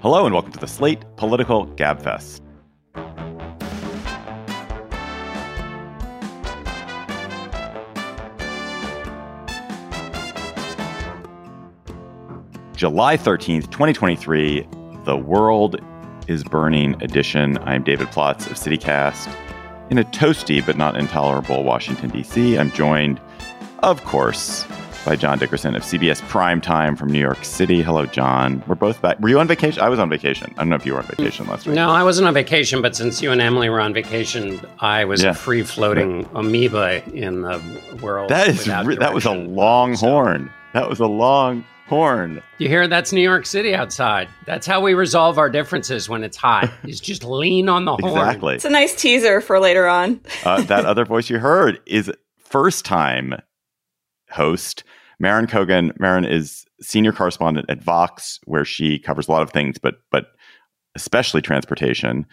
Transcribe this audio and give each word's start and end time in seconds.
Hello 0.00 0.24
and 0.24 0.32
welcome 0.32 0.52
to 0.52 0.60
the 0.60 0.68
Slate 0.68 1.04
Political 1.16 1.66
Gabfest. 1.74 2.40
July 12.76 13.16
13th, 13.16 13.72
2023, 13.72 14.68
The 15.04 15.16
World 15.16 15.80
is 16.28 16.44
Burning 16.44 16.94
edition. 17.02 17.58
I'm 17.62 17.82
David 17.82 18.06
Plotz 18.06 18.48
of 18.48 18.56
City 18.56 18.78
Cast. 18.78 19.28
In 19.90 19.98
a 19.98 20.04
toasty 20.04 20.64
but 20.64 20.76
not 20.76 20.96
intolerable 20.96 21.64
Washington, 21.64 22.10
D.C., 22.10 22.56
I'm 22.56 22.70
joined, 22.70 23.20
of 23.80 24.04
course, 24.04 24.64
by 25.08 25.16
John 25.16 25.38
Dickerson 25.38 25.74
of 25.74 25.80
CBS 25.80 26.20
Primetime 26.28 26.98
from 26.98 27.08
New 27.10 27.18
York 27.18 27.42
City. 27.42 27.80
Hello, 27.80 28.04
John. 28.04 28.62
We're 28.66 28.74
both 28.74 29.00
back. 29.00 29.18
Were 29.20 29.30
you 29.30 29.40
on 29.40 29.48
vacation? 29.48 29.82
I 29.82 29.88
was 29.88 29.98
on 29.98 30.10
vacation. 30.10 30.52
I 30.58 30.60
don't 30.60 30.68
know 30.68 30.76
if 30.76 30.84
you 30.84 30.92
were 30.92 30.98
on 30.98 31.06
vacation 31.06 31.46
last 31.46 31.64
week. 31.66 31.76
No, 31.76 31.88
I 31.88 32.02
wasn't 32.02 32.28
on 32.28 32.34
vacation, 32.34 32.82
but 32.82 32.94
since 32.94 33.22
you 33.22 33.32
and 33.32 33.40
Emily 33.40 33.70
were 33.70 33.80
on 33.80 33.94
vacation, 33.94 34.60
I 34.80 35.06
was 35.06 35.22
Yeah. 35.22 35.30
a 35.30 35.34
free 35.34 35.62
floating 35.62 36.28
amoeba 36.34 37.02
in 37.14 37.40
the 37.40 37.58
world. 38.02 38.28
That 38.28 38.48
is 38.48 38.68
re- 38.68 38.96
that 38.96 39.14
was 39.14 39.24
a 39.24 39.32
long 39.32 39.96
So- 39.96 40.08
horn. 40.10 40.50
That 40.74 40.90
was 40.90 41.00
a 41.00 41.06
long 41.06 41.64
horn. 41.88 42.42
You 42.58 42.68
hear 42.68 42.86
that's 42.86 43.10
New 43.10 43.22
York 43.22 43.46
City 43.46 43.74
outside. 43.74 44.28
That's 44.44 44.66
how 44.66 44.82
we 44.82 44.92
resolve 44.92 45.38
our 45.38 45.48
differences 45.48 46.10
when 46.10 46.22
it's 46.22 46.36
hot. 46.36 46.70
is 46.86 47.00
just 47.00 47.24
lean 47.24 47.70
on 47.70 47.86
the 47.86 47.96
horn. 47.96 48.12
Exactly. 48.18 48.54
It's 48.56 48.66
a 48.66 48.68
nice 48.70 48.94
teaser 48.94 49.40
for 49.40 49.58
later 49.58 49.88
on. 49.88 50.20
uh, 50.44 50.60
that 50.64 50.84
other 50.84 51.06
voice 51.06 51.30
you 51.30 51.38
heard 51.38 51.80
is 51.86 52.12
first 52.36 52.84
time 52.84 53.36
host 54.32 54.84
Marin 55.18 55.46
Cogan. 55.46 55.92
Marin 55.98 56.24
is 56.24 56.64
senior 56.80 57.12
correspondent 57.12 57.68
at 57.68 57.82
Vox, 57.82 58.40
where 58.44 58.64
she 58.64 58.98
covers 58.98 59.28
a 59.28 59.32
lot 59.32 59.42
of 59.42 59.50
things, 59.50 59.78
but 59.78 59.96
but 60.10 60.32
especially 60.94 61.42
transportation. 61.42 62.26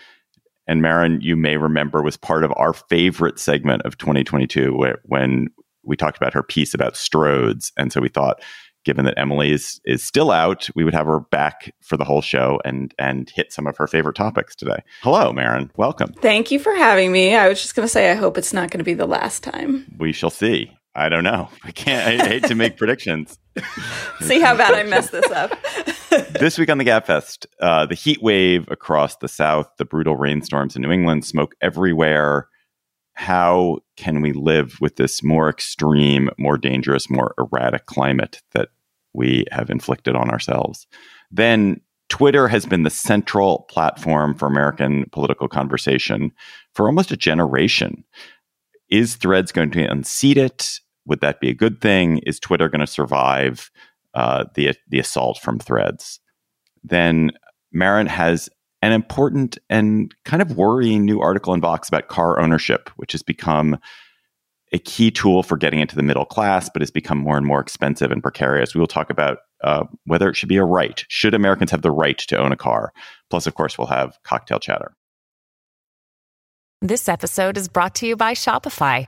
And 0.68 0.82
Marin, 0.82 1.20
you 1.22 1.36
may 1.36 1.58
remember, 1.58 2.02
was 2.02 2.18
part 2.18 2.44
of 2.44 2.52
our 2.56 2.74
favorite 2.74 3.40
segment 3.40 3.84
of 3.84 3.98
2022 4.00 4.76
where, 4.76 5.00
when 5.06 5.50
we 5.84 5.96
talked 5.96 6.18
about 6.18 6.34
her 6.34 6.42
piece 6.42 6.74
about 6.74 6.96
Stroads. 6.96 7.72
And 7.78 7.94
so 7.94 8.02
we 8.02 8.10
thought, 8.10 8.42
given 8.84 9.06
that 9.06 9.18
Emily 9.18 9.52
is, 9.52 9.80
is 9.86 10.02
still 10.02 10.32
out, 10.32 10.68
we 10.76 10.84
would 10.84 10.94
have 10.96 11.06
her 11.06 11.20
back 11.20 11.74
for 11.82 11.98
the 11.98 12.04
whole 12.04 12.22
show 12.22 12.60
and 12.66 12.94
and 12.98 13.30
hit 13.30 13.54
some 13.54 13.68
of 13.68 13.78
her 13.78 13.88
favorite 13.88 14.16
topics 14.16 14.56
today. 14.56 14.80
Hello, 15.02 15.32
Marin. 15.32 15.72
Welcome. 15.78 16.14
Thank 16.14 16.52
you 16.52 16.60
for 16.60 16.74
having 16.76 17.12
me. 17.12 17.36
I 17.36 17.48
was 17.48 17.62
just 17.62 17.76
going 17.76 17.86
to 17.86 17.92
say, 17.92 18.12
I 18.12 18.16
hope 18.16 18.38
it's 18.38 18.54
not 18.54 18.72
going 18.72 18.80
to 18.80 18.84
be 18.84 18.94
the 18.94 19.06
last 19.06 19.44
time. 19.44 19.86
We 19.98 20.12
shall 20.12 20.30
see. 20.30 20.72
I 20.96 21.10
don't 21.10 21.26
know. 21.26 21.50
I 21.64 21.72
can't. 21.72 22.22
I 22.22 22.26
hate 22.26 22.46
to 22.46 22.56
make 22.56 22.78
predictions. 22.78 23.38
See 24.22 24.40
how 24.40 24.56
bad 24.56 24.74
I 24.74 24.84
messed 24.84 25.12
this 25.12 25.30
up. 25.32 25.58
This 26.40 26.58
week 26.58 26.70
on 26.70 26.78
the 26.78 26.86
Gabfest, 26.86 27.46
uh, 27.60 27.86
the 27.86 27.96
heat 27.96 28.22
wave 28.22 28.66
across 28.72 29.18
the 29.18 29.28
South, 29.28 29.70
the 29.78 29.84
brutal 29.84 30.16
rainstorms 30.16 30.74
in 30.76 30.82
New 30.82 30.92
England, 30.92 31.26
smoke 31.26 31.56
everywhere. 31.62 32.48
How 33.16 33.80
can 33.98 34.22
we 34.22 34.32
live 34.32 34.78
with 34.80 34.96
this 34.96 35.24
more 35.24 35.50
extreme, 35.50 36.30
more 36.38 36.58
dangerous, 36.58 37.10
more 37.10 37.34
erratic 37.38 37.86
climate 37.88 38.42
that 38.54 38.70
we 39.14 39.46
have 39.52 39.70
inflicted 39.70 40.16
on 40.16 40.30
ourselves? 40.30 40.88
Then 41.32 41.82
Twitter 42.08 42.48
has 42.48 42.66
been 42.66 42.84
the 42.84 42.90
central 42.90 43.66
platform 43.70 44.36
for 44.36 44.48
American 44.48 45.06
political 45.12 45.50
conversation 45.50 46.32
for 46.74 46.88
almost 46.88 47.12
a 47.12 47.18
generation. 47.18 48.06
Is 48.90 49.16
Threads 49.16 49.52
going 49.52 49.72
to 49.72 49.84
unseat 49.84 50.38
it? 50.38 50.80
Would 51.06 51.22
that 51.22 51.40
be 51.40 51.50
a 51.50 51.54
good 51.54 51.82
thing? 51.82 52.20
Is 52.20 52.40
Twitter 52.40 52.70
going 52.70 52.82
to 52.82 52.88
survive 52.88 53.72
uh, 54.14 54.46
the 54.56 54.74
the 54.88 55.00
assault 55.00 55.40
from 55.40 55.60
Threads? 55.60 56.20
Then 56.84 57.32
Marin 57.72 58.08
has 58.08 58.50
an 58.82 58.92
important 58.92 59.58
and 59.70 60.14
kind 60.26 60.42
of 60.42 60.58
worrying 60.58 61.06
new 61.06 61.20
article 61.22 61.54
in 61.54 61.62
Vox 61.62 61.88
about 61.88 62.08
car 62.08 62.40
ownership, 62.40 62.90
which 62.98 63.12
has 63.14 63.24
become 63.24 63.78
a 64.72 64.80
key 64.80 65.10
tool 65.12 65.44
for 65.44 65.58
getting 65.58 65.80
into 65.80 65.96
the 65.96 66.04
middle 66.04 66.26
class, 66.26 66.70
but 66.70 66.82
has 66.82 66.92
become 66.92 67.18
more 67.18 67.38
and 67.38 67.46
more 67.46 67.60
expensive 67.60 68.12
and 68.12 68.22
precarious. 68.22 68.74
We 68.74 68.80
will 68.80 68.88
talk 68.88 69.10
about 69.10 69.40
uh, 69.64 69.86
whether 70.06 70.30
it 70.30 70.36
should 70.36 70.50
be 70.50 70.58
a 70.58 70.66
right. 70.66 71.04
Should 71.08 71.34
Americans 71.34 71.72
have 71.72 71.82
the 71.82 71.92
right 71.92 72.18
to 72.18 72.38
own 72.38 72.52
a 72.52 72.58
car? 72.58 72.92
Plus, 73.30 73.48
of 73.48 73.56
course, 73.56 73.78
we'll 73.78 73.88
have 73.88 74.18
cocktail 74.24 74.60
chatter. 74.60 74.96
This 76.82 77.08
episode 77.10 77.58
is 77.58 77.68
brought 77.68 77.96
to 77.96 78.08
you 78.08 78.16
by 78.16 78.34
Shopify. 78.34 79.08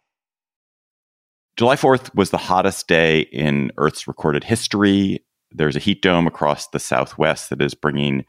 July 1.57 1.75
4th 1.75 2.13
was 2.15 2.29
the 2.29 2.37
hottest 2.37 2.87
day 2.87 3.21
in 3.31 3.71
Earth's 3.77 4.07
recorded 4.07 4.43
history. 4.43 5.23
There's 5.51 5.75
a 5.75 5.79
heat 5.79 6.01
dome 6.01 6.27
across 6.27 6.67
the 6.67 6.79
southwest 6.79 7.49
that 7.49 7.61
is 7.61 7.73
bringing 7.73 8.25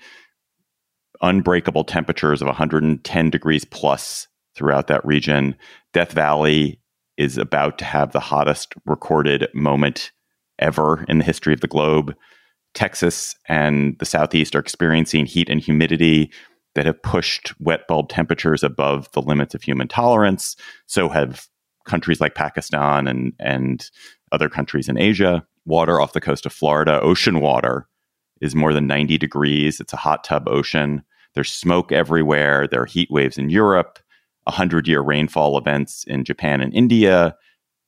unbreakable 1.22 1.84
temperatures 1.84 2.42
of 2.42 2.48
110 2.48 3.30
degrees 3.30 3.64
plus 3.64 4.26
throughout 4.56 4.88
that 4.88 5.04
region. 5.04 5.54
Death 5.92 6.12
Valley 6.12 6.80
is 7.16 7.38
about 7.38 7.78
to 7.78 7.84
have 7.84 8.12
the 8.12 8.20
hottest 8.20 8.74
recorded 8.86 9.48
moment 9.54 10.10
ever 10.58 11.04
in 11.08 11.18
the 11.18 11.24
history 11.24 11.54
of 11.54 11.60
the 11.60 11.68
globe. 11.68 12.14
Texas 12.74 13.36
and 13.48 13.96
the 13.98 14.04
Southeast 14.04 14.56
are 14.56 14.60
experiencing 14.60 15.26
heat 15.26 15.48
and 15.48 15.60
humidity 15.60 16.32
that 16.74 16.86
have 16.86 17.02
pushed 17.02 17.52
wet 17.60 17.86
bulb 17.86 18.08
temperatures 18.08 18.62
above 18.62 19.10
the 19.12 19.22
limits 19.22 19.54
of 19.54 19.62
human 19.62 19.88
tolerance. 19.88 20.56
So 20.86 21.08
have 21.08 21.46
countries 21.84 22.20
like 22.20 22.34
Pakistan 22.34 23.06
and 23.06 23.32
and 23.38 23.90
other 24.30 24.48
countries 24.48 24.88
in 24.88 24.98
Asia. 24.98 25.46
Water 25.64 26.00
off 26.00 26.12
the 26.12 26.20
coast 26.20 26.44
of 26.46 26.52
Florida, 26.52 27.00
ocean 27.00 27.40
water, 27.40 27.86
is 28.40 28.54
more 28.54 28.72
than 28.72 28.86
90 28.86 29.16
degrees. 29.18 29.78
It's 29.78 29.92
a 29.92 29.98
hot 29.98 30.24
tub 30.24 30.48
ocean. 30.48 31.02
There's 31.34 31.52
smoke 31.52 31.92
everywhere. 31.92 32.66
There 32.66 32.82
are 32.82 32.86
heat 32.86 33.10
waves 33.10 33.38
in 33.38 33.48
Europe, 33.48 33.98
100 34.44 34.88
year 34.88 35.00
rainfall 35.00 35.56
events 35.56 36.04
in 36.04 36.24
Japan 36.24 36.60
and 36.60 36.74
India, 36.74 37.36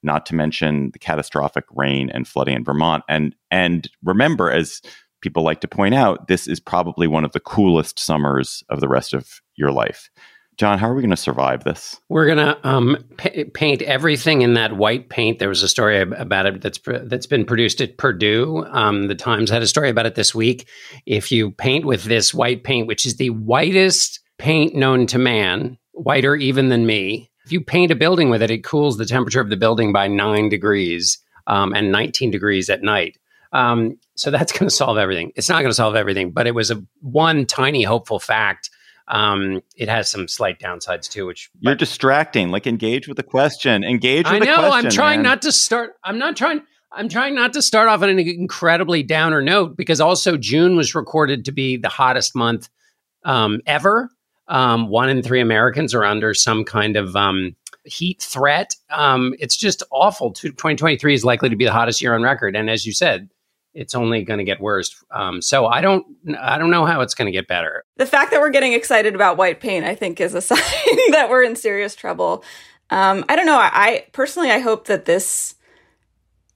not 0.03 0.27
to 0.27 0.35
mention 0.35 0.91
the 0.93 0.99
catastrophic 0.99 1.65
rain 1.75 2.11
and 2.11 2.29
flooding 2.29 2.57
in 2.57 2.65
Vermont. 2.65 3.03
And 3.09 3.35
and 3.51 3.91
remember, 4.05 4.51
as 4.51 4.81
people 5.21 5.43
like 5.43 5.61
to 5.63 5.69
point 5.69 5.95
out, 5.95 6.29
this 6.29 6.47
is 6.47 6.61
probably 6.61 7.07
one 7.07 7.25
of 7.25 7.33
the 7.33 7.41
coolest 7.41 7.99
summers 7.99 8.63
of 8.69 8.81
the 8.81 8.89
rest 8.89 9.15
of 9.15 9.41
your 9.57 9.73
life. 9.73 10.11
John, 10.57 10.79
how 10.79 10.89
are 10.89 10.95
we 10.95 11.03
going 11.03 11.11
to 11.11 11.17
survive 11.17 11.65
this? 11.65 12.01
We're 12.09 12.29
gonna 12.29 12.59
um, 12.63 13.05
pa- 13.17 13.31
paint 13.55 13.83
everything 13.83 14.43
in 14.43 14.55
that 14.55 14.77
white 14.77 15.09
paint. 15.09 15.39
There 15.39 15.49
was 15.49 15.63
a 15.63 15.69
story 15.69 16.01
about 16.01 16.47
it 16.47 16.61
that's 16.61 16.79
that's 16.85 17.27
been 17.27 17.45
produced 17.45 17.81
at 17.81 17.99
Purdue. 17.99 18.65
Um, 18.71 19.09
the 19.09 19.15
Times 19.15 19.51
had 19.51 19.63
a 19.63 19.67
story 19.67 19.91
about 19.91 20.07
it 20.07 20.15
this 20.15 20.35
week. 20.35 20.69
If 21.07 21.33
you 21.33 21.51
paint 21.51 21.85
with 21.85 22.05
this 22.05 22.33
white 22.33 22.63
paint, 22.63 22.87
which 22.87 23.05
is 23.05 23.17
the 23.17 23.31
whitest 23.31 24.21
paint 24.39 24.75
known 24.75 25.07
to 25.09 25.19
man, 25.19 25.77
whiter 25.93 26.37
even 26.37 26.69
than 26.69 26.87
me, 26.87 27.31
if 27.45 27.53
you 27.53 27.61
paint 27.61 27.91
a 27.91 27.97
building 27.97 28.31
with 28.31 28.43
it, 28.43 28.51
it 28.51 28.65
cools 28.65 28.97
the 28.97 29.07
temperature 29.07 29.41
of 29.41 29.51
the 29.51 29.57
building 29.57 29.93
by 29.93 30.09
nine 30.09 30.49
degrees 30.49 31.19
um, 31.47 31.75
and 31.75 31.93
19 31.93 32.31
degrees 32.31 32.71
at 32.71 32.83
night. 32.83 33.19
Um, 33.53 33.99
so 34.17 34.31
that's 34.31 34.53
going 34.53 34.69
to 34.69 34.75
solve 34.75 34.99
everything. 34.99 35.33
It's 35.37 35.49
not 35.49 35.61
going 35.61 35.71
to 35.71 35.75
solve 35.75 35.95
everything, 35.95 36.33
but 36.33 36.47
it 36.47 36.55
was 36.55 36.71
a 36.71 36.83
one 37.01 37.47
tiny 37.47 37.83
hopeful 37.83 38.19
fact. 38.19 38.71
Um, 39.07 39.63
it 39.77 39.89
has 39.89 40.11
some 40.11 40.29
slight 40.29 40.59
downsides 40.59 41.09
too, 41.09 41.27
which 41.27 41.51
You're 41.61 41.75
distracting. 41.75 42.51
Like 42.51 42.67
engage 42.67 43.07
with 43.07 43.17
the 43.17 43.23
question. 43.23 43.85
Engage 43.85 44.25
with 44.25 44.35
I 44.35 44.39
the 44.39 44.45
know. 44.47 44.57
question. 44.57 44.87
I'm 44.87 44.93
trying 44.93 45.19
man. 45.19 45.31
not 45.31 45.43
to 45.43 45.53
start. 45.53 45.95
I'm 46.03 46.19
not 46.19 46.37
trying. 46.37 46.63
I'm 46.91 47.09
trying 47.09 47.35
not 47.35 47.53
to 47.55 47.63
start 47.63 47.89
off 47.89 48.03
on 48.03 48.09
an 48.09 48.19
incredibly 48.19 49.03
downer 49.03 49.43
note 49.43 49.77
because 49.77 50.01
also 50.01 50.37
June 50.37 50.77
was 50.77 50.95
recorded 50.95 51.45
to 51.47 51.53
be 51.53 51.77
the 51.77 51.89
hottest 51.89 52.37
month 52.37 52.69
um, 53.25 53.61
ever. 53.67 54.11
Um, 54.47 54.89
one 54.89 55.09
in 55.09 55.23
three 55.23 55.41
Americans 55.41 55.95
are 55.95 56.05
under 56.05 56.35
some 56.35 56.65
kind 56.65 56.97
of 56.97 57.17
um, 57.17 57.57
heat 57.85 58.23
threat. 58.23 58.77
Um, 58.91 59.35
it's 59.39 59.57
just 59.57 59.83
awful. 59.91 60.33
2023 60.33 61.15
is 61.15 61.25
likely 61.25 61.49
to 61.49 61.57
be 61.57 61.65
the 61.65 61.73
hottest 61.73 62.01
year 62.01 62.15
on 62.15 62.23
record, 62.23 62.57
and 62.57 62.71
as 62.71 62.87
you 62.87 62.93
said, 62.93 63.29
it's 63.75 63.95
only 63.95 64.23
going 64.23 64.39
to 64.39 64.45
get 64.45 64.61
worse. 64.61 65.05
Um, 65.11 65.43
so 65.43 65.67
I 65.67 65.81
don't. 65.81 66.07
I 66.39 66.59
don't 66.59 66.71
know 66.71 66.87
how 66.87 67.01
it's 67.01 67.15
going 67.15 67.27
to 67.27 67.33
get 67.33 67.49
better. 67.49 67.85
The 67.97 68.07
fact 68.07 68.31
that 68.31 68.41
we're 68.41 68.51
getting 68.51 68.73
excited 68.73 69.15
about 69.15 69.37
white 69.37 69.61
paint, 69.61 69.85
I 69.85 69.95
think, 69.95 70.21
is 70.21 70.35
a 70.35 70.41
sign 70.41 70.59
that 71.11 71.29
we're 71.29 71.43
in 71.43 71.57
serious 71.57 71.95
trouble. 71.95 72.45
Um, 72.91 73.25
I 73.29 73.37
don't 73.37 73.47
know. 73.47 73.59
I, 73.59 73.71
I 73.73 74.07
personally, 74.13 74.51
I 74.51 74.61
hope 74.61 74.87
that 74.87 75.05
this 75.05 75.57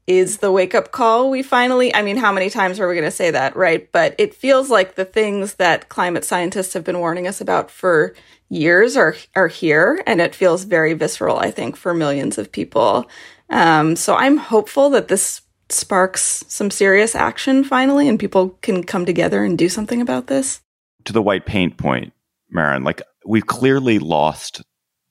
is 0.06 0.38
the 0.38 0.50
wake 0.50 0.74
up 0.74 0.90
call 0.90 1.28
we 1.28 1.42
finally 1.42 1.94
I 1.94 2.00
mean 2.00 2.16
how 2.16 2.32
many 2.32 2.48
times 2.48 2.80
are 2.80 2.88
we 2.88 2.94
going 2.94 3.04
to 3.04 3.10
say 3.10 3.30
that 3.30 3.54
right 3.54 3.92
but 3.92 4.14
it 4.16 4.34
feels 4.34 4.70
like 4.70 4.94
the 4.94 5.04
things 5.04 5.56
that 5.56 5.90
climate 5.90 6.24
scientists 6.24 6.72
have 6.72 6.82
been 6.82 6.98
warning 6.98 7.26
us 7.26 7.42
about 7.42 7.70
for 7.70 8.14
years 8.48 8.96
are 8.96 9.14
are 9.36 9.48
here 9.48 10.02
and 10.06 10.22
it 10.22 10.34
feels 10.34 10.64
very 10.64 10.94
visceral 10.94 11.36
I 11.36 11.50
think 11.50 11.76
for 11.76 11.92
millions 11.92 12.38
of 12.38 12.50
people 12.50 13.06
um, 13.50 13.96
so 13.96 14.14
I'm 14.14 14.38
hopeful 14.38 14.88
that 14.90 15.08
this 15.08 15.42
sparks 15.70 16.44
some 16.48 16.70
serious 16.70 17.14
action 17.14 17.62
finally 17.62 18.08
and 18.08 18.18
people 18.18 18.50
can 18.62 18.82
come 18.82 19.04
together 19.04 19.44
and 19.44 19.58
do 19.58 19.68
something 19.68 20.00
about 20.00 20.26
this 20.26 20.60
to 21.04 21.12
the 21.12 21.22
white 21.22 21.46
paint 21.46 21.76
point 21.76 22.12
Marin 22.50 22.84
like 22.84 23.02
we've 23.26 23.46
clearly 23.46 23.98
lost 23.98 24.62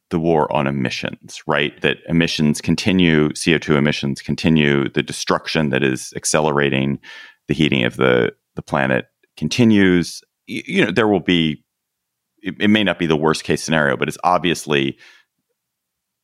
the 0.09 0.19
war 0.19 0.51
on 0.53 0.67
emissions, 0.67 1.41
right? 1.47 1.79
That 1.81 1.97
emissions 2.07 2.61
continue, 2.61 3.29
CO2 3.29 3.77
emissions 3.77 4.21
continue, 4.21 4.89
the 4.89 5.03
destruction 5.03 5.69
that 5.69 5.83
is 5.83 6.13
accelerating 6.15 6.99
the 7.47 7.53
heating 7.53 7.83
of 7.83 7.97
the, 7.97 8.33
the 8.55 8.61
planet 8.61 9.07
continues. 9.35 10.21
You, 10.45 10.63
you 10.65 10.85
know, 10.85 10.91
there 10.91 11.07
will 11.07 11.19
be, 11.19 11.63
it, 12.41 12.55
it 12.59 12.67
may 12.69 12.83
not 12.83 12.99
be 12.99 13.05
the 13.05 13.17
worst 13.17 13.43
case 13.43 13.61
scenario, 13.61 13.97
but 13.97 14.07
it's 14.07 14.17
obviously 14.23 14.97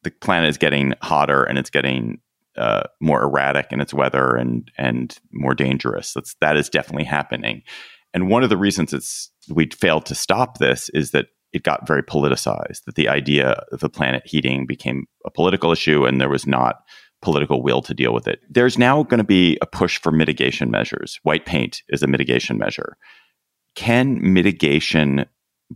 the 0.03 0.11
planet 0.11 0.49
is 0.49 0.57
getting 0.57 0.93
hotter 1.01 1.43
and 1.43 1.57
it's 1.57 1.69
getting 1.69 2.19
uh, 2.57 2.83
more 3.01 3.23
erratic 3.23 3.71
in 3.71 3.81
its 3.81 3.93
weather 3.93 4.35
and 4.35 4.69
and 4.77 5.17
more 5.31 5.55
dangerous. 5.55 6.13
That's 6.13 6.35
that 6.41 6.57
is 6.57 6.69
definitely 6.69 7.05
happening. 7.05 7.63
And 8.13 8.29
one 8.29 8.43
of 8.43 8.49
the 8.49 8.57
reasons 8.57 8.93
it's 8.93 9.31
we 9.49 9.69
failed 9.69 10.05
to 10.07 10.15
stop 10.15 10.59
this 10.59 10.89
is 10.89 11.11
that 11.11 11.27
it 11.51 11.63
got 11.63 11.87
very 11.87 12.03
politicized, 12.03 12.83
that 12.85 12.95
the 12.95 13.07
idea 13.09 13.63
of 13.71 13.79
the 13.79 13.89
planet 13.89 14.23
heating 14.25 14.65
became 14.65 15.05
a 15.25 15.31
political 15.31 15.71
issue 15.71 16.05
and 16.05 16.19
there 16.19 16.29
was 16.29 16.47
not 16.47 16.77
political 17.21 17.63
will 17.63 17.81
to 17.81 17.93
deal 17.93 18.13
with 18.13 18.27
it. 18.27 18.39
There's 18.49 18.77
now 18.77 19.03
going 19.03 19.19
to 19.19 19.23
be 19.23 19.57
a 19.61 19.65
push 19.65 19.99
for 19.99 20.11
mitigation 20.11 20.69
measures. 20.69 21.19
White 21.23 21.45
paint 21.45 21.81
is 21.89 22.03
a 22.03 22.07
mitigation 22.07 22.57
measure. 22.57 22.97
Can 23.75 24.19
mitigation 24.21 25.25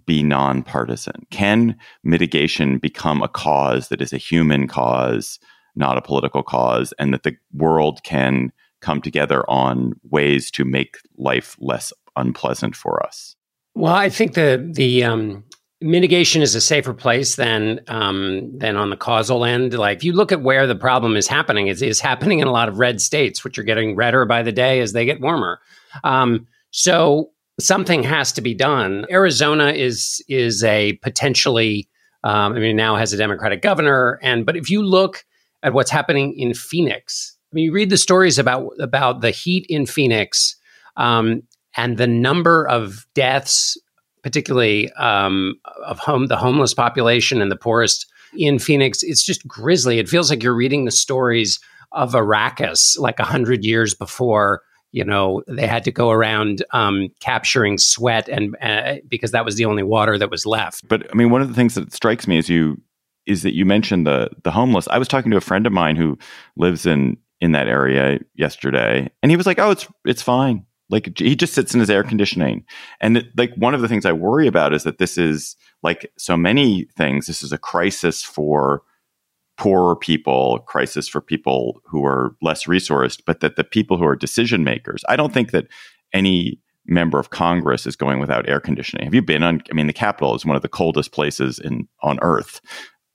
be 0.05 0.23
nonpartisan? 0.23 1.25
Can 1.31 1.77
mitigation 2.03 2.79
become 2.79 3.23
a 3.23 3.27
cause 3.27 3.87
that 3.87 4.01
is 4.01 4.13
a 4.13 4.17
human 4.17 4.67
cause, 4.67 5.39
not 5.77 5.97
a 5.97 6.01
political 6.01 6.43
cause, 6.43 6.93
and 6.99 7.13
that 7.13 7.23
the 7.23 7.35
world 7.53 8.03
can 8.03 8.51
come 8.81 9.01
together 9.01 9.49
on 9.49 9.93
ways 10.09 10.51
to 10.51 10.65
make 10.65 10.97
life 11.17 11.55
less 11.59 11.93
unpleasant 12.15 12.75
for 12.75 13.05
us? 13.05 13.35
Well, 13.75 13.93
I 13.93 14.09
think 14.09 14.33
the 14.33 14.71
the 14.73 15.03
um, 15.03 15.43
mitigation 15.81 16.41
is 16.41 16.55
a 16.55 16.61
safer 16.61 16.93
place 16.93 17.35
than 17.35 17.79
um, 17.87 18.57
than 18.57 18.75
on 18.75 18.89
the 18.89 18.97
causal 18.97 19.45
end. 19.45 19.73
Like 19.73 19.97
if 19.97 20.03
you 20.03 20.13
look 20.13 20.31
at 20.31 20.41
where 20.41 20.65
the 20.67 20.75
problem 20.75 21.15
is 21.15 21.27
happening, 21.27 21.67
it's, 21.67 21.99
happening 21.99 22.39
in 22.39 22.47
a 22.47 22.51
lot 22.51 22.69
of 22.69 22.79
red 22.79 23.01
states, 23.01 23.43
which 23.43 23.57
are 23.57 23.63
getting 23.63 23.95
redder 23.95 24.25
by 24.25 24.43
the 24.43 24.51
day 24.51 24.79
as 24.79 24.93
they 24.93 25.05
get 25.05 25.21
warmer. 25.21 25.59
Um, 26.03 26.47
so 26.71 27.31
something 27.59 28.03
has 28.03 28.31
to 28.33 28.41
be 28.41 28.53
done. 28.53 29.05
Arizona 29.11 29.67
is 29.69 30.23
is 30.27 30.63
a 30.63 30.93
potentially, 31.03 31.87
um, 32.23 32.53
I 32.53 32.59
mean, 32.59 32.75
now 32.75 32.95
has 32.95 33.13
a 33.13 33.17
Democratic 33.17 33.61
governor, 33.61 34.19
and 34.21 34.45
but 34.45 34.57
if 34.57 34.69
you 34.69 34.81
look 34.83 35.23
at 35.63 35.73
what's 35.73 35.91
happening 35.91 36.33
in 36.37 36.53
Phoenix, 36.53 37.35
I 37.51 37.55
mean, 37.55 37.65
you 37.65 37.71
read 37.71 37.89
the 37.89 37.97
stories 37.97 38.37
about 38.39 38.71
about 38.79 39.21
the 39.21 39.31
heat 39.31 39.65
in 39.69 39.85
Phoenix. 39.85 40.55
Um, 40.95 41.43
and 41.79 41.97
the 41.97 42.07
number 42.07 42.67
of 42.67 43.05
deaths 43.13 43.77
particularly 44.27 44.91
um, 44.93 45.55
of 45.85 45.99
home 45.99 46.27
the 46.27 46.35
homeless 46.35 46.73
population 46.73 47.41
and 47.41 47.49
the 47.49 47.55
poorest 47.55 48.07
in 48.37 48.59
Phoenix. 48.59 49.01
It's 49.01 49.23
just 49.23 49.47
grisly. 49.47 49.99
It 49.99 50.09
feels 50.09 50.29
like 50.29 50.43
you're 50.43 50.53
reading 50.53 50.83
the 50.83 50.91
stories 50.91 51.59
of 51.93 52.11
Arrakis, 52.11 52.99
like 52.99 53.19
a 53.19 53.23
hundred 53.23 53.63
years 53.63 53.93
before. 53.93 54.63
You 54.91 55.05
know, 55.05 55.43
they 55.47 55.67
had 55.67 55.85
to 55.85 55.91
go 55.91 56.11
around 56.11 56.63
um, 56.71 57.07
capturing 57.21 57.77
sweat, 57.77 58.27
and 58.27 58.55
uh, 58.61 58.95
because 59.07 59.31
that 59.31 59.45
was 59.45 59.55
the 59.55 59.65
only 59.65 59.83
water 59.83 60.17
that 60.17 60.31
was 60.31 60.45
left. 60.45 60.87
But 60.87 61.09
I 61.11 61.15
mean, 61.15 61.29
one 61.29 61.41
of 61.41 61.47
the 61.47 61.53
things 61.53 61.75
that 61.75 61.93
strikes 61.93 62.27
me 62.27 62.37
is 62.37 62.49
you 62.49 62.81
is 63.27 63.43
that 63.43 63.55
you 63.55 63.65
mentioned 63.65 64.07
the 64.07 64.29
the 64.43 64.51
homeless. 64.51 64.87
I 64.87 64.97
was 64.97 65.07
talking 65.07 65.31
to 65.31 65.37
a 65.37 65.41
friend 65.41 65.67
of 65.67 65.73
mine 65.73 65.95
who 65.95 66.17
lives 66.55 66.85
in 66.85 67.17
in 67.39 67.51
that 67.51 67.67
area 67.67 68.19
yesterday, 68.35 69.09
and 69.21 69.31
he 69.31 69.37
was 69.37 69.45
like, 69.45 69.59
"Oh, 69.59 69.71
it's 69.71 69.87
it's 70.05 70.21
fine. 70.21 70.65
Like 70.89 71.17
he 71.17 71.35
just 71.35 71.53
sits 71.53 71.73
in 71.73 71.79
his 71.79 71.89
air 71.89 72.03
conditioning. 72.03 72.65
And 73.01 73.17
it, 73.17 73.37
like 73.37 73.53
one 73.55 73.73
of 73.73 73.81
the 73.81 73.87
things 73.87 74.05
I 74.05 74.13
worry 74.13 74.47
about 74.47 74.73
is 74.73 74.83
that 74.83 74.99
this 74.99 75.17
is 75.17 75.55
like 75.83 76.11
so 76.17 76.37
many 76.37 76.87
things. 76.95 77.27
This 77.27 77.43
is 77.43 77.51
a 77.51 77.57
crisis 77.57 78.23
for 78.23 78.83
poorer 79.57 79.95
people, 79.95 80.59
crisis 80.59 81.07
for 81.07 81.19
people 81.19 81.81
who 81.85 82.05
are 82.05 82.35
less 82.41 82.65
resourced, 82.65 83.21
but 83.25 83.41
that 83.41 83.55
the 83.55 83.63
people 83.63 83.97
who 83.97 84.05
are 84.05 84.15
decision 84.15 84.63
makers, 84.63 85.03
I 85.09 85.15
don't 85.15 85.33
think 85.33 85.51
that 85.51 85.67
any 86.13 86.61
member 86.85 87.19
of 87.19 87.31
Congress 87.31 87.85
is 87.85 87.97
going 87.97 88.19
without 88.19 88.47
air 88.47 88.61
conditioning. 88.61 89.05
Have 89.05 89.15
you 89.15 89.21
been 89.21 89.43
on? 89.43 89.61
I 89.69 89.73
mean, 89.73 89.87
the 89.87 89.93
Capitol 89.93 90.35
is 90.35 90.45
one 90.45 90.55
of 90.55 90.61
the 90.61 90.69
coldest 90.69 91.11
places 91.11 91.59
in 91.59 91.87
on 92.01 92.17
Earth 92.21 92.61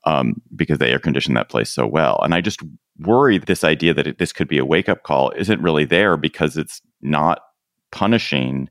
um, 0.05 0.41
because 0.55 0.77
they 0.77 0.91
air 0.91 0.99
condition 0.99 1.33
that 1.33 1.49
place 1.49 1.69
so 1.69 1.87
well. 1.87 2.19
And 2.23 2.33
I 2.33 2.41
just 2.41 2.61
worry 2.99 3.37
that 3.37 3.47
this 3.47 3.63
idea 3.63 3.93
that 3.93 4.07
it, 4.07 4.17
this 4.19 4.33
could 4.33 4.47
be 4.47 4.57
a 4.57 4.65
wake 4.65 4.89
up 4.89 5.03
call 5.03 5.31
isn't 5.31 5.61
really 5.61 5.85
there 5.85 6.17
because 6.17 6.57
it's 6.57 6.81
not 7.01 7.39
punishing 7.91 8.69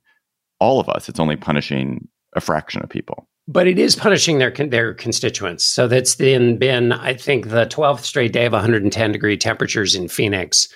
all 0.61 0.81
of 0.81 0.88
us. 0.88 1.08
It's 1.08 1.20
only 1.20 1.37
punishing 1.37 2.08
a 2.34 2.40
fraction 2.40 2.82
of 2.82 2.88
people. 2.88 3.29
But 3.49 3.67
it 3.67 3.79
is 3.79 3.96
punishing 3.96 4.38
their 4.38 4.50
their 4.50 4.94
constituents. 4.94 5.64
So 5.64 5.88
that's 5.88 6.14
been 6.14 6.58
been 6.58 6.93
I 6.93 7.14
think 7.14 7.49
the 7.49 7.67
12th 7.67 8.00
straight 8.00 8.32
day 8.32 8.46
of 8.46 8.52
110 8.52 9.12
degree 9.12 9.37
temperatures 9.37 9.94
in 9.94 10.08
Phoenix. 10.08 10.69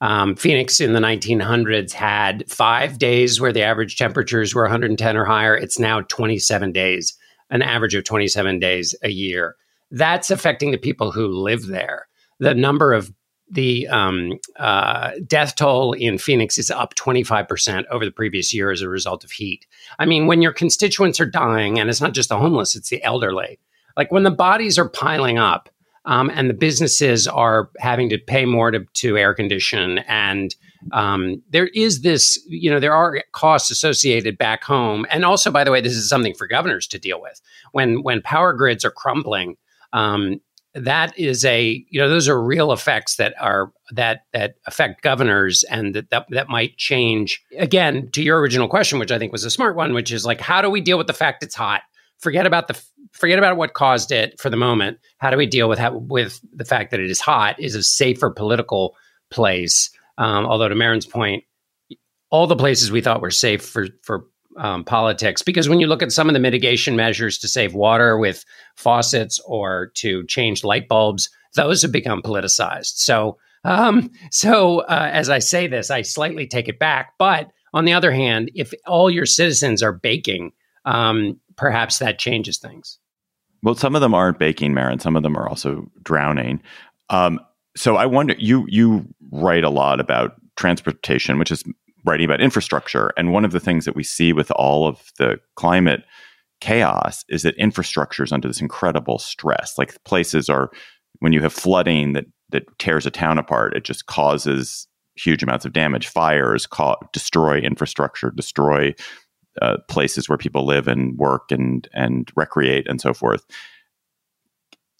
Um, 0.00 0.34
Phoenix 0.34 0.80
in 0.80 0.92
the 0.92 1.00
1900s 1.00 1.92
had 1.92 2.50
five 2.50 2.98
days 2.98 3.40
where 3.40 3.52
the 3.52 3.62
average 3.62 3.96
temperatures 3.96 4.54
were 4.54 4.62
110 4.62 5.16
or 5.16 5.24
higher. 5.24 5.56
It's 5.56 5.78
now 5.78 6.00
27 6.00 6.72
days, 6.72 7.14
an 7.50 7.62
average 7.62 7.94
of 7.94 8.04
27 8.04 8.58
days 8.58 8.94
a 9.02 9.10
year. 9.10 9.54
That's 9.90 10.30
affecting 10.30 10.70
the 10.70 10.78
people 10.78 11.10
who 11.10 11.28
live 11.28 11.66
there. 11.66 12.08
The 12.40 12.54
number 12.54 12.92
of 12.92 13.12
the 13.50 13.86
um, 13.88 14.38
uh, 14.58 15.12
death 15.26 15.54
toll 15.54 15.92
in 15.92 16.18
Phoenix 16.18 16.58
is 16.58 16.70
up 16.70 16.94
25% 16.94 17.84
over 17.90 18.04
the 18.04 18.10
previous 18.10 18.54
year 18.54 18.70
as 18.70 18.80
a 18.80 18.88
result 18.88 19.22
of 19.22 19.30
heat. 19.30 19.66
I 19.98 20.06
mean, 20.06 20.26
when 20.26 20.42
your 20.42 20.52
constituents 20.52 21.20
are 21.20 21.26
dying, 21.26 21.78
and 21.78 21.90
it's 21.90 22.00
not 22.00 22.14
just 22.14 22.30
the 22.30 22.38
homeless, 22.38 22.74
it's 22.74 22.88
the 22.88 23.02
elderly, 23.02 23.58
like 23.96 24.10
when 24.10 24.24
the 24.24 24.30
bodies 24.30 24.78
are 24.78 24.88
piling 24.88 25.38
up 25.38 25.68
um, 26.04 26.30
and 26.34 26.50
the 26.50 26.54
businesses 26.54 27.28
are 27.28 27.70
having 27.78 28.08
to 28.10 28.18
pay 28.18 28.44
more 28.44 28.70
to, 28.70 28.84
to 28.94 29.16
air 29.16 29.34
condition, 29.34 29.98
and 30.00 30.54
um, 30.92 31.42
there 31.50 31.68
is 31.68 32.02
this, 32.02 32.42
you 32.46 32.70
know, 32.70 32.80
there 32.80 32.94
are 32.94 33.22
costs 33.32 33.70
associated 33.70 34.36
back 34.36 34.64
home. 34.64 35.06
And 35.10 35.24
also, 35.24 35.50
by 35.50 35.64
the 35.64 35.70
way, 35.70 35.80
this 35.80 35.94
is 35.94 36.08
something 36.08 36.34
for 36.34 36.46
governors 36.46 36.86
to 36.88 36.98
deal 36.98 37.20
with. 37.20 37.40
When, 37.72 38.02
when 38.02 38.20
power 38.20 38.52
grids 38.52 38.84
are 38.84 38.90
crumbling, 38.90 39.56
um, 39.94 40.40
that 40.74 41.18
is 41.18 41.44
a 41.44 41.84
you 41.88 42.00
know 42.00 42.08
those 42.08 42.28
are 42.28 42.42
real 42.42 42.72
effects 42.72 43.16
that 43.16 43.34
are 43.40 43.72
that 43.92 44.26
that 44.32 44.56
affect 44.66 45.02
governors 45.02 45.62
and 45.64 45.94
that, 45.94 46.10
that 46.10 46.26
that 46.30 46.48
might 46.48 46.76
change 46.76 47.42
again 47.58 48.10
to 48.10 48.22
your 48.22 48.40
original 48.40 48.66
question 48.66 48.98
which 48.98 49.12
i 49.12 49.18
think 49.18 49.30
was 49.30 49.44
a 49.44 49.50
smart 49.50 49.76
one 49.76 49.94
which 49.94 50.12
is 50.12 50.26
like 50.26 50.40
how 50.40 50.60
do 50.60 50.68
we 50.68 50.80
deal 50.80 50.98
with 50.98 51.06
the 51.06 51.12
fact 51.12 51.42
it's 51.42 51.54
hot? 51.54 51.82
Forget 52.18 52.46
about 52.46 52.68
the 52.68 52.80
forget 53.12 53.38
about 53.38 53.56
what 53.56 53.74
caused 53.74 54.12
it 54.12 54.38
for 54.40 54.50
the 54.50 54.56
moment. 54.56 54.98
How 55.18 55.30
do 55.30 55.36
we 55.36 55.46
deal 55.46 55.68
with 55.68 55.78
how, 55.78 55.96
with 55.96 56.40
the 56.52 56.64
fact 56.64 56.90
that 56.90 57.00
it 57.00 57.10
is 57.10 57.20
hot 57.20 57.58
is 57.58 57.74
a 57.74 57.82
safer 57.82 58.30
political 58.30 58.96
place. 59.30 59.90
Um, 60.18 60.46
although 60.46 60.68
to 60.68 60.74
Marin's 60.74 61.06
point 61.06 61.44
all 62.30 62.46
the 62.46 62.56
places 62.56 62.90
we 62.90 63.00
thought 63.00 63.20
were 63.20 63.30
safe 63.30 63.64
for 63.64 63.88
for 64.02 64.26
um, 64.56 64.84
politics 64.84 65.42
because 65.42 65.68
when 65.68 65.80
you 65.80 65.86
look 65.86 66.02
at 66.02 66.12
some 66.12 66.28
of 66.28 66.34
the 66.34 66.40
mitigation 66.40 66.96
measures 66.96 67.38
to 67.38 67.48
save 67.48 67.74
water 67.74 68.18
with 68.18 68.44
faucets 68.76 69.40
or 69.46 69.90
to 69.94 70.24
change 70.26 70.64
light 70.64 70.88
bulbs, 70.88 71.28
those 71.54 71.82
have 71.82 71.92
become 71.92 72.22
politicized. 72.22 72.96
So, 72.96 73.38
um, 73.64 74.10
so 74.30 74.80
uh, 74.80 75.10
as 75.12 75.30
I 75.30 75.38
say 75.38 75.66
this, 75.66 75.90
I 75.90 76.02
slightly 76.02 76.46
take 76.46 76.68
it 76.68 76.78
back. 76.78 77.14
But 77.18 77.50
on 77.72 77.84
the 77.84 77.92
other 77.92 78.12
hand, 78.12 78.50
if 78.54 78.72
all 78.86 79.10
your 79.10 79.26
citizens 79.26 79.82
are 79.82 79.92
baking, 79.92 80.52
um, 80.84 81.40
perhaps 81.56 81.98
that 81.98 82.18
changes 82.18 82.58
things. 82.58 82.98
Well, 83.62 83.74
some 83.74 83.94
of 83.94 84.02
them 84.02 84.14
aren't 84.14 84.38
baking, 84.38 84.74
Marin. 84.74 84.98
Some 84.98 85.16
of 85.16 85.22
them 85.22 85.36
are 85.36 85.48
also 85.48 85.90
drowning. 86.02 86.62
Um, 87.08 87.40
so 87.76 87.96
I 87.96 88.06
wonder. 88.06 88.34
You 88.38 88.66
you 88.68 89.06
write 89.32 89.64
a 89.64 89.70
lot 89.70 90.00
about 90.00 90.34
transportation, 90.56 91.38
which 91.38 91.50
is 91.50 91.64
writing 92.04 92.24
about 92.24 92.40
infrastructure. 92.40 93.12
And 93.16 93.32
one 93.32 93.44
of 93.44 93.52
the 93.52 93.60
things 93.60 93.84
that 93.84 93.96
we 93.96 94.04
see 94.04 94.32
with 94.32 94.50
all 94.52 94.86
of 94.86 95.12
the 95.18 95.40
climate 95.56 96.04
chaos 96.60 97.24
is 97.28 97.42
that 97.42 97.56
infrastructure 97.56 98.22
is 98.22 98.32
under 98.32 98.48
this 98.48 98.60
incredible 98.60 99.18
stress. 99.18 99.76
Like 99.78 100.02
places 100.04 100.48
are, 100.48 100.70
when 101.20 101.32
you 101.32 101.40
have 101.42 101.52
flooding 101.52 102.12
that 102.12 102.26
that 102.50 102.64
tears 102.78 103.06
a 103.06 103.10
town 103.10 103.38
apart, 103.38 103.76
it 103.76 103.84
just 103.84 104.06
causes 104.06 104.86
huge 105.16 105.42
amounts 105.42 105.64
of 105.64 105.72
damage. 105.72 106.06
Fires 106.06 106.66
ca- 106.66 106.96
destroy 107.12 107.58
infrastructure, 107.58 108.30
destroy 108.30 108.94
uh, 109.62 109.78
places 109.88 110.28
where 110.28 110.38
people 110.38 110.64
live 110.64 110.88
and 110.88 111.16
work 111.16 111.50
and 111.50 111.88
and 111.92 112.30
recreate 112.36 112.86
and 112.88 113.00
so 113.00 113.14
forth. 113.14 113.44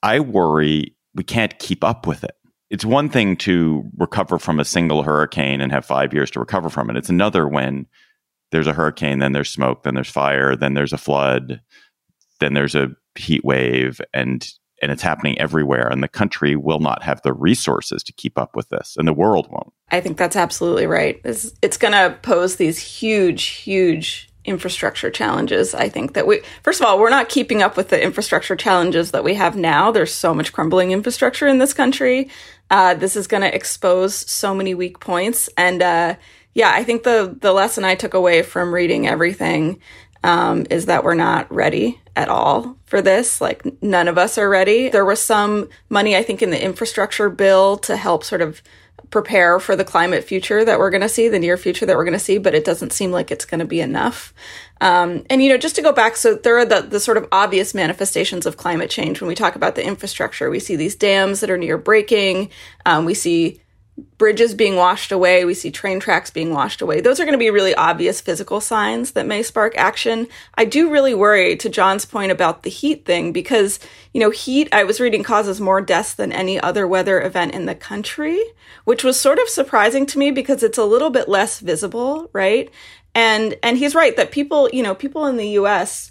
I 0.02 0.20
worry 0.20 0.96
we 1.14 1.24
can't 1.24 1.58
keep 1.58 1.84
up 1.84 2.06
with 2.06 2.24
it 2.24 2.36
it's 2.74 2.84
one 2.84 3.08
thing 3.08 3.36
to 3.36 3.88
recover 3.96 4.36
from 4.36 4.58
a 4.58 4.64
single 4.64 5.04
hurricane 5.04 5.60
and 5.60 5.70
have 5.70 5.86
five 5.86 6.12
years 6.12 6.28
to 6.32 6.40
recover 6.40 6.68
from 6.68 6.90
it. 6.90 6.96
It's 6.96 7.08
another 7.08 7.46
when 7.46 7.86
there's 8.50 8.66
a 8.66 8.72
hurricane, 8.72 9.20
then 9.20 9.30
there's 9.30 9.48
smoke, 9.48 9.84
then 9.84 9.94
there's 9.94 10.10
fire, 10.10 10.56
then 10.56 10.74
there's 10.74 10.92
a 10.92 10.98
flood, 10.98 11.60
then 12.40 12.54
there's 12.54 12.74
a 12.74 12.88
heat 13.14 13.44
wave, 13.44 14.00
and 14.12 14.50
and 14.82 14.90
it's 14.90 15.02
happening 15.02 15.38
everywhere. 15.38 15.86
And 15.86 16.02
the 16.02 16.08
country 16.08 16.56
will 16.56 16.80
not 16.80 17.04
have 17.04 17.22
the 17.22 17.32
resources 17.32 18.02
to 18.02 18.12
keep 18.12 18.36
up 18.36 18.56
with 18.56 18.70
this, 18.70 18.96
and 18.98 19.06
the 19.06 19.12
world 19.12 19.46
won't. 19.52 19.72
I 19.92 20.00
think 20.00 20.18
that's 20.18 20.34
absolutely 20.34 20.88
right. 20.88 21.20
It's, 21.22 21.52
it's 21.62 21.76
going 21.76 21.92
to 21.92 22.18
pose 22.22 22.56
these 22.56 22.80
huge, 22.80 23.44
huge 23.44 24.28
infrastructure 24.44 25.10
challenges. 25.10 25.74
I 25.74 25.88
think 25.88 26.14
that 26.14 26.26
we, 26.26 26.42
first 26.62 26.80
of 26.80 26.86
all, 26.86 26.98
we're 26.98 27.10
not 27.10 27.28
keeping 27.28 27.62
up 27.62 27.76
with 27.76 27.88
the 27.88 28.02
infrastructure 28.02 28.56
challenges 28.56 29.12
that 29.12 29.24
we 29.24 29.34
have 29.34 29.56
now. 29.56 29.90
There's 29.90 30.12
so 30.12 30.34
much 30.34 30.52
crumbling 30.52 30.90
infrastructure 30.90 31.46
in 31.46 31.58
this 31.58 31.72
country. 31.72 32.28
Uh, 32.70 32.94
this 32.94 33.16
is 33.16 33.26
going 33.26 33.42
to 33.42 33.54
expose 33.54 34.14
so 34.14 34.54
many 34.54 34.74
weak 34.74 35.00
points. 35.00 35.48
And 35.56 35.82
uh, 35.82 36.16
yeah, 36.54 36.70
I 36.72 36.84
think 36.84 37.02
the 37.02 37.36
the 37.40 37.52
lesson 37.52 37.84
I 37.84 37.94
took 37.94 38.14
away 38.14 38.42
from 38.42 38.74
reading 38.74 39.06
everything 39.06 39.80
um, 40.22 40.66
is 40.70 40.86
that 40.86 41.04
we're 41.04 41.14
not 41.14 41.52
ready 41.52 42.00
at 42.16 42.28
all 42.28 42.76
for 42.86 43.02
this. 43.02 43.40
Like 43.40 43.82
none 43.82 44.08
of 44.08 44.18
us 44.18 44.38
are 44.38 44.48
ready. 44.48 44.88
There 44.88 45.04
was 45.04 45.20
some 45.20 45.68
money, 45.88 46.16
I 46.16 46.22
think, 46.22 46.42
in 46.42 46.50
the 46.50 46.62
infrastructure 46.62 47.28
bill 47.28 47.76
to 47.78 47.96
help 47.96 48.24
sort 48.24 48.40
of 48.40 48.62
prepare 49.10 49.58
for 49.60 49.76
the 49.76 49.84
climate 49.84 50.24
future 50.24 50.64
that 50.64 50.78
we're 50.78 50.90
going 50.90 51.00
to 51.00 51.08
see, 51.08 51.28
the 51.28 51.38
near 51.38 51.56
future 51.56 51.86
that 51.86 51.96
we're 51.96 52.04
going 52.04 52.12
to 52.12 52.18
see, 52.18 52.38
but 52.38 52.54
it 52.54 52.64
doesn't 52.64 52.92
seem 52.92 53.10
like 53.10 53.30
it's 53.30 53.44
going 53.44 53.60
to 53.60 53.66
be 53.66 53.80
enough. 53.80 54.34
Um, 54.80 55.24
and 55.30 55.42
you 55.42 55.48
know, 55.48 55.56
just 55.56 55.76
to 55.76 55.82
go 55.82 55.92
back, 55.92 56.16
so 56.16 56.34
there 56.34 56.58
are 56.58 56.64
the, 56.64 56.82
the 56.82 57.00
sort 57.00 57.16
of 57.16 57.28
obvious 57.32 57.74
manifestations 57.74 58.46
of 58.46 58.56
climate 58.56 58.90
change 58.90 59.20
when 59.20 59.28
we 59.28 59.34
talk 59.34 59.56
about 59.56 59.74
the 59.74 59.86
infrastructure. 59.86 60.50
We 60.50 60.60
see 60.60 60.76
these 60.76 60.96
dams 60.96 61.40
that 61.40 61.50
are 61.50 61.58
near 61.58 61.78
breaking. 61.78 62.50
Um, 62.84 63.04
we 63.04 63.14
see 63.14 63.60
bridges 64.18 64.54
being 64.54 64.76
washed 64.76 65.12
away, 65.12 65.44
we 65.44 65.54
see 65.54 65.70
train 65.70 66.00
tracks 66.00 66.30
being 66.30 66.52
washed 66.52 66.82
away. 66.82 67.00
Those 67.00 67.20
are 67.20 67.24
going 67.24 67.34
to 67.34 67.38
be 67.38 67.50
really 67.50 67.74
obvious 67.74 68.20
physical 68.20 68.60
signs 68.60 69.12
that 69.12 69.26
may 69.26 69.42
spark 69.42 69.76
action. 69.76 70.26
I 70.54 70.64
do 70.64 70.90
really 70.90 71.14
worry 71.14 71.56
to 71.56 71.68
John's 71.68 72.04
point 72.04 72.32
about 72.32 72.62
the 72.62 72.70
heat 72.70 73.04
thing 73.04 73.32
because, 73.32 73.78
you 74.12 74.20
know, 74.20 74.30
heat, 74.30 74.68
I 74.72 74.84
was 74.84 75.00
reading 75.00 75.22
causes 75.22 75.60
more 75.60 75.80
deaths 75.80 76.14
than 76.14 76.32
any 76.32 76.60
other 76.60 76.88
weather 76.88 77.22
event 77.22 77.54
in 77.54 77.66
the 77.66 77.74
country, 77.74 78.42
which 78.84 79.04
was 79.04 79.18
sort 79.18 79.38
of 79.38 79.48
surprising 79.48 80.06
to 80.06 80.18
me 80.18 80.30
because 80.30 80.62
it's 80.62 80.78
a 80.78 80.84
little 80.84 81.10
bit 81.10 81.28
less 81.28 81.60
visible, 81.60 82.30
right? 82.32 82.70
And 83.14 83.54
and 83.62 83.78
he's 83.78 83.94
right 83.94 84.16
that 84.16 84.32
people, 84.32 84.68
you 84.72 84.82
know, 84.82 84.94
people 84.94 85.26
in 85.26 85.36
the 85.36 85.50
US 85.50 86.10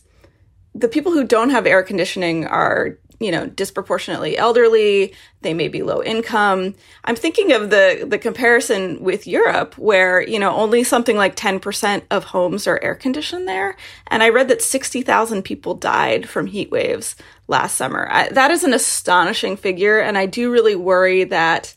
the 0.76 0.88
people 0.88 1.12
who 1.12 1.24
don't 1.24 1.52
have 1.52 1.68
air 1.68 1.84
conditioning 1.84 2.48
are 2.48 2.98
you 3.20 3.32
know 3.32 3.48
disproportionately 3.48 4.38
elderly 4.38 5.14
they 5.42 5.54
may 5.54 5.68
be 5.68 5.84
low 5.84 6.02
income. 6.02 6.74
I'm 7.04 7.16
thinking 7.16 7.52
of 7.52 7.70
the 7.70 8.06
the 8.08 8.18
comparison 8.18 9.04
with 9.04 9.28
europe 9.28 9.78
where 9.78 10.22
you 10.22 10.40
know 10.40 10.56
only 10.56 10.84
something 10.84 11.18
like 11.18 11.36
10% 11.36 12.04
of 12.12 12.24
homes 12.26 12.68
are 12.68 12.82
air 12.82 12.96
conditioned 12.96 13.48
there. 13.48 13.76
And 14.08 14.24
i 14.24 14.30
read 14.30 14.48
that 14.48 14.62
60,000 14.62 15.44
people 15.44 15.76
died 15.76 16.30
from 16.30 16.48
heat 16.48 16.72
waves 16.72 17.16
last 17.48 17.76
summer. 17.76 18.08
I, 18.10 18.30
that 18.30 18.52
is 18.52 18.64
an 18.64 18.74
astonishing 18.74 19.58
figure. 19.58 20.00
And 20.00 20.18
i 20.18 20.26
do 20.26 20.52
really 20.52 20.76
worry 20.76 21.26
that 21.26 21.76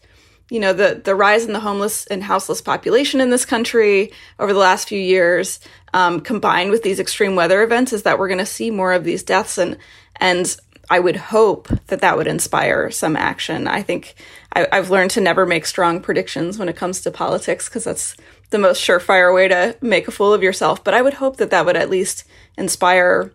you 0.51 0.61
know 0.61 0.73
the 0.73 1.01
the 1.05 1.15
rise 1.15 1.45
in 1.45 1.53
the 1.53 1.61
homeless 1.61 2.07
and 2.07 2.23
houseless 2.23 2.61
population 2.61 3.21
in 3.21 3.31
this 3.31 3.45
country 3.45 4.13
over 4.39 4.53
the 4.53 4.59
last 4.59 4.89
few 4.89 5.01
years 5.01 5.61
um, 5.93 6.21
combined 6.21 6.71
with 6.71 6.83
these 6.83 7.01
extreme 7.01 7.35
weather 7.35 7.63
events 7.63 7.93
is 7.93 8.05
that 8.05 8.19
we're 8.19 8.29
going 8.29 8.39
to 8.39 8.47
see 8.47 8.71
more 8.71 8.93
of 8.93 9.05
these 9.05 9.23
deaths 9.23 9.59
and 9.59 9.77
and 10.17 10.57
I 10.89 11.01
would 11.01 11.17
hope 11.17 11.69
that 11.89 12.01
that 12.01 12.17
would 12.17 12.27
inspire 12.27 12.91
some 12.91 13.17
action. 13.17 13.67
I 13.67 13.83
think 13.83 14.15
I, 14.53 14.67
have 14.73 14.91
learned 14.91 15.11
to 15.13 15.21
never 15.21 15.45
make 15.45 15.67
strong 15.67 16.01
predictions 16.01 16.59
when 16.59 16.69
it 16.69 16.77
comes 16.77 17.01
to 17.01 17.11
politics 17.11 17.69
because 17.69 17.85
that's 17.85 18.17
the 18.51 18.59
most 18.59 18.81
surefire 18.87 19.35
way 19.35 19.49
to 19.49 19.77
make 19.81 20.07
a 20.07 20.13
fool 20.13 20.33
of 20.33 20.43
yourself. 20.43 20.85
But 20.85 20.95
I 20.95 21.03
would 21.03 21.15
hope 21.15 21.39
that 21.39 21.51
that 21.51 21.67
would 21.67 21.77
at 21.77 21.91
least 21.91 22.25
inspire 22.57 23.33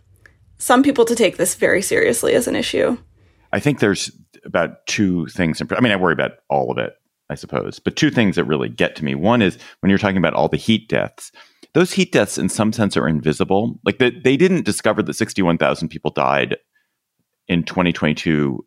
some 0.57 0.83
people 0.83 1.05
to 1.05 1.15
take 1.15 1.37
this 1.37 1.55
very 1.55 1.81
seriously 1.81 2.33
as 2.33 2.47
an 2.47 2.55
issue. 2.55 2.97
I 3.51 3.59
think 3.59 3.79
there's 3.79 4.11
about 4.45 4.85
two 4.85 5.27
things. 5.27 5.61
I 5.61 5.79
mean, 5.81 5.91
I 5.91 5.97
worry 5.97 6.13
about 6.13 6.33
all 6.49 6.71
of 6.71 6.77
it, 6.77 6.93
I 7.29 7.35
suppose, 7.35 7.79
but 7.79 7.95
two 7.95 8.11
things 8.11 8.37
that 8.37 8.45
really 8.45 8.69
get 8.69 8.95
to 8.97 9.05
me. 9.05 9.13
One 9.15 9.41
is 9.41 9.57
when 9.81 9.89
you're 9.89 9.99
talking 9.99 10.17
about 10.17 10.33
all 10.33 10.47
the 10.47 10.57
heat 10.57 10.87
deaths, 10.87 11.31
those 11.73 11.91
heat 11.91 12.11
deaths 12.11 12.37
in 12.37 12.49
some 12.49 12.71
sense 12.71 12.95
are 12.95 13.07
invisible. 13.07 13.79
Like 13.83 13.97
the, 13.97 14.11
they 14.11 14.37
didn't 14.37 14.65
discover 14.65 15.03
that 15.03 15.13
61,000 15.13 15.89
people 15.89 16.11
died 16.11 16.57
in 17.51 17.63
2022 17.63 18.65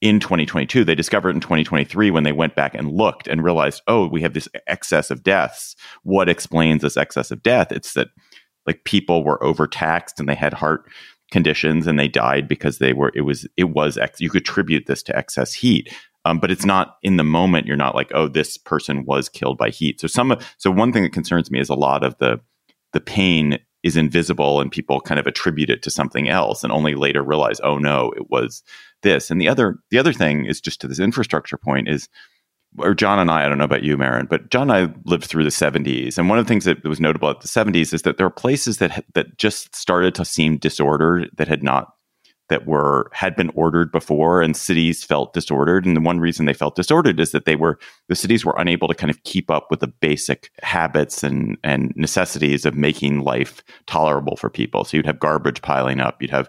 in 0.00 0.20
2022 0.20 0.84
they 0.84 0.94
discovered 0.94 1.34
in 1.34 1.40
2023 1.40 2.10
when 2.10 2.24
they 2.24 2.32
went 2.32 2.54
back 2.54 2.74
and 2.74 2.92
looked 2.92 3.26
and 3.28 3.44
realized 3.44 3.80
oh 3.86 4.06
we 4.08 4.20
have 4.20 4.34
this 4.34 4.48
excess 4.66 5.10
of 5.10 5.22
deaths. 5.22 5.76
What 6.02 6.28
explains 6.28 6.82
this 6.82 6.96
excess 6.96 7.30
of 7.30 7.42
death? 7.42 7.70
It's 7.70 7.94
that 7.94 8.08
like 8.66 8.84
people 8.84 9.24
were 9.24 9.42
overtaxed 9.42 10.18
and 10.18 10.28
they 10.28 10.34
had 10.34 10.52
heart 10.52 10.90
conditions 11.30 11.86
and 11.86 11.98
they 11.98 12.08
died 12.08 12.48
because 12.48 12.78
they 12.78 12.92
were 12.92 13.12
it 13.14 13.20
was 13.22 13.46
it 13.56 13.70
was 13.70 13.96
ex- 13.96 14.20
you 14.20 14.30
could 14.30 14.42
attribute 14.42 14.86
this 14.86 15.02
to 15.04 15.16
excess 15.16 15.54
heat. 15.54 15.94
Um, 16.24 16.40
but 16.40 16.50
it's 16.50 16.66
not 16.66 16.96
in 17.02 17.16
the 17.16 17.24
moment 17.24 17.66
you're 17.66 17.76
not 17.76 17.94
like 17.94 18.10
oh 18.14 18.26
this 18.26 18.58
person 18.58 19.04
was 19.04 19.28
killed 19.28 19.58
by 19.58 19.70
heat. 19.70 20.00
So 20.00 20.08
some 20.08 20.36
so 20.58 20.72
one 20.72 20.92
thing 20.92 21.04
that 21.04 21.12
concerns 21.12 21.50
me 21.52 21.60
is 21.60 21.68
a 21.68 21.74
lot 21.74 22.02
of 22.02 22.18
the 22.18 22.40
the 22.92 23.00
pain 23.00 23.58
is 23.82 23.96
invisible 23.96 24.60
and 24.60 24.72
people 24.72 25.00
kind 25.00 25.20
of 25.20 25.26
attribute 25.26 25.70
it 25.70 25.82
to 25.82 25.90
something 25.90 26.28
else 26.28 26.64
and 26.64 26.72
only 26.72 26.94
later 26.94 27.22
realize 27.22 27.60
oh 27.62 27.78
no 27.78 28.12
it 28.16 28.30
was 28.30 28.62
this 29.02 29.30
and 29.30 29.40
the 29.40 29.48
other 29.48 29.78
the 29.90 29.98
other 29.98 30.12
thing 30.12 30.44
is 30.46 30.60
just 30.60 30.80
to 30.80 30.88
this 30.88 30.98
infrastructure 30.98 31.56
point 31.56 31.88
is 31.88 32.08
or 32.78 32.94
John 32.94 33.18
and 33.18 33.30
I, 33.30 33.44
I 33.44 33.48
don't 33.48 33.58
know 33.58 33.64
about 33.64 33.82
you, 33.82 33.96
Maren, 33.96 34.26
but 34.26 34.50
John 34.50 34.70
and 34.70 34.72
I 34.72 34.94
lived 35.04 35.24
through 35.24 35.44
the 35.44 35.50
70s. 35.50 36.18
And 36.18 36.28
one 36.28 36.38
of 36.38 36.44
the 36.44 36.48
things 36.48 36.64
that 36.66 36.84
was 36.84 37.00
notable 37.00 37.30
at 37.30 37.40
the 37.40 37.48
70s 37.48 37.94
is 37.94 38.02
that 38.02 38.18
there 38.18 38.26
are 38.26 38.30
places 38.30 38.76
that 38.78 39.04
that 39.14 39.38
just 39.38 39.74
started 39.74 40.14
to 40.16 40.24
seem 40.24 40.58
disordered 40.58 41.30
that 41.36 41.48
had 41.48 41.62
not 41.62 41.94
that 42.48 42.66
were 42.66 43.10
had 43.12 43.36
been 43.36 43.50
ordered 43.54 43.92
before 43.92 44.40
and 44.42 44.56
cities 44.56 45.04
felt 45.04 45.32
disordered 45.32 45.86
and 45.86 45.96
the 45.96 46.00
one 46.00 46.20
reason 46.20 46.46
they 46.46 46.54
felt 46.54 46.76
disordered 46.76 47.20
is 47.20 47.32
that 47.32 47.44
they 47.44 47.56
were 47.56 47.78
the 48.08 48.16
cities 48.16 48.44
were 48.44 48.54
unable 48.58 48.88
to 48.88 48.94
kind 48.94 49.10
of 49.10 49.22
keep 49.22 49.50
up 49.50 49.70
with 49.70 49.80
the 49.80 49.86
basic 49.86 50.50
habits 50.62 51.22
and 51.22 51.56
and 51.62 51.92
necessities 51.96 52.64
of 52.64 52.74
making 52.74 53.20
life 53.20 53.62
tolerable 53.86 54.36
for 54.36 54.50
people. 54.50 54.84
So 54.84 54.96
you'd 54.96 55.06
have 55.06 55.20
garbage 55.20 55.62
piling 55.62 56.00
up 56.00 56.20
you'd 56.20 56.30
have 56.30 56.48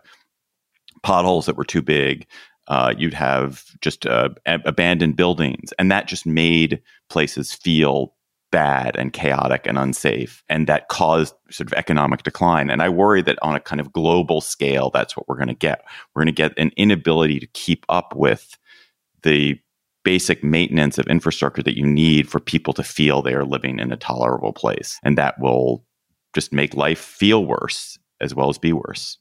potholes 1.03 1.45
that 1.45 1.57
were 1.57 1.65
too 1.65 1.81
big 1.81 2.25
uh, 2.67 2.93
you'd 2.97 3.15
have 3.15 3.63
just 3.81 4.05
uh, 4.05 4.29
abandoned 4.45 5.15
buildings 5.15 5.73
and 5.79 5.91
that 5.91 6.07
just 6.07 6.25
made 6.25 6.81
places 7.09 7.53
feel 7.53 8.13
bad 8.51 8.95
and 8.97 9.13
chaotic 9.13 9.65
and 9.67 9.77
unsafe. 9.77 10.43
And 10.49 10.67
that 10.67 10.87
caused 10.89 11.35
sort 11.49 11.67
of 11.67 11.73
economic 11.73 12.23
decline. 12.23 12.69
And 12.69 12.81
I 12.81 12.89
worry 12.89 13.21
that 13.23 13.37
on 13.41 13.55
a 13.55 13.59
kind 13.59 13.79
of 13.79 13.93
global 13.93 14.41
scale, 14.41 14.89
that's 14.89 15.15
what 15.15 15.27
we're 15.27 15.37
going 15.37 15.47
to 15.47 15.53
get. 15.53 15.83
We're 16.13 16.23
going 16.23 16.33
to 16.35 16.41
get 16.41 16.57
an 16.57 16.71
inability 16.77 17.39
to 17.39 17.47
keep 17.47 17.85
up 17.89 18.15
with 18.15 18.57
the 19.23 19.59
basic 20.03 20.43
maintenance 20.43 20.97
of 20.97 21.07
infrastructure 21.07 21.61
that 21.63 21.77
you 21.77 21.85
need 21.85 22.29
for 22.29 22.39
people 22.39 22.73
to 22.73 22.83
feel 22.83 23.21
they 23.21 23.33
are 23.33 23.45
living 23.45 23.79
in 23.79 23.91
a 23.91 23.97
tolerable 23.97 24.53
place. 24.53 24.99
And 25.03 25.17
that 25.17 25.39
will 25.39 25.85
just 26.33 26.53
make 26.53 26.73
life 26.73 26.99
feel 26.99 27.45
worse 27.45 27.97
as 28.21 28.33
well 28.33 28.49
as 28.49 28.57
be 28.57 28.73
worse. 28.73 29.17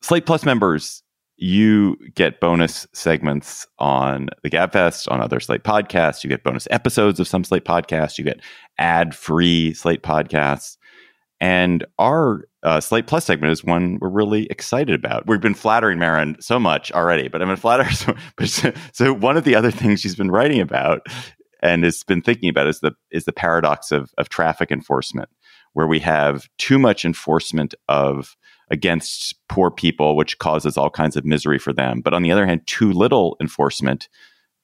Slate 0.00 0.26
Plus 0.26 0.44
members 0.44 1.02
you 1.42 1.96
get 2.14 2.38
bonus 2.38 2.86
segments 2.92 3.66
on 3.80 4.28
the 4.44 4.50
Gabfest, 4.50 5.10
on 5.10 5.20
other 5.20 5.40
Slate 5.40 5.64
podcasts. 5.64 6.22
You 6.22 6.30
get 6.30 6.44
bonus 6.44 6.68
episodes 6.70 7.18
of 7.18 7.26
some 7.26 7.42
Slate 7.42 7.64
podcasts. 7.64 8.16
You 8.16 8.24
get 8.24 8.40
ad 8.78 9.12
free 9.12 9.74
Slate 9.74 10.04
podcasts. 10.04 10.76
And 11.40 11.84
our 11.98 12.44
uh, 12.62 12.80
Slate 12.80 13.08
Plus 13.08 13.24
segment 13.24 13.50
is 13.50 13.64
one 13.64 13.98
we're 14.00 14.08
really 14.08 14.46
excited 14.46 14.94
about. 14.94 15.26
We've 15.26 15.40
been 15.40 15.54
flattering 15.54 15.98
Marin 15.98 16.36
so 16.38 16.60
much 16.60 16.92
already, 16.92 17.26
but 17.26 17.42
I'm 17.42 17.48
going 17.48 17.56
to 17.56 17.60
flatter 17.60 17.82
her. 17.82 17.90
So, 17.92 18.14
but, 18.36 18.76
so 18.92 19.12
one 19.12 19.36
of 19.36 19.42
the 19.42 19.56
other 19.56 19.72
things 19.72 20.00
she's 20.00 20.14
been 20.14 20.30
writing 20.30 20.60
about 20.60 21.08
and 21.60 21.82
has 21.82 22.04
been 22.04 22.22
thinking 22.22 22.50
about 22.50 22.68
is 22.68 22.78
the 22.78 22.92
is 23.10 23.24
the 23.24 23.32
paradox 23.32 23.90
of 23.90 24.12
of 24.16 24.28
traffic 24.28 24.70
enforcement, 24.70 25.28
where 25.72 25.88
we 25.88 25.98
have 25.98 26.48
too 26.58 26.78
much 26.78 27.04
enforcement 27.04 27.74
of 27.88 28.36
against 28.72 29.36
poor 29.48 29.70
people, 29.70 30.16
which 30.16 30.38
causes 30.38 30.76
all 30.76 30.90
kinds 30.90 31.14
of 31.14 31.24
misery 31.24 31.58
for 31.58 31.72
them. 31.72 32.00
But 32.00 32.14
on 32.14 32.22
the 32.22 32.32
other 32.32 32.46
hand, 32.46 32.66
too 32.66 32.90
little 32.90 33.36
enforcement 33.40 34.08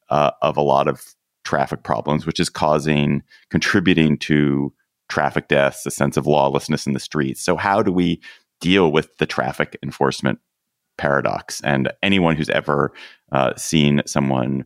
uh, 0.08 0.30
of 0.42 0.56
a 0.56 0.62
lot 0.62 0.88
of 0.88 1.14
traffic 1.44 1.82
problems, 1.82 2.26
which 2.26 2.40
is 2.40 2.48
causing, 2.48 3.22
contributing 3.50 4.16
to 4.18 4.72
traffic 5.08 5.48
deaths, 5.48 5.86
a 5.86 5.90
sense 5.90 6.16
of 6.16 6.26
lawlessness 6.26 6.86
in 6.86 6.94
the 6.94 7.00
streets. 7.00 7.42
So, 7.42 7.56
how 7.56 7.82
do 7.82 7.92
we 7.92 8.20
deal 8.60 8.90
with 8.90 9.14
the 9.18 9.26
traffic 9.26 9.78
enforcement 9.82 10.38
paradox? 10.96 11.60
And 11.60 11.92
anyone 12.02 12.36
who's 12.36 12.50
ever 12.50 12.92
uh, 13.30 13.54
seen 13.56 14.02
someone 14.06 14.64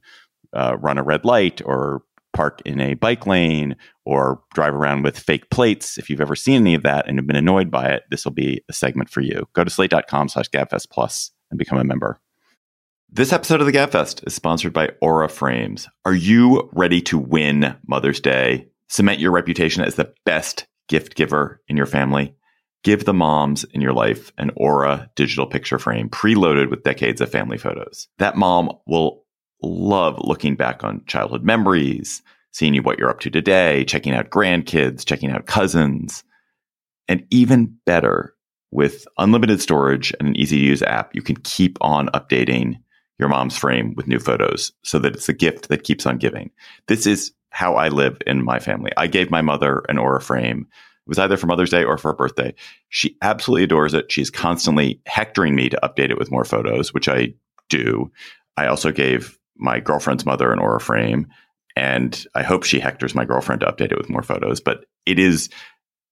uh, 0.52 0.76
run 0.78 0.98
a 0.98 1.02
red 1.02 1.24
light 1.24 1.60
or 1.64 2.02
park 2.32 2.62
in 2.64 2.80
a 2.80 2.94
bike 2.94 3.26
lane 3.26 3.76
or 4.04 4.42
drive 4.54 4.74
around 4.74 5.02
with 5.02 5.18
fake 5.18 5.50
plates. 5.50 5.98
If 5.98 6.10
you've 6.10 6.20
ever 6.20 6.36
seen 6.36 6.60
any 6.62 6.74
of 6.74 6.82
that 6.82 7.08
and 7.08 7.18
have 7.18 7.26
been 7.26 7.36
annoyed 7.36 7.70
by 7.70 7.86
it, 7.86 8.04
this 8.10 8.24
will 8.24 8.32
be 8.32 8.62
a 8.68 8.72
segment 8.72 9.10
for 9.10 9.20
you. 9.20 9.48
Go 9.52 9.64
to 9.64 9.70
slate.com 9.70 10.28
slash 10.28 10.48
gabfest 10.48 10.90
plus 10.90 11.30
and 11.50 11.58
become 11.58 11.78
a 11.78 11.84
member. 11.84 12.20
This 13.14 13.34
episode 13.34 13.60
of 13.60 13.66
the 13.66 13.74
Gabfest 13.74 14.26
is 14.26 14.34
sponsored 14.34 14.72
by 14.72 14.88
Aura 15.02 15.28
Frames. 15.28 15.86
Are 16.06 16.14
you 16.14 16.70
ready 16.72 17.02
to 17.02 17.18
win 17.18 17.76
Mother's 17.86 18.20
Day? 18.20 18.68
Cement 18.88 19.20
your 19.20 19.32
reputation 19.32 19.84
as 19.84 19.96
the 19.96 20.14
best 20.24 20.66
gift 20.88 21.14
giver 21.14 21.60
in 21.68 21.76
your 21.76 21.84
family? 21.84 22.34
Give 22.84 23.04
the 23.04 23.12
moms 23.12 23.64
in 23.64 23.82
your 23.82 23.92
life 23.92 24.32
an 24.38 24.50
Aura 24.56 25.10
digital 25.14 25.46
picture 25.46 25.78
frame 25.78 26.08
preloaded 26.08 26.70
with 26.70 26.84
decades 26.84 27.20
of 27.20 27.30
family 27.30 27.58
photos. 27.58 28.08
That 28.16 28.38
mom 28.38 28.72
will 28.86 29.21
love 29.62 30.18
looking 30.18 30.56
back 30.56 30.84
on 30.84 31.04
childhood 31.06 31.42
memories, 31.42 32.22
seeing 32.52 32.74
you 32.74 32.82
what 32.82 32.98
you're 32.98 33.10
up 33.10 33.20
to 33.20 33.30
today, 33.30 33.84
checking 33.84 34.14
out 34.14 34.30
grandkids, 34.30 35.04
checking 35.04 35.30
out 35.30 35.46
cousins. 35.46 36.24
And 37.08 37.26
even 37.30 37.76
better, 37.86 38.34
with 38.72 39.06
unlimited 39.18 39.60
storage 39.60 40.12
and 40.18 40.28
an 40.28 40.36
easy 40.36 40.58
to 40.58 40.64
use 40.64 40.82
app, 40.82 41.14
you 41.14 41.22
can 41.22 41.36
keep 41.36 41.78
on 41.80 42.08
updating 42.08 42.80
your 43.18 43.28
mom's 43.28 43.56
frame 43.56 43.94
with 43.94 44.08
new 44.08 44.18
photos 44.18 44.72
so 44.82 44.98
that 44.98 45.14
it's 45.14 45.28
a 45.28 45.34
gift 45.34 45.68
that 45.68 45.84
keeps 45.84 46.06
on 46.06 46.16
giving. 46.16 46.50
This 46.88 47.06
is 47.06 47.32
how 47.50 47.76
I 47.76 47.88
live 47.88 48.20
in 48.26 48.44
my 48.44 48.58
family. 48.58 48.90
I 48.96 49.06
gave 49.06 49.30
my 49.30 49.42
mother 49.42 49.84
an 49.88 49.98
Aura 49.98 50.20
frame. 50.20 50.66
It 50.70 51.08
was 51.08 51.18
either 51.18 51.36
for 51.36 51.46
Mother's 51.46 51.70
Day 51.70 51.84
or 51.84 51.98
for 51.98 52.12
her 52.12 52.16
birthday. 52.16 52.54
She 52.88 53.16
absolutely 53.20 53.64
adores 53.64 53.92
it. 53.92 54.10
She's 54.10 54.30
constantly 54.30 55.00
hectoring 55.06 55.54
me 55.54 55.68
to 55.68 55.78
update 55.82 56.10
it 56.10 56.18
with 56.18 56.30
more 56.30 56.44
photos, 56.44 56.94
which 56.94 57.08
I 57.08 57.34
do. 57.68 58.10
I 58.56 58.66
also 58.66 58.90
gave 58.90 59.38
my 59.62 59.80
girlfriend's 59.80 60.26
mother 60.26 60.52
an 60.52 60.58
Aura 60.58 60.80
frame, 60.80 61.28
and 61.76 62.26
I 62.34 62.42
hope 62.42 62.64
she 62.64 62.80
hectors 62.80 63.14
my 63.14 63.24
girlfriend 63.24 63.60
to 63.60 63.66
update 63.66 63.92
it 63.92 63.98
with 63.98 64.10
more 64.10 64.22
photos. 64.22 64.60
But 64.60 64.84
it 65.06 65.18
is 65.18 65.48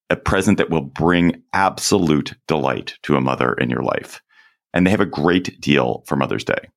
a 0.09 0.17
present 0.17 0.59
that 0.59 0.71
will 0.71 0.81
bring 0.81 1.43
absolute 1.53 2.35
delight 2.49 2.95
to 3.03 3.17
a 3.17 3.21
mother 3.21 3.53
in 3.55 3.71
your 3.71 3.83
life. 3.83 4.23
And 4.73 4.87
they 4.87 4.91
have 4.91 5.01
a 5.01 5.07
great 5.07 5.61
deal 5.61 6.03
for 6.07 6.17
Mother's 6.17 6.45
Day. 6.45 6.69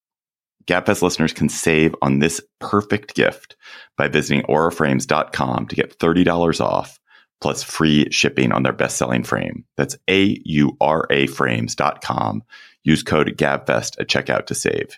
GabFest 0.65 1.01
listeners 1.01 1.33
can 1.33 1.49
save 1.49 1.95
on 2.01 2.19
this 2.19 2.41
perfect 2.59 3.15
gift 3.15 3.55
by 3.97 4.07
visiting 4.07 4.43
auraframes.com 4.43 5.67
to 5.67 5.75
get 5.75 5.99
$30 5.99 6.61
off 6.61 6.99
plus 7.41 7.61
free 7.61 8.09
shipping 8.09 8.53
on 8.53 8.63
their 8.63 8.71
best-selling 8.71 9.23
frame. 9.23 9.65
That's 9.75 9.97
A-U-R-A 10.09 11.27
frames.com. 11.27 12.43
Use 12.83 13.03
code 13.03 13.35
GABFEST 13.37 13.99
at 13.99 14.07
checkout 14.07 14.45
to 14.45 14.55
save. 14.55 14.97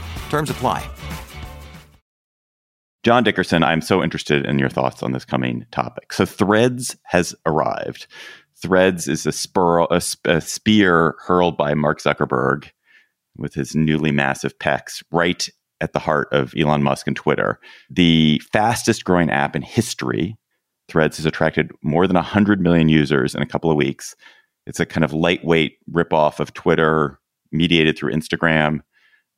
Terms 0.31 0.49
apply. 0.49 0.89
John 3.03 3.21
Dickerson, 3.25 3.63
I'm 3.63 3.81
so 3.81 4.01
interested 4.01 4.45
in 4.45 4.59
your 4.59 4.69
thoughts 4.69 5.03
on 5.03 5.11
this 5.11 5.25
coming 5.25 5.65
topic. 5.71 6.13
So, 6.13 6.25
Threads 6.25 6.95
has 7.03 7.35
arrived. 7.45 8.07
Threads 8.61 9.09
is 9.09 9.25
a, 9.25 9.33
spur, 9.33 9.81
a, 9.81 10.01
a 10.23 10.39
spear 10.39 11.15
hurled 11.25 11.57
by 11.57 11.73
Mark 11.73 11.99
Zuckerberg 11.99 12.69
with 13.35 13.53
his 13.53 13.75
newly 13.75 14.11
massive 14.11 14.57
pecs 14.57 15.03
right 15.11 15.49
at 15.81 15.91
the 15.91 15.99
heart 15.99 16.29
of 16.31 16.53
Elon 16.57 16.81
Musk 16.81 17.07
and 17.07 17.15
Twitter. 17.17 17.59
The 17.89 18.41
fastest 18.53 19.03
growing 19.03 19.29
app 19.29 19.53
in 19.53 19.63
history, 19.63 20.37
Threads 20.87 21.17
has 21.17 21.25
attracted 21.25 21.73
more 21.83 22.07
than 22.07 22.15
100 22.15 22.61
million 22.61 22.87
users 22.87 23.35
in 23.35 23.41
a 23.41 23.45
couple 23.45 23.69
of 23.69 23.75
weeks. 23.75 24.15
It's 24.65 24.79
a 24.79 24.85
kind 24.85 25.03
of 25.03 25.11
lightweight 25.11 25.73
ripoff 25.91 26.39
of 26.39 26.53
Twitter, 26.53 27.19
mediated 27.51 27.97
through 27.97 28.13
Instagram. 28.13 28.79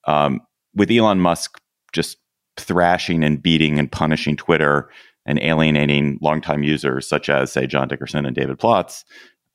Um, 0.06 0.42
with 0.76 0.92
Elon 0.92 1.20
Musk 1.20 1.60
just 1.92 2.18
thrashing 2.58 3.24
and 3.24 3.42
beating 3.42 3.80
and 3.80 3.92
punishing 3.92 4.36
Twitter 4.36 4.90
and 5.26 5.40
alienating 5.40 6.18
longtime 6.22 6.64
users 6.64 7.08
such 7.08 7.30
as, 7.30 7.52
say, 7.52 7.66
John 7.66 7.88
Dickerson 7.88 8.26
and 8.26 8.36
David 8.36 8.60
Plotz, 8.60 9.04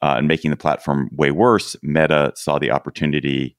uh, 0.01 0.15
and 0.17 0.29
making 0.29 0.51
the 0.51 0.57
platform 0.57 1.11
way 1.13 1.31
worse, 1.31 1.77
Meta 1.83 2.33
saw 2.37 2.59
the 2.59 2.71
opportunity 2.71 3.57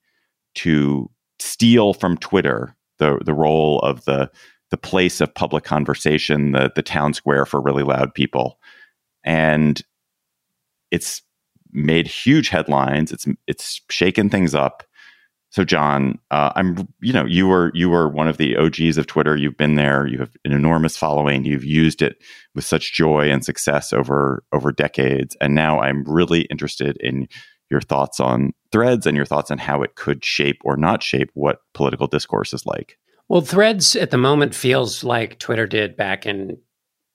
to 0.56 1.10
steal 1.38 1.94
from 1.94 2.16
Twitter 2.18 2.76
the 2.98 3.18
the 3.24 3.34
role 3.34 3.80
of 3.80 4.04
the 4.04 4.30
the 4.70 4.76
place 4.76 5.20
of 5.20 5.34
public 5.34 5.64
conversation, 5.64 6.52
the 6.52 6.70
the 6.74 6.82
town 6.82 7.14
square 7.14 7.44
for 7.44 7.60
really 7.60 7.82
loud 7.82 8.14
people, 8.14 8.58
and 9.24 9.82
it's 10.90 11.22
made 11.72 12.06
huge 12.06 12.48
headlines. 12.48 13.12
It's 13.12 13.26
it's 13.46 13.80
shaken 13.90 14.30
things 14.30 14.54
up. 14.54 14.82
So, 15.50 15.64
John, 15.64 16.18
uh, 16.30 16.52
I'm 16.54 16.88
you 17.00 17.12
know 17.12 17.26
you 17.26 17.48
were 17.48 17.72
you 17.74 17.90
were 17.90 18.08
one 18.08 18.28
of 18.28 18.36
the 18.36 18.56
OGs 18.56 18.96
of 18.96 19.06
Twitter. 19.06 19.36
You've 19.36 19.56
been 19.56 19.74
there. 19.74 20.06
You 20.06 20.18
have 20.18 20.30
an 20.44 20.52
enormous 20.52 20.96
following. 20.96 21.44
You've 21.44 21.64
used 21.64 22.02
it 22.02 22.18
with 22.54 22.64
such 22.64 22.92
joy 22.92 23.30
and 23.30 23.44
success 23.44 23.92
over 23.92 24.44
over 24.52 24.70
decades. 24.70 25.36
And 25.40 25.54
now 25.54 25.80
I'm 25.80 26.04
really 26.04 26.42
interested 26.42 26.96
in 27.00 27.28
your 27.68 27.80
thoughts 27.80 28.20
on 28.20 28.52
Threads 28.72 29.06
and 29.06 29.16
your 29.16 29.26
thoughts 29.26 29.50
on 29.50 29.58
how 29.58 29.82
it 29.82 29.96
could 29.96 30.24
shape 30.24 30.60
or 30.64 30.76
not 30.76 31.02
shape 31.02 31.30
what 31.34 31.58
political 31.74 32.06
discourse 32.06 32.52
is 32.52 32.64
like. 32.64 32.96
Well, 33.28 33.40
Threads 33.40 33.96
at 33.96 34.10
the 34.10 34.18
moment 34.18 34.54
feels 34.54 35.02
like 35.02 35.38
Twitter 35.38 35.66
did 35.66 35.96
back 35.96 36.26
in 36.26 36.58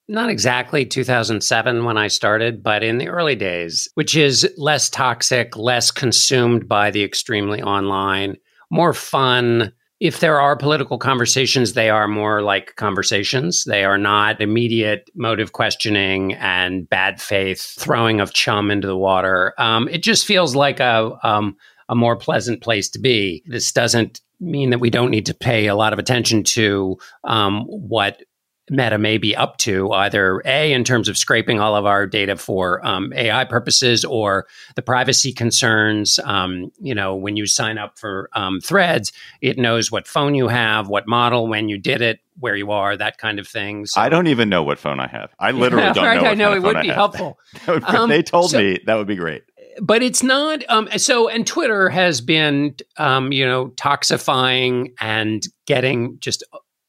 not 0.08 0.30
exactly 0.30 0.86
2007 0.86 1.84
when 1.84 1.98
I 1.98 2.08
started, 2.08 2.62
but 2.62 2.84
in 2.84 2.98
the 2.98 3.08
early 3.08 3.36
days, 3.36 3.90
which 3.96 4.16
is 4.16 4.48
less 4.58 4.90
toxic, 4.90 5.58
less 5.58 5.92
consumed 5.92 6.68
by 6.68 6.92
the 6.92 7.04
extremely 7.04 7.62
online, 7.62 8.38
more 8.70 8.94
fun. 8.94 9.74
If 10.00 10.20
there 10.20 10.40
are 10.40 10.56
political 10.56 10.98
conversations, 10.98 11.74
they 11.74 11.90
are 11.90 12.08
more 12.08 12.42
like 12.42 12.76
conversations. 12.76 13.64
They 13.64 13.84
are 13.84 13.98
not 13.98 14.42
immediate 14.42 15.10
motive 15.16 15.54
questioning 15.54 16.34
and 16.34 16.88
bad 16.88 17.22
faith 17.22 17.62
throwing 17.62 18.20
of 18.20 18.34
chum 18.34 18.70
into 18.70 18.88
the 18.88 18.98
water. 18.98 19.54
Um, 19.58 19.88
it 19.88 20.04
just 20.04 20.26
feels 20.26 20.56
like 20.56 20.80
a 20.80 21.18
um, 21.24 21.56
a 21.88 21.96
more 21.96 22.16
pleasant 22.16 22.62
place 22.62 22.90
to 22.90 23.00
be. 23.00 23.44
This 23.46 23.72
doesn't 23.72 24.22
mean 24.40 24.72
that 24.72 24.80
we 24.80 24.90
don't 24.90 25.12
need 25.12 25.26
to 25.28 25.34
pay 25.34 25.68
a 25.68 25.76
lot 25.76 25.94
of 25.94 26.00
attention 26.00 26.44
to 26.44 26.98
um, 27.24 27.64
what 27.68 28.22
Meta 28.70 28.98
may 28.98 29.18
be 29.18 29.36
up 29.36 29.58
to, 29.58 29.92
either 29.92 30.42
A, 30.46 30.74
in 30.74 30.84
terms 30.84 31.08
of 31.08 31.18
scraping 31.18 31.60
all 31.60 31.76
of 31.76 31.86
our 31.86 32.08
data 32.08 32.36
for 32.36 32.86
um, 32.86 33.14
AI 33.14 33.46
purposes 33.46 34.04
or 34.04 34.48
the 34.76 34.82
privacy 34.82 35.32
concerns. 35.32 36.20
Um, 36.24 36.72
you 36.80 36.96
know, 36.96 37.16
when 37.16 37.38
you 37.38 37.46
sign 37.46 37.78
up 37.78 38.00
for 38.00 38.30
um, 38.34 38.60
threads, 38.62 39.12
it 39.42 39.58
knows 39.58 39.92
what 39.92 40.08
phone 40.08 40.34
you 40.34 40.48
have, 40.48 40.88
what 40.88 41.08
model, 41.08 41.48
when 41.48 41.70
you 41.70 41.78
did 41.78 42.02
it, 42.02 42.20
where 42.40 42.56
you 42.56 42.72
are, 42.72 42.98
that 42.98 43.18
kind 43.18 43.40
of 43.40 43.48
thing. 43.48 43.86
So, 43.86 44.02
I 44.02 44.10
don't 44.10 44.28
even 44.28 44.50
know 44.50 44.64
what 44.64 44.80
phone 44.80 45.00
I 45.00 45.08
have. 45.08 45.32
I 45.40 45.52
literally 45.52 45.86
yeah, 45.86 45.94
don't 45.94 46.06
right, 46.06 46.22
know. 46.22 46.30
I 46.30 46.34
know 46.34 46.54
it 46.54 46.64
would 46.64 46.82
be 46.82 46.88
helpful. 46.88 47.38
they 47.68 47.74
um, 47.74 48.24
told 48.24 48.52
so, 48.52 48.58
me, 48.58 48.80
that 48.86 48.96
would 48.96 49.08
be 49.08 49.16
great 49.16 49.44
but 49.82 50.02
it's 50.02 50.24
not 50.24 50.64
um, 50.70 50.88
so 50.96 51.28
and 51.28 51.46
twitter 51.46 51.90
has 51.90 52.22
been 52.22 52.74
um, 52.96 53.34
you 53.34 53.46
know 53.46 53.68
toxifying 53.76 54.94
and 55.02 55.44
getting 55.66 56.18
just 56.20 56.44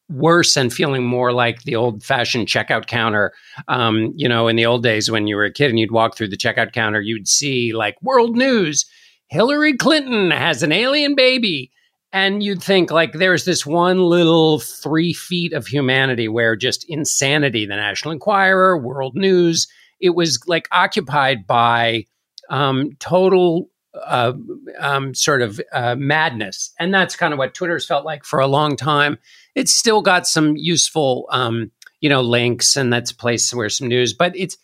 worse 0.09 0.57
and 0.57 0.73
feeling 0.73 1.05
more 1.05 1.33
like 1.33 1.63
the 1.63 1.75
old 1.75 2.03
fashioned 2.03 2.47
checkout 2.47 2.87
counter. 2.87 3.33
Um, 3.69 4.13
you 4.17 4.29
know, 4.29 4.49
in 4.49 4.57
the 4.57 4.67
old 4.67 4.83
days 4.83 5.11
when 5.11 5.27
you 5.27 5.37
were 5.37 5.45
a 5.45 5.53
kid 5.53 5.71
and 5.71 5.79
you'd 5.79 5.91
walk 5.91 6.17
through 6.17 6.29
the 6.29 6.37
checkout 6.37 6.73
counter, 6.73 7.01
you'd 7.01 7.29
see 7.29 7.73
like 7.73 7.97
world 8.03 8.37
news 8.37 8.87
Hillary 9.29 9.77
Clinton 9.77 10.31
has 10.31 10.63
an 10.63 10.73
alien 10.73 11.15
baby. 11.15 11.71
And 12.13 12.43
you'd 12.43 12.63
think 12.63 12.91
like 12.91 13.13
there's 13.15 13.45
this 13.45 13.67
one 13.67 13.99
little 13.99 14.61
three 14.61 15.13
feet 15.13 15.53
of 15.53 15.67
humanity 15.67 16.29
where 16.29 16.57
just 16.57 16.87
insanity, 16.89 17.67
the 17.67 17.77
National 17.77 18.13
Enquirer, 18.13 18.79
World 18.79 19.15
News, 19.17 19.67
it 20.01 20.11
was 20.11 20.39
like 20.47 20.69
occupied 20.73 21.47
by 21.47 22.05
um, 22.49 22.93
total 23.01 23.69
uh, 24.05 24.33
um, 24.79 25.15
sort 25.15 25.43
of 25.43 25.61
uh, 25.73 25.97
madness. 25.97 26.73
And 26.79 26.93
that's 26.93 27.17
kind 27.17 27.33
of 27.33 27.39
what 27.39 27.55
Twitter's 27.55 27.87
felt 27.87 28.05
like 28.05 28.25
for 28.25 28.41
a 28.41 28.47
long 28.47 28.77
time. 28.77 29.19
It's 29.55 29.75
still 29.75 30.03
got 30.03 30.27
some 30.27 30.57
useful, 30.57 31.27
um, 31.31 31.71
you 32.01 32.09
know, 32.09 32.21
links, 32.21 32.77
and 32.77 32.93
that's 32.93 33.11
a 33.11 33.17
place 33.17 33.53
where 33.55 33.69
some 33.69 33.89
news, 33.89 34.13
but 34.13 34.37
it's, 34.37 34.57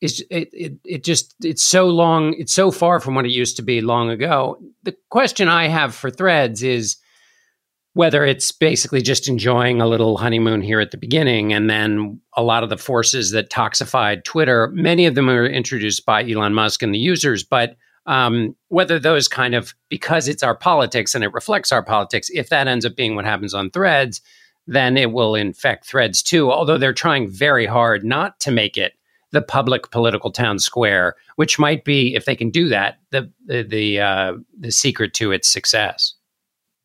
it's 0.00 0.20
it, 0.30 0.48
it, 0.52 0.72
it 0.84 1.04
just 1.04 1.34
it's 1.42 1.62
so 1.62 1.88
long 1.88 2.34
it's 2.38 2.52
so 2.52 2.70
far 2.70 3.00
from 3.00 3.14
what 3.14 3.26
it 3.26 3.30
used 3.30 3.56
to 3.56 3.62
be 3.62 3.80
long 3.80 4.10
ago 4.10 4.58
the 4.82 4.96
question 5.10 5.48
i 5.48 5.68
have 5.68 5.94
for 5.94 6.10
threads 6.10 6.62
is 6.62 6.96
whether 7.92 8.24
it's 8.24 8.52
basically 8.52 9.02
just 9.02 9.28
enjoying 9.28 9.80
a 9.80 9.86
little 9.86 10.16
honeymoon 10.16 10.62
here 10.62 10.80
at 10.80 10.90
the 10.92 10.96
beginning 10.96 11.52
and 11.52 11.68
then 11.68 12.20
a 12.36 12.42
lot 12.42 12.62
of 12.62 12.70
the 12.70 12.78
forces 12.78 13.32
that 13.32 13.50
toxified 13.50 14.24
twitter 14.24 14.68
many 14.68 15.06
of 15.06 15.14
them 15.14 15.26
were 15.26 15.46
introduced 15.46 16.06
by 16.06 16.24
elon 16.24 16.54
musk 16.54 16.82
and 16.82 16.94
the 16.94 16.98
users 16.98 17.44
but 17.44 17.76
Um, 18.06 18.56
whether 18.68 18.98
those 18.98 19.28
kind 19.28 19.54
of, 19.54 19.74
because 19.88 20.26
it's 20.26 20.42
our 20.42 20.56
politics 20.56 21.14
and 21.14 21.22
it 21.22 21.32
reflects 21.32 21.70
our 21.70 21.82
politics, 21.82 22.30
if 22.32 22.48
that 22.48 22.66
ends 22.66 22.86
up 22.86 22.96
being 22.96 23.14
what 23.14 23.24
happens 23.24 23.54
on 23.54 23.70
threads, 23.70 24.20
then 24.66 24.96
it 24.96 25.12
will 25.12 25.34
infect 25.34 25.86
threads 25.86 26.22
too. 26.22 26.50
Although 26.50 26.78
they're 26.78 26.92
trying 26.92 27.28
very 27.28 27.66
hard 27.66 28.04
not 28.04 28.40
to 28.40 28.50
make 28.50 28.76
it 28.78 28.94
the 29.32 29.42
public 29.42 29.90
political 29.90 30.30
town 30.32 30.58
square, 30.58 31.14
which 31.36 31.58
might 31.58 31.84
be, 31.84 32.14
if 32.14 32.24
they 32.24 32.34
can 32.34 32.50
do 32.50 32.68
that, 32.68 32.98
the 33.10 33.30
the 33.46 33.62
the, 33.62 34.00
uh, 34.00 34.32
the 34.58 34.72
secret 34.72 35.14
to 35.14 35.32
its 35.32 35.48
success. 35.48 36.14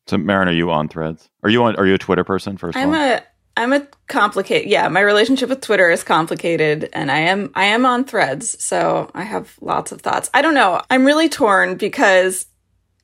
So, 0.06 0.18
Marin, 0.18 0.48
are 0.48 0.52
you 0.52 0.70
on 0.70 0.88
Threads? 0.88 1.28
Are 1.42 1.50
you 1.50 1.64
on? 1.64 1.76
Are 1.76 1.86
you 1.86 1.94
a 1.94 1.98
Twitter 1.98 2.22
person? 2.24 2.56
First, 2.56 2.78
I'm 2.78 2.94
a 2.94 3.22
I'm 3.56 3.72
a 3.72 3.86
complicated. 4.06 4.70
Yeah, 4.70 4.88
my 4.88 5.00
relationship 5.00 5.48
with 5.48 5.62
Twitter 5.62 5.90
is 5.90 6.04
complicated, 6.04 6.90
and 6.92 7.10
I 7.10 7.20
am 7.20 7.50
I 7.54 7.66
am 7.66 7.86
on 7.86 8.04
Threads, 8.04 8.62
so 8.62 9.10
I 9.14 9.22
have 9.22 9.56
lots 9.60 9.92
of 9.92 10.02
thoughts. 10.02 10.30
I 10.34 10.42
don't 10.42 10.54
know. 10.54 10.82
I'm 10.90 11.06
really 11.06 11.28
torn 11.28 11.76
because 11.76 12.46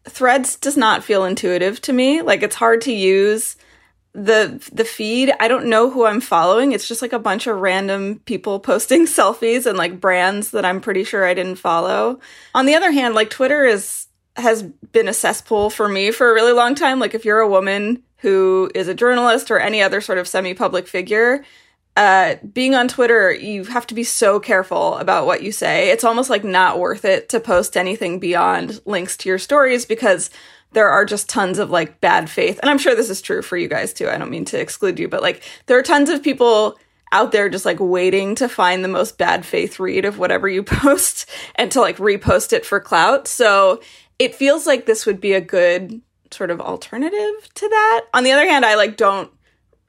Threads 0.04 0.56
does 0.56 0.76
not 0.76 1.04
feel 1.04 1.24
intuitive 1.24 1.80
to 1.82 1.92
me. 1.92 2.22
Like 2.22 2.42
it's 2.42 2.56
hard 2.56 2.82
to 2.82 2.92
use 2.92 3.56
the 4.14 4.62
the 4.72 4.84
feed 4.84 5.32
i 5.40 5.48
don't 5.48 5.64
know 5.64 5.88
who 5.88 6.04
i'm 6.04 6.20
following 6.20 6.72
it's 6.72 6.86
just 6.86 7.00
like 7.00 7.14
a 7.14 7.18
bunch 7.18 7.46
of 7.46 7.58
random 7.58 8.20
people 8.26 8.60
posting 8.60 9.06
selfies 9.06 9.64
and 9.64 9.78
like 9.78 10.00
brands 10.00 10.50
that 10.50 10.66
i'm 10.66 10.82
pretty 10.82 11.02
sure 11.02 11.26
i 11.26 11.32
didn't 11.32 11.56
follow 11.56 12.20
on 12.54 12.66
the 12.66 12.74
other 12.74 12.90
hand 12.90 13.14
like 13.14 13.30
twitter 13.30 13.64
is 13.64 14.06
has 14.36 14.62
been 14.62 15.08
a 15.08 15.14
cesspool 15.14 15.70
for 15.70 15.88
me 15.88 16.10
for 16.10 16.30
a 16.30 16.34
really 16.34 16.52
long 16.52 16.74
time 16.74 16.98
like 16.98 17.14
if 17.14 17.24
you're 17.24 17.40
a 17.40 17.48
woman 17.48 18.02
who 18.22 18.70
is 18.74 18.88
a 18.88 18.94
journalist 18.94 19.50
or 19.50 19.58
any 19.58 19.82
other 19.82 20.00
sort 20.00 20.18
of 20.18 20.26
semi-public 20.26 20.88
figure 20.88 21.44
uh, 21.96 22.37
being 22.52 22.74
on 22.74 22.88
Twitter, 22.88 23.32
you 23.32 23.64
have 23.64 23.87
to 23.87 23.94
be 23.94 24.04
so 24.04 24.40
careful 24.40 24.96
about 24.96 25.26
what 25.26 25.42
you 25.42 25.52
say. 25.52 25.90
It's 25.90 26.04
almost 26.04 26.30
like 26.30 26.44
not 26.44 26.78
worth 26.78 27.04
it 27.04 27.28
to 27.30 27.40
post 27.40 27.76
anything 27.76 28.18
beyond 28.18 28.80
links 28.87 29.16
to 29.18 29.28
your 29.28 29.38
stories 29.38 29.85
because 29.85 30.30
there 30.72 30.88
are 30.88 31.04
just 31.04 31.28
tons 31.28 31.58
of 31.58 31.70
like 31.70 32.00
bad 32.00 32.30
faith. 32.30 32.58
And 32.62 32.70
I'm 32.70 32.78
sure 32.78 32.94
this 32.94 33.11
is 33.11 33.20
true 33.20 33.42
for 33.42 33.58
you 33.58 33.68
guys 33.68 33.92
too. 33.92 34.08
I 34.08 34.16
don't 34.16 34.30
mean 34.30 34.46
to 34.46 34.61
exclude 34.61 34.98
you, 34.98 35.06
but 35.06 35.20
like 35.20 35.42
there 35.66 35.78
are 35.78 35.82
tons 35.82 36.08
of 36.08 36.22
people 36.22 36.78
out 37.12 37.30
there 37.30 37.50
just 37.50 37.66
like 37.66 37.78
waiting 37.78 38.35
to 38.37 38.48
find 38.48 38.82
the 38.82 38.88
most 38.88 39.18
bad 39.18 39.44
faith 39.44 39.78
read 39.78 40.06
of 40.06 40.18
whatever 40.18 40.48
you 40.48 40.62
post 40.62 41.28
and 41.56 41.70
to 41.72 41.80
like 41.80 41.98
repost 41.98 42.54
it 42.54 42.64
for 42.64 42.80
clout. 42.80 43.28
So 43.28 43.82
it 44.18 44.35
feels 44.35 44.66
like 44.66 44.87
this 44.87 45.04
would 45.04 45.20
be 45.20 45.35
a 45.35 45.42
good 45.42 46.00
sort 46.33 46.51
of 46.51 46.61
alternative 46.61 47.49
to 47.55 47.68
that. 47.68 48.07
On 48.14 48.25
the 48.25 48.33
other 48.33 48.49
hand, 48.49 48.64
I 48.64 48.75
like 48.75 48.97
don't 48.97 49.31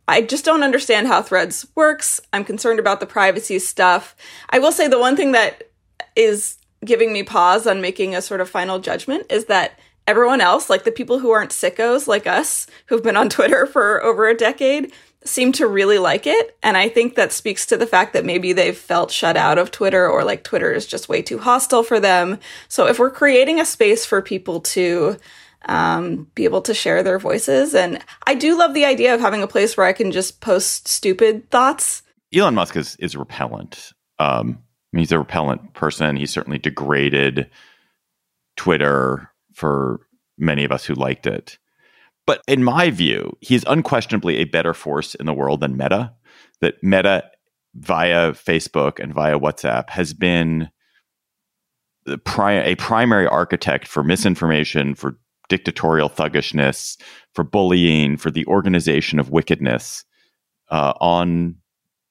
I 0.08 0.22
just 0.22 0.44
don't 0.44 0.64
understand 0.64 1.08
how 1.08 1.22
Threads 1.22 1.66
works. 1.76 2.20
I'm 2.34 2.44
concerned 2.44 2.80
about 2.80 3.00
the 3.00 3.06
privacy 3.06 3.60
stuff. 3.60 4.16
I 4.50 4.60
will 4.60 4.72
say 4.72 4.88
the 4.88 5.00
one 5.00 5.16
thing 5.16 5.32
that 5.32 5.72
is 6.16 6.58
giving 6.84 7.14
me 7.14 7.24
pause 7.24 7.66
on 7.66 7.82
making 7.82 8.14
a 8.14 8.22
sort 8.22 8.42
of 8.42 8.50
final 8.50 8.80
judgment 8.80 9.26
is 9.30 9.46
that 9.46 9.80
everyone 10.06 10.42
else, 10.42 10.70
like 10.70 10.84
the 10.84 10.92
people 10.92 11.20
who 11.20 11.32
aren't 11.32 11.52
sickos 11.52 12.08
like 12.08 12.28
us, 12.28 12.68
who've 12.88 13.04
been 13.04 13.16
on 13.16 13.30
Twitter 13.30 13.66
for 13.66 14.04
over 14.04 14.28
a 14.28 14.36
decade, 14.36 14.92
seem 15.24 15.54
to 15.54 15.68
really 15.68 16.00
like 16.00 16.28
it. 16.28 16.58
And 16.62 16.76
I 16.76 16.90
think 16.90 17.16
that 17.16 17.32
speaks 17.32 17.66
to 17.68 17.78
the 17.78 17.88
fact 17.88 18.12
that 18.12 18.26
maybe 18.26 18.52
they've 18.52 18.78
felt 18.78 19.10
shut 19.10 19.38
out 19.38 19.58
of 19.58 19.72
Twitter 19.72 20.06
or 20.06 20.26
like 20.26 20.44
Twitter 20.44 20.74
is 20.74 20.86
just 20.86 21.08
way 21.08 21.22
too 21.22 21.40
hostile 21.40 21.84
for 21.84 22.02
them. 22.02 22.40
So 22.68 22.88
if 22.88 23.00
we're 23.00 23.10
creating 23.10 23.62
a 23.62 23.66
space 23.66 24.06
for 24.06 24.22
people 24.22 24.60
to 24.60 25.18
um, 25.66 26.28
be 26.36 26.46
able 26.46 26.62
to 26.62 26.74
share 26.74 27.04
their 27.04 27.20
voices, 27.20 27.74
and 27.74 28.00
I 28.28 28.36
do 28.36 28.58
love 28.58 28.74
the 28.74 28.86
idea 28.86 29.14
of 29.14 29.22
having 29.22 29.42
a 29.42 29.48
place 29.48 29.78
where 29.78 29.86
I 29.86 29.94
can 29.94 30.12
just 30.12 30.42
post 30.42 30.88
stupid 30.88 31.50
thoughts. 31.50 32.04
Elon 32.34 32.56
Musk 32.56 32.76
is, 32.76 32.96
is 32.98 33.16
repellent. 33.16 33.94
Um, 34.20 34.60
he's 34.92 35.12
a 35.12 35.20
repellent 35.20 35.74
person. 35.74 36.18
He's 36.18 36.32
certainly 36.32 36.60
degraded 36.60 37.50
Twitter 38.58 39.30
for 39.54 40.00
many 40.38 40.64
of 40.64 40.72
us 40.72 40.86
who 40.86 40.96
liked 40.96 41.28
it. 41.28 41.58
But 42.26 42.42
in 42.48 42.64
my 42.64 42.90
view, 42.90 43.38
he's 43.42 43.66
unquestionably 43.66 44.38
a 44.38 44.46
better 44.46 44.74
force 44.74 45.16
in 45.16 45.26
the 45.26 45.34
world 45.34 45.62
than 45.62 45.78
Meta. 45.78 46.14
That 46.62 46.82
Meta, 46.82 47.30
via 47.76 48.32
Facebook 48.32 49.00
and 49.00 49.14
via 49.14 49.38
WhatsApp, 49.38 49.90
has 49.90 50.14
been 50.14 50.70
pri- 52.24 52.64
a 52.64 52.76
primary 52.76 53.28
architect 53.28 53.88
for 53.88 54.04
misinformation, 54.04 54.96
for 54.96 55.18
dictatorial 55.50 56.10
thuggishness, 56.10 56.98
for 57.34 57.44
bullying, 57.44 58.18
for 58.18 58.32
the 58.32 58.46
organization 58.46 59.20
of 59.20 59.30
wickedness 59.30 60.06
uh, 60.70 60.94
on 61.00 61.56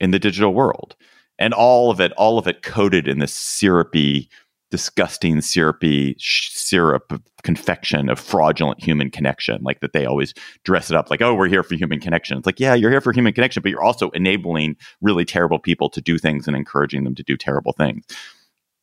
in 0.00 0.10
the 0.10 0.18
digital 0.18 0.52
world, 0.52 0.96
and 1.38 1.54
all 1.54 1.90
of 1.90 2.00
it, 2.00 2.12
all 2.12 2.38
of 2.38 2.46
it 2.46 2.62
coated 2.62 3.06
in 3.06 3.18
this 3.18 3.32
syrupy 3.32 4.28
disgusting 4.72 5.42
syrupy 5.42 6.16
sh- 6.18 6.50
syrup 6.54 7.12
of 7.12 7.20
confection 7.42 8.08
of 8.08 8.18
fraudulent 8.18 8.82
human 8.82 9.10
connection 9.10 9.62
like 9.62 9.80
that 9.80 9.92
they 9.92 10.06
always 10.06 10.32
dress 10.64 10.90
it 10.90 10.96
up 10.96 11.10
like 11.10 11.20
oh 11.20 11.34
we're 11.34 11.46
here 11.46 11.62
for 11.62 11.74
human 11.74 12.00
connection. 12.00 12.38
It's 12.38 12.46
like 12.46 12.58
yeah 12.58 12.72
you're 12.72 12.90
here 12.90 13.02
for 13.02 13.12
human 13.12 13.34
connection 13.34 13.62
but 13.62 13.70
you're 13.70 13.82
also 13.82 14.08
enabling 14.10 14.76
really 15.02 15.26
terrible 15.26 15.58
people 15.58 15.90
to 15.90 16.00
do 16.00 16.16
things 16.16 16.48
and 16.48 16.56
encouraging 16.56 17.04
them 17.04 17.14
to 17.16 17.22
do 17.22 17.36
terrible 17.36 17.74
things. 17.74 18.02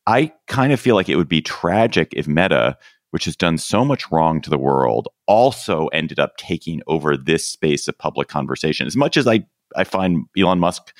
I 0.06 0.32
kind 0.46 0.72
of 0.72 0.78
feel 0.78 0.94
like 0.94 1.08
it 1.08 1.16
would 1.16 1.28
be 1.28 1.42
tragic 1.42 2.12
if 2.14 2.28
meta 2.28 2.78
which 3.10 3.24
has 3.24 3.36
done 3.36 3.58
so 3.58 3.84
much 3.84 4.10
wrong 4.10 4.40
to 4.40 4.50
the 4.50 4.58
world 4.58 5.08
also 5.26 5.88
ended 5.88 6.18
up 6.18 6.36
taking 6.36 6.80
over 6.86 7.16
this 7.16 7.46
space 7.46 7.88
of 7.88 7.98
public 7.98 8.28
conversation 8.28 8.86
as 8.86 8.96
much 8.96 9.16
as 9.16 9.26
i 9.26 9.44
i 9.76 9.84
find 9.84 10.24
elon 10.36 10.58
musk 10.58 10.92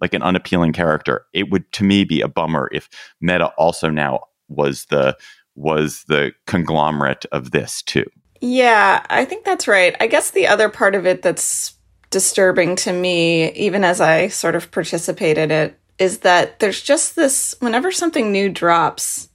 like 0.00 0.14
an 0.14 0.22
unappealing 0.22 0.72
character. 0.72 1.26
It 1.32 1.50
would 1.50 1.70
to 1.72 1.84
me 1.84 2.04
be 2.04 2.20
a 2.20 2.28
bummer 2.28 2.68
if 2.72 2.88
Meta 3.20 3.48
also 3.58 3.90
now 3.90 4.20
was 4.48 4.86
the 4.86 5.16
was 5.54 6.04
the 6.08 6.32
conglomerate 6.46 7.26
of 7.32 7.50
this 7.50 7.82
too. 7.82 8.04
Yeah, 8.40 9.04
I 9.10 9.24
think 9.24 9.44
that's 9.44 9.66
right. 9.66 9.96
I 10.00 10.06
guess 10.06 10.30
the 10.30 10.46
other 10.46 10.68
part 10.68 10.94
of 10.94 11.06
it 11.06 11.22
that's 11.22 11.74
disturbing 12.10 12.76
to 12.76 12.92
me, 12.92 13.50
even 13.52 13.82
as 13.82 14.00
I 14.00 14.28
sort 14.28 14.54
of 14.54 14.70
participate 14.70 15.36
in 15.36 15.50
it, 15.50 15.78
is 15.98 16.18
that 16.18 16.60
there's 16.60 16.80
just 16.80 17.16
this 17.16 17.56
whenever 17.58 17.90
something 17.90 18.30
new 18.30 18.48
drops, 18.48 19.28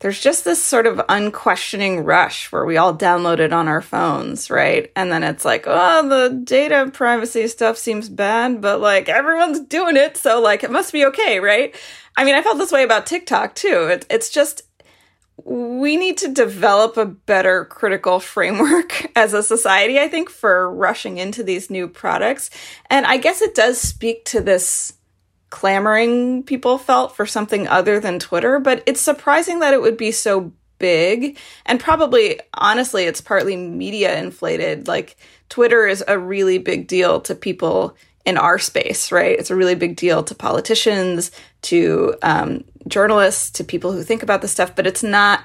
there's 0.00 0.18
just 0.18 0.44
this 0.44 0.62
sort 0.62 0.86
of 0.86 1.00
unquestioning 1.08 2.04
rush 2.04 2.50
where 2.50 2.64
we 2.64 2.78
all 2.78 2.96
download 2.96 3.38
it 3.38 3.52
on 3.52 3.68
our 3.68 3.82
phones, 3.82 4.50
right? 4.50 4.90
And 4.96 5.12
then 5.12 5.22
it's 5.22 5.44
like, 5.44 5.64
oh, 5.66 6.08
the 6.08 6.40
data 6.42 6.90
privacy 6.92 7.46
stuff 7.48 7.76
seems 7.76 8.08
bad, 8.08 8.62
but 8.62 8.80
like 8.80 9.08
everyone's 9.08 9.60
doing 9.60 9.96
it, 9.96 10.16
so 10.16 10.40
like 10.40 10.64
it 10.64 10.70
must 10.70 10.92
be 10.92 11.04
okay, 11.06 11.38
right? 11.38 11.74
I 12.16 12.24
mean, 12.24 12.34
I 12.34 12.42
felt 12.42 12.58
this 12.58 12.72
way 12.72 12.82
about 12.82 13.06
TikTok 13.06 13.54
too. 13.54 13.88
It, 13.88 14.06
it's 14.10 14.30
just 14.30 14.62
we 15.44 15.96
need 15.96 16.18
to 16.18 16.28
develop 16.28 16.96
a 16.96 17.06
better 17.06 17.64
critical 17.66 18.20
framework 18.20 19.06
as 19.16 19.34
a 19.34 19.42
society, 19.42 19.98
I 19.98 20.08
think, 20.08 20.30
for 20.30 20.72
rushing 20.74 21.18
into 21.18 21.42
these 21.42 21.70
new 21.70 21.88
products. 21.88 22.50
And 22.88 23.06
I 23.06 23.18
guess 23.18 23.42
it 23.42 23.54
does 23.54 23.78
speak 23.78 24.24
to 24.26 24.40
this 24.40 24.94
clamoring 25.50 26.44
people 26.44 26.78
felt 26.78 27.14
for 27.14 27.26
something 27.26 27.68
other 27.68 28.00
than 28.00 28.18
Twitter, 28.18 28.58
but 28.58 28.82
it's 28.86 29.00
surprising 29.00 29.60
that 29.60 29.74
it 29.74 29.82
would 29.82 29.96
be 29.96 30.12
so 30.12 30.52
big. 30.78 31.36
And 31.66 31.78
probably, 31.78 32.40
honestly, 32.54 33.04
it's 33.04 33.20
partly 33.20 33.56
media 33.56 34.18
inflated. 34.18 34.88
Like, 34.88 35.16
Twitter 35.48 35.86
is 35.86 36.02
a 36.06 36.18
really 36.18 36.58
big 36.58 36.86
deal 36.86 37.20
to 37.22 37.34
people 37.34 37.96
in 38.24 38.36
our 38.36 38.58
space, 38.58 39.10
right? 39.10 39.38
It's 39.38 39.50
a 39.50 39.56
really 39.56 39.74
big 39.74 39.96
deal 39.96 40.22
to 40.24 40.34
politicians, 40.34 41.30
to 41.62 42.14
um, 42.22 42.64
journalists, 42.86 43.50
to 43.52 43.64
people 43.64 43.92
who 43.92 44.02
think 44.02 44.22
about 44.22 44.42
this 44.42 44.52
stuff, 44.52 44.76
but 44.76 44.86
it's 44.86 45.02
not 45.02 45.44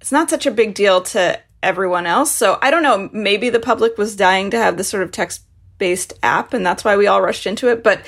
it's 0.00 0.12
not 0.12 0.28
such 0.28 0.46
a 0.46 0.50
big 0.50 0.74
deal 0.74 1.00
to 1.02 1.40
everyone 1.62 2.06
else. 2.06 2.30
So 2.30 2.58
I 2.60 2.70
don't 2.70 2.82
know. 2.82 3.08
Maybe 3.12 3.50
the 3.50 3.60
public 3.60 3.96
was 3.96 4.16
dying 4.16 4.50
to 4.50 4.58
have 4.58 4.76
this 4.76 4.88
sort 4.88 5.02
of 5.02 5.10
text 5.10 5.42
based 5.78 6.14
app, 6.22 6.54
and 6.54 6.64
that's 6.64 6.84
why 6.84 6.96
we 6.96 7.06
all 7.06 7.22
rushed 7.22 7.46
into 7.46 7.68
it. 7.68 7.82
But 7.82 8.02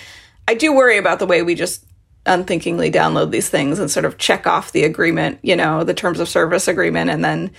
I 0.48 0.54
do 0.54 0.72
worry 0.72 0.96
about 0.96 1.18
the 1.18 1.26
way 1.26 1.42
we 1.42 1.54
just 1.54 1.84
unthinkingly 2.24 2.90
download 2.90 3.32
these 3.32 3.50
things 3.50 3.78
and 3.78 3.90
sort 3.90 4.06
of 4.06 4.16
check 4.16 4.46
off 4.46 4.72
the 4.72 4.84
agreement, 4.84 5.38
you 5.42 5.54
know, 5.54 5.84
the 5.84 5.92
terms 5.92 6.20
of 6.20 6.28
service 6.28 6.66
agreement, 6.68 7.11
and 7.11 7.22
then 7.22 7.50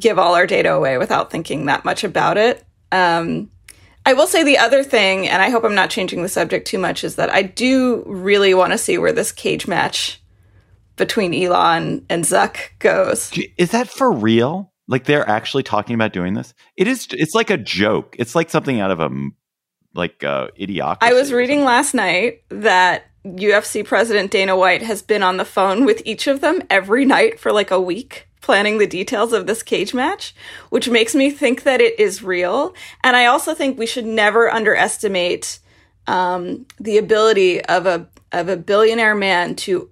give 0.00 0.18
all 0.18 0.34
our 0.34 0.46
data 0.46 0.72
away 0.72 0.96
without 0.96 1.30
thinking 1.30 1.66
that 1.66 1.84
much 1.84 2.04
about 2.04 2.38
it. 2.38 2.64
Um, 2.90 3.50
I 4.06 4.14
will 4.14 4.26
say 4.26 4.42
the 4.44 4.56
other 4.56 4.82
thing, 4.82 5.28
and 5.28 5.42
I 5.42 5.50
hope 5.50 5.62
I'm 5.62 5.74
not 5.74 5.90
changing 5.90 6.22
the 6.22 6.30
subject 6.30 6.66
too 6.66 6.78
much, 6.78 7.04
is 7.04 7.16
that 7.16 7.28
I 7.28 7.42
do 7.42 8.02
really 8.06 8.54
want 8.54 8.72
to 8.72 8.78
see 8.78 8.96
where 8.96 9.12
this 9.12 9.30
cage 9.30 9.68
match 9.68 10.18
between 10.96 11.34
Elon 11.34 12.06
and 12.08 12.24
Zuck 12.24 12.56
goes. 12.78 13.30
Is 13.58 13.72
that 13.72 13.88
for 13.90 14.10
real? 14.10 14.72
Like 14.88 15.04
they're 15.04 15.28
actually 15.28 15.64
talking 15.64 15.94
about 15.94 16.14
doing 16.14 16.32
this? 16.32 16.54
It 16.78 16.88
is. 16.88 17.08
It's 17.10 17.34
like 17.34 17.50
a 17.50 17.58
joke. 17.58 18.16
It's 18.18 18.34
like 18.34 18.48
something 18.48 18.80
out 18.80 18.90
of 18.90 19.00
a 19.00 19.10
like 19.96 20.22
uh, 20.24 20.48
idiocracy. 20.58 20.98
I 21.00 21.12
was 21.14 21.32
reading 21.32 21.64
last 21.64 21.94
night 21.94 22.42
that 22.48 23.04
UFC 23.24 23.84
president 23.84 24.30
Dana 24.30 24.56
White 24.56 24.82
has 24.82 25.02
been 25.02 25.22
on 25.22 25.36
the 25.36 25.44
phone 25.44 25.84
with 25.84 26.02
each 26.04 26.26
of 26.26 26.40
them 26.40 26.62
every 26.70 27.04
night 27.04 27.40
for 27.40 27.52
like 27.52 27.70
a 27.70 27.80
week 27.80 28.28
planning 28.40 28.78
the 28.78 28.86
details 28.86 29.32
of 29.32 29.48
this 29.48 29.60
cage 29.62 29.92
match, 29.92 30.32
which 30.70 30.88
makes 30.88 31.16
me 31.16 31.30
think 31.30 31.64
that 31.64 31.80
it 31.80 31.98
is 31.98 32.22
real. 32.22 32.74
And 33.02 33.16
I 33.16 33.26
also 33.26 33.54
think 33.54 33.76
we 33.76 33.86
should 33.86 34.06
never 34.06 34.48
underestimate 34.48 35.58
um, 36.06 36.64
the 36.78 36.98
ability 36.98 37.64
of 37.64 37.86
a 37.86 38.08
of 38.30 38.48
a 38.48 38.56
billionaire 38.56 39.16
man 39.16 39.56
to 39.56 39.90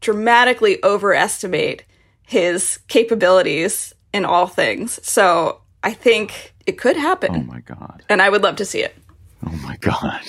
dramatically 0.00 0.78
overestimate 0.84 1.84
his 2.22 2.78
capabilities 2.86 3.92
in 4.12 4.24
all 4.24 4.46
things. 4.46 5.00
So 5.02 5.62
I 5.82 5.92
think 5.92 6.54
it 6.66 6.78
could 6.78 6.96
happen. 6.96 7.34
Oh 7.34 7.42
my 7.42 7.60
God. 7.60 8.04
And 8.08 8.22
I 8.22 8.28
would 8.28 8.42
love 8.42 8.56
to 8.56 8.64
see 8.64 8.82
it. 8.82 8.96
Oh 9.44 9.56
my 9.62 9.76
God. 9.78 10.22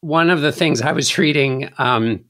One 0.00 0.30
of 0.30 0.40
the 0.40 0.52
things 0.52 0.82
I 0.82 0.92
was 0.92 1.18
reading 1.18 1.70
um, 1.78 2.24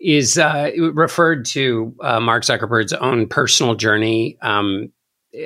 is 0.00 0.38
uh, 0.38 0.70
referred 0.92 1.44
to 1.46 1.94
uh, 2.00 2.20
Mark 2.20 2.44
Zuckerberg's 2.44 2.94
own 2.94 3.28
personal 3.28 3.74
journey 3.74 4.38
um, 4.40 4.90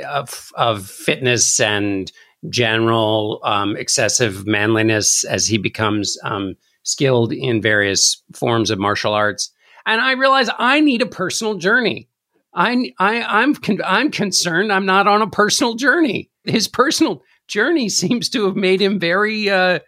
of, 0.07 0.51
of 0.55 0.87
fitness 0.87 1.59
and 1.59 2.11
general 2.49 3.41
um, 3.45 3.77
excessive 3.77 4.47
manliness 4.47 5.25
as 5.25 5.47
he 5.47 5.59
becomes 5.59 6.17
um, 6.25 6.55
skilled 6.85 7.33
in 7.33 7.61
various 7.61 8.23
forms 8.35 8.71
of 8.71 8.79
martial 8.79 9.15
arts. 9.15 9.51
And 9.87 10.01
I 10.01 10.13
realize 10.13 10.49
I 10.59 10.81
need 10.81 11.03
a 11.03 11.07
personal 11.07 11.57
journey. 11.57 12.09
I, 12.55 12.93
I, 12.99 13.23
I'm, 13.23 13.55
con- 13.55 13.81
I'm 13.85 14.11
concerned 14.11 14.73
I'm 14.73 14.87
not 14.87 15.09
on 15.09 15.23
a 15.23 15.31
personal 15.31 15.75
journey. 15.75 16.31
His 16.45 16.69
personal 16.69 17.23
journey 17.49 17.89
seems 17.89 18.29
to 18.31 18.47
have 18.47 18.57
made 18.57 18.81
him 18.81 18.99
very, 18.99 19.51
uh, 19.51 19.81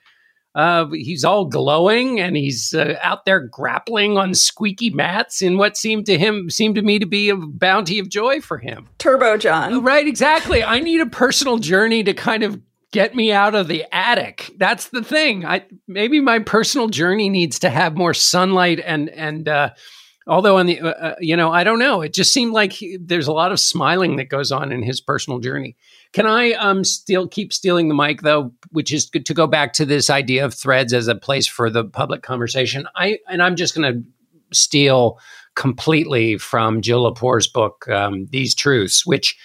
uh, 0.55 0.87
he's 0.91 1.23
all 1.23 1.45
glowing 1.45 2.19
and 2.19 2.35
he's 2.35 2.73
uh, 2.73 2.95
out 3.03 3.27
there 3.27 3.41
grappling 3.41 4.17
on 4.17 4.35
squeaky 4.35 4.89
mats 4.89 5.43
in 5.43 5.59
what 5.59 5.77
seemed 5.77 6.07
to 6.07 6.17
him 6.17 6.49
seemed 6.49 6.75
to 6.77 6.83
me 6.83 6.99
to 6.99 7.05
be 7.05 7.29
a 7.29 7.37
bounty 7.37 7.99
of 7.99 8.09
joy 8.09 8.41
for 8.41 8.57
him. 8.57 8.89
Turbo 8.99 9.37
John. 9.37 9.85
Right, 9.85 10.07
exactly. 10.07 10.65
I 10.65 10.81
need 10.81 11.03
a 11.03 11.07
personal 11.07 11.59
journey 11.59 12.03
to 12.05 12.15
kind 12.15 12.43
of 12.43 12.59
get 12.91 13.15
me 13.15 13.33
out 13.33 13.55
of 13.55 13.69
the 13.69 13.85
attic. 13.95 14.51
That's 14.57 14.89
the 14.89 15.05
thing. 15.05 15.45
I 15.45 15.67
maybe 15.87 16.21
my 16.21 16.39
personal 16.39 16.89
journey 16.89 17.29
needs 17.29 17.59
to 17.59 17.69
have 17.69 17.95
more 17.95 18.15
sunlight 18.15 18.81
and 18.81 19.11
and 19.11 19.47
uh, 19.49 19.71
although 20.27 20.57
on 20.57 20.65
the 20.65 20.81
uh, 20.81 20.89
uh, 20.89 21.15
you 21.21 21.37
know 21.37 21.53
I 21.53 21.65
don't 21.65 21.79
know. 21.79 22.01
It 22.01 22.15
just 22.15 22.33
seemed 22.33 22.53
like 22.53 22.73
he, 22.73 22.97
there's 22.99 23.29
a 23.29 23.33
lot 23.33 23.53
of 23.53 23.61
smiling 23.61 24.17
that 24.17 24.31
goes 24.31 24.51
on 24.51 24.73
in 24.73 24.83
his 24.83 25.03
personal 25.03 25.39
journey. 25.39 25.77
Can 26.13 26.27
I 26.27 26.53
um 26.53 26.85
still 26.85 27.29
keep 27.29 27.53
stealing 27.53 27.89
the 27.89 27.95
mic 27.95 28.23
though, 28.23 28.53
which 28.71 28.93
is 28.93 29.09
to 29.11 29.35
go 29.35 29.47
back 29.47 29.73
to 29.75 29.85
this 29.85 30.11
idea 30.11 30.45
of 30.45 30.55
threads 30.55 30.93
as 30.93 31.09
a 31.09 31.15
place 31.15 31.47
for 31.47 31.71
the 31.71 31.85
public 31.85 32.23
conversation. 32.23 32.87
I 32.97 33.19
and 33.29 33.43
I'm 33.43 33.57
just 33.57 33.75
going 33.75 33.93
to 33.93 34.03
steal 34.53 35.19
completely 35.55 36.39
from 36.39 36.83
Jill 36.83 37.05
Lepore's 37.05 37.49
book, 37.49 37.89
um, 37.89 38.27
These 38.31 38.55
Truths, 38.55 39.05
which 39.05 39.37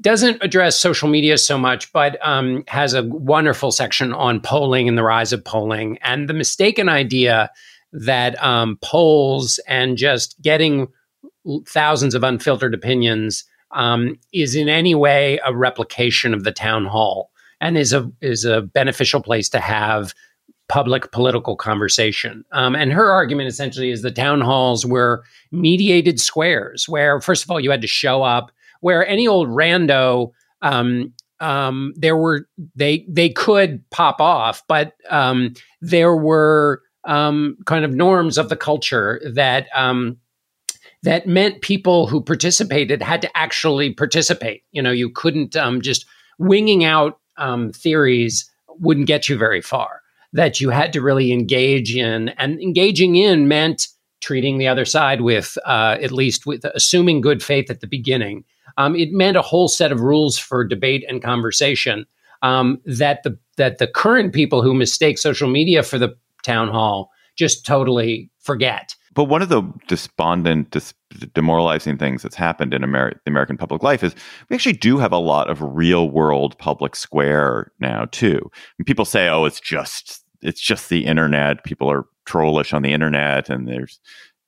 doesn't 0.00 0.42
address 0.42 0.78
social 0.78 1.08
media 1.08 1.38
so 1.38 1.58
much, 1.58 1.92
but 1.92 2.24
um, 2.26 2.62
has 2.68 2.94
a 2.94 3.02
wonderful 3.02 3.72
section 3.72 4.12
on 4.12 4.40
polling 4.40 4.88
and 4.88 4.96
the 4.96 5.02
rise 5.02 5.32
of 5.32 5.44
polling 5.44 5.98
and 6.02 6.28
the 6.28 6.34
mistaken 6.34 6.88
idea 6.88 7.50
that 7.92 8.42
um, 8.42 8.78
polls 8.82 9.58
and 9.66 9.96
just 9.96 10.40
getting 10.40 10.88
thousands 11.66 12.14
of 12.14 12.22
unfiltered 12.22 12.74
opinions 12.74 13.44
um, 13.72 14.18
is 14.32 14.54
in 14.54 14.68
any 14.68 14.94
way 14.94 15.38
a 15.44 15.54
replication 15.54 16.34
of 16.34 16.44
the 16.44 16.52
town 16.52 16.86
hall 16.86 17.30
and 17.60 17.78
is 17.78 17.92
a 17.92 18.10
is 18.20 18.44
a 18.44 18.62
beneficial 18.62 19.22
place 19.22 19.48
to 19.50 19.60
have 19.60 20.14
public 20.68 21.12
political 21.12 21.56
conversation. 21.56 22.44
Um, 22.52 22.74
and 22.74 22.92
her 22.92 23.10
argument 23.10 23.48
essentially 23.48 23.90
is 23.90 24.02
the 24.02 24.10
town 24.10 24.40
halls 24.40 24.86
were 24.86 25.22
mediated 25.50 26.18
squares 26.18 26.88
where, 26.88 27.20
first 27.20 27.44
of 27.44 27.50
all, 27.50 27.60
you 27.60 27.70
had 27.70 27.82
to 27.82 27.86
show 27.88 28.22
up. 28.22 28.52
Where 28.80 29.06
any 29.06 29.28
old 29.28 29.48
rando 29.48 30.32
um, 30.60 31.12
um, 31.42 31.92
there 31.96 32.16
were 32.16 32.48
they 32.74 33.04
they 33.08 33.28
could 33.28 33.88
pop 33.90 34.20
off, 34.20 34.62
but 34.68 34.94
um, 35.10 35.54
there 35.80 36.16
were 36.16 36.82
um, 37.04 37.56
kind 37.66 37.84
of 37.84 37.92
norms 37.92 38.38
of 38.38 38.48
the 38.48 38.56
culture 38.56 39.20
that 39.34 39.66
um, 39.74 40.18
that 41.02 41.26
meant 41.26 41.62
people 41.62 42.06
who 42.06 42.20
participated 42.20 43.02
had 43.02 43.22
to 43.22 43.36
actually 43.36 43.92
participate. 43.92 44.62
You 44.72 44.82
know, 44.82 44.92
you 44.92 45.10
couldn't 45.10 45.56
um, 45.56 45.80
just 45.80 46.06
winging 46.38 46.84
out 46.84 47.18
um, 47.36 47.72
theories 47.72 48.48
wouldn't 48.78 49.06
get 49.06 49.28
you 49.28 49.36
very 49.36 49.60
far. 49.60 50.00
That 50.32 50.60
you 50.60 50.70
had 50.70 50.92
to 50.94 51.02
really 51.02 51.30
engage 51.30 51.94
in, 51.94 52.30
and 52.30 52.60
engaging 52.60 53.16
in 53.16 53.48
meant 53.48 53.88
treating 54.20 54.56
the 54.56 54.68
other 54.68 54.84
side 54.84 55.20
with 55.20 55.58
uh, 55.66 55.98
at 56.00 56.12
least 56.12 56.46
with 56.46 56.64
assuming 56.64 57.20
good 57.20 57.42
faith 57.42 57.70
at 57.70 57.80
the 57.80 57.86
beginning. 57.86 58.44
Um, 58.78 58.96
it 58.96 59.12
meant 59.12 59.36
a 59.36 59.42
whole 59.42 59.68
set 59.68 59.92
of 59.92 60.00
rules 60.00 60.38
for 60.38 60.64
debate 60.64 61.04
and 61.06 61.22
conversation 61.22 62.06
um, 62.40 62.80
that 62.86 63.22
the 63.24 63.38
that 63.56 63.78
the 63.78 63.86
current 63.86 64.32
people 64.32 64.62
who 64.62 64.72
mistake 64.72 65.18
social 65.18 65.50
media 65.50 65.82
for 65.82 65.98
the 65.98 66.16
town 66.42 66.68
hall 66.68 67.10
just 67.36 67.66
totally 67.66 68.30
forget. 68.40 68.94
But 69.14 69.24
one 69.24 69.42
of 69.42 69.48
the 69.48 69.62
despondent, 69.88 70.70
dis- 70.70 70.94
demoralizing 71.34 71.98
things 71.98 72.22
that's 72.22 72.36
happened 72.36 72.72
in 72.72 72.82
Amer- 72.82 73.20
American 73.26 73.56
public 73.56 73.82
life 73.82 74.02
is 74.02 74.14
we 74.48 74.54
actually 74.54 74.72
do 74.74 74.98
have 74.98 75.12
a 75.12 75.18
lot 75.18 75.50
of 75.50 75.60
real 75.60 76.08
world 76.10 76.58
public 76.58 76.96
square 76.96 77.72
now 77.78 78.06
too. 78.10 78.50
And 78.78 78.86
people 78.86 79.04
say, 79.04 79.28
"Oh, 79.28 79.44
it's 79.44 79.60
just 79.60 80.24
it's 80.42 80.60
just 80.60 80.88
the 80.88 81.04
internet. 81.04 81.64
People 81.64 81.90
are 81.90 82.06
trollish 82.26 82.72
on 82.72 82.82
the 82.82 82.92
internet, 82.92 83.48
and 83.48 83.68
there's 83.68 84.00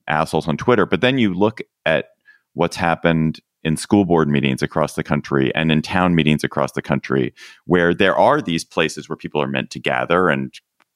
assholes 0.09 0.49
on 0.49 0.57
Twitter." 0.57 0.87
But 0.87 1.01
then 1.01 1.19
you 1.19 1.35
look 1.35 1.61
at 1.85 2.07
what's 2.55 2.77
happened 2.77 3.41
in 3.65 3.77
school 3.77 4.05
board 4.05 4.29
meetings 4.29 4.63
across 4.63 4.95
the 4.95 5.03
country 5.03 5.55
and 5.55 5.73
in 5.73 5.83
town 5.83 6.15
meetings 6.15 6.45
across 6.45 6.73
the 6.73 6.83
country, 6.83 7.33
where 7.65 7.95
there 7.95 8.17
are 8.17 8.41
these 8.41 8.65
places 8.65 9.09
where 9.09 9.17
people 9.17 9.41
are 9.43 9.49
meant 9.49 9.71
to 9.71 9.81
gather 9.81 10.29
and 10.29 10.55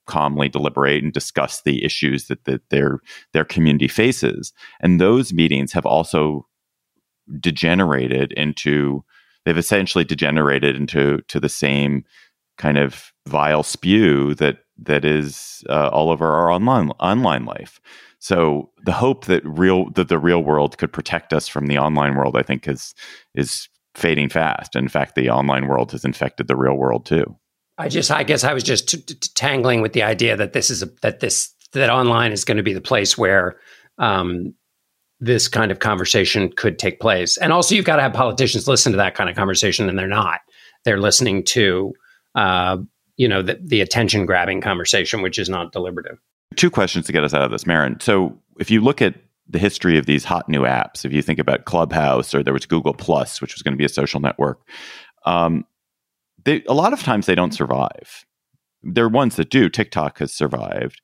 calmly 0.08 0.48
deliberate 0.48 1.04
and 1.04 1.12
discuss 1.12 1.62
the 1.62 1.84
issues 1.84 2.26
that, 2.26 2.44
that 2.44 2.68
their 2.70 2.98
their 3.32 3.44
community 3.44 3.88
faces. 3.88 4.52
And 4.80 5.00
those 5.00 5.32
meetings 5.32 5.72
have 5.72 5.86
also 5.86 6.46
degenerated 7.38 8.32
into 8.32 9.04
they've 9.44 9.56
essentially 9.56 10.04
degenerated 10.04 10.74
into 10.76 11.20
to 11.28 11.38
the 11.38 11.48
same 11.48 12.04
kind 12.56 12.78
of 12.78 13.12
vile 13.26 13.62
spew 13.62 14.34
that 14.34 14.58
that 14.76 15.04
is 15.04 15.62
uh, 15.68 15.88
all 15.92 16.10
over 16.10 16.26
our 16.26 16.50
online 16.50 16.90
online 16.98 17.44
life. 17.44 17.80
So 18.18 18.70
the 18.84 18.92
hope 18.92 19.26
that 19.26 19.42
real 19.44 19.90
that 19.90 20.08
the 20.08 20.18
real 20.18 20.42
world 20.42 20.78
could 20.78 20.92
protect 20.92 21.32
us 21.32 21.48
from 21.48 21.66
the 21.66 21.78
online 21.78 22.16
world, 22.16 22.36
I 22.36 22.42
think, 22.42 22.66
is 22.66 22.94
is 23.34 23.68
fading 23.94 24.28
fast. 24.28 24.76
In 24.76 24.88
fact, 24.88 25.14
the 25.14 25.30
online 25.30 25.66
world 25.66 25.92
has 25.92 26.04
infected 26.04 26.48
the 26.48 26.56
real 26.56 26.74
world 26.74 27.06
too. 27.06 27.36
I 27.78 27.88
just, 27.88 28.10
I 28.10 28.24
guess, 28.24 28.44
I 28.44 28.52
was 28.52 28.64
just 28.64 28.88
t- 28.88 28.98
t- 28.98 29.30
tangling 29.34 29.80
with 29.80 29.92
the 29.92 30.02
idea 30.02 30.36
that 30.36 30.52
this 30.52 30.70
is 30.70 30.82
a, 30.82 30.86
that 31.02 31.20
this 31.20 31.54
that 31.72 31.90
online 31.90 32.32
is 32.32 32.44
going 32.44 32.56
to 32.56 32.62
be 32.62 32.72
the 32.72 32.80
place 32.80 33.16
where 33.16 33.58
um, 33.98 34.54
this 35.20 35.48
kind 35.48 35.70
of 35.70 35.78
conversation 35.78 36.50
could 36.50 36.78
take 36.78 37.00
place. 37.00 37.36
And 37.36 37.52
also, 37.52 37.74
you've 37.74 37.84
got 37.84 37.96
to 37.96 38.02
have 38.02 38.12
politicians 38.12 38.66
listen 38.66 38.92
to 38.92 38.98
that 38.98 39.14
kind 39.14 39.30
of 39.30 39.36
conversation, 39.36 39.88
and 39.88 39.98
they're 39.98 40.08
not. 40.08 40.40
They're 40.84 41.00
listening 41.00 41.44
to, 41.44 41.92
uh, 42.34 42.78
you 43.16 43.28
know, 43.28 43.42
the, 43.42 43.58
the 43.62 43.80
attention 43.80 44.26
grabbing 44.26 44.60
conversation, 44.60 45.22
which 45.22 45.38
is 45.38 45.48
not 45.48 45.72
deliberative. 45.72 46.18
Two 46.56 46.70
questions 46.70 47.06
to 47.06 47.12
get 47.12 47.24
us 47.24 47.34
out 47.34 47.42
of 47.42 47.50
this, 47.50 47.66
Marin. 47.66 48.00
So, 48.00 48.36
if 48.58 48.70
you 48.70 48.80
look 48.80 49.00
at 49.00 49.14
the 49.48 49.58
history 49.58 49.98
of 49.98 50.06
these 50.06 50.24
hot 50.24 50.48
new 50.48 50.62
apps, 50.62 51.04
if 51.04 51.12
you 51.12 51.22
think 51.22 51.38
about 51.38 51.64
Clubhouse 51.64 52.34
or 52.34 52.42
there 52.42 52.52
was 52.52 52.66
Google 52.66 52.94
Plus, 52.94 53.40
which 53.40 53.54
was 53.54 53.62
going 53.62 53.72
to 53.72 53.78
be 53.78 53.84
a 53.84 53.88
social 53.88 54.20
network, 54.20 54.60
um, 55.24 55.64
they 56.48 56.62
a 56.68 56.74
lot 56.74 56.92
of 56.92 57.02
times 57.02 57.26
they 57.26 57.34
don't 57.34 57.54
survive. 57.54 58.24
There 58.82 59.04
are 59.04 59.08
ones 59.08 59.36
that 59.36 59.50
do. 59.50 59.68
TikTok 59.68 60.18
has 60.18 60.32
survived, 60.32 61.00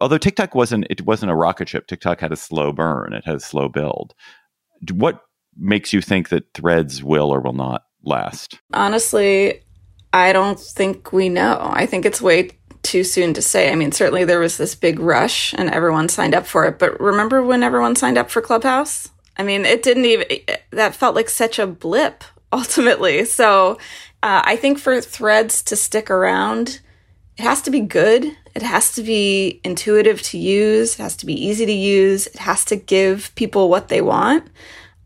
although 0.00 0.18
TikTok 0.18 0.54
wasn't 0.54 0.86
it 0.88 1.02
wasn't 1.06 1.32
a 1.32 1.36
rocket 1.36 1.68
ship. 1.68 1.86
TikTok 1.86 2.20
had 2.20 2.32
a 2.32 2.36
slow 2.36 2.72
burn. 2.72 3.12
It 3.12 3.24
had 3.24 3.36
a 3.36 3.40
slow 3.40 3.68
build. 3.68 4.14
What 4.92 5.22
makes 5.56 5.92
you 5.92 6.00
think 6.00 6.30
that 6.30 6.54
Threads 6.54 7.02
will 7.02 7.30
or 7.30 7.40
will 7.40 7.52
not 7.52 7.82
last? 8.02 8.58
Honestly, 8.72 9.60
I 10.12 10.32
don't 10.32 10.58
think 10.58 11.12
we 11.12 11.28
know. 11.28 11.58
I 11.60 11.86
think 11.86 12.06
it's 12.06 12.22
way 12.22 12.50
too 12.82 13.04
soon 13.04 13.34
to 13.34 13.42
say. 13.42 13.70
I 13.70 13.74
mean, 13.74 13.92
certainly 13.92 14.24
there 14.24 14.40
was 14.40 14.56
this 14.56 14.74
big 14.74 14.98
rush 14.98 15.52
and 15.58 15.68
everyone 15.70 16.08
signed 16.08 16.34
up 16.34 16.46
for 16.46 16.64
it. 16.64 16.78
But 16.78 16.98
remember 16.98 17.42
when 17.42 17.62
everyone 17.62 17.94
signed 17.94 18.16
up 18.16 18.30
for 18.30 18.40
Clubhouse? 18.40 19.10
I 19.36 19.42
mean, 19.42 19.66
it 19.66 19.82
didn't 19.82 20.06
even, 20.06 20.26
that 20.70 20.94
felt 20.94 21.14
like 21.14 21.28
such 21.28 21.58
a 21.58 21.66
blip 21.66 22.24
ultimately. 22.52 23.24
So 23.24 23.78
uh, 24.22 24.42
I 24.44 24.56
think 24.56 24.78
for 24.78 25.00
threads 25.00 25.62
to 25.64 25.76
stick 25.76 26.10
around, 26.10 26.80
it 27.36 27.42
has 27.42 27.62
to 27.62 27.70
be 27.70 27.80
good. 27.80 28.36
It 28.54 28.62
has 28.62 28.92
to 28.94 29.02
be 29.02 29.60
intuitive 29.64 30.20
to 30.22 30.38
use. 30.38 30.98
It 30.98 31.02
has 31.02 31.16
to 31.16 31.26
be 31.26 31.34
easy 31.34 31.64
to 31.66 31.72
use. 31.72 32.26
It 32.26 32.36
has 32.36 32.64
to 32.66 32.76
give 32.76 33.34
people 33.34 33.70
what 33.70 33.88
they 33.88 34.02
want. 34.02 34.48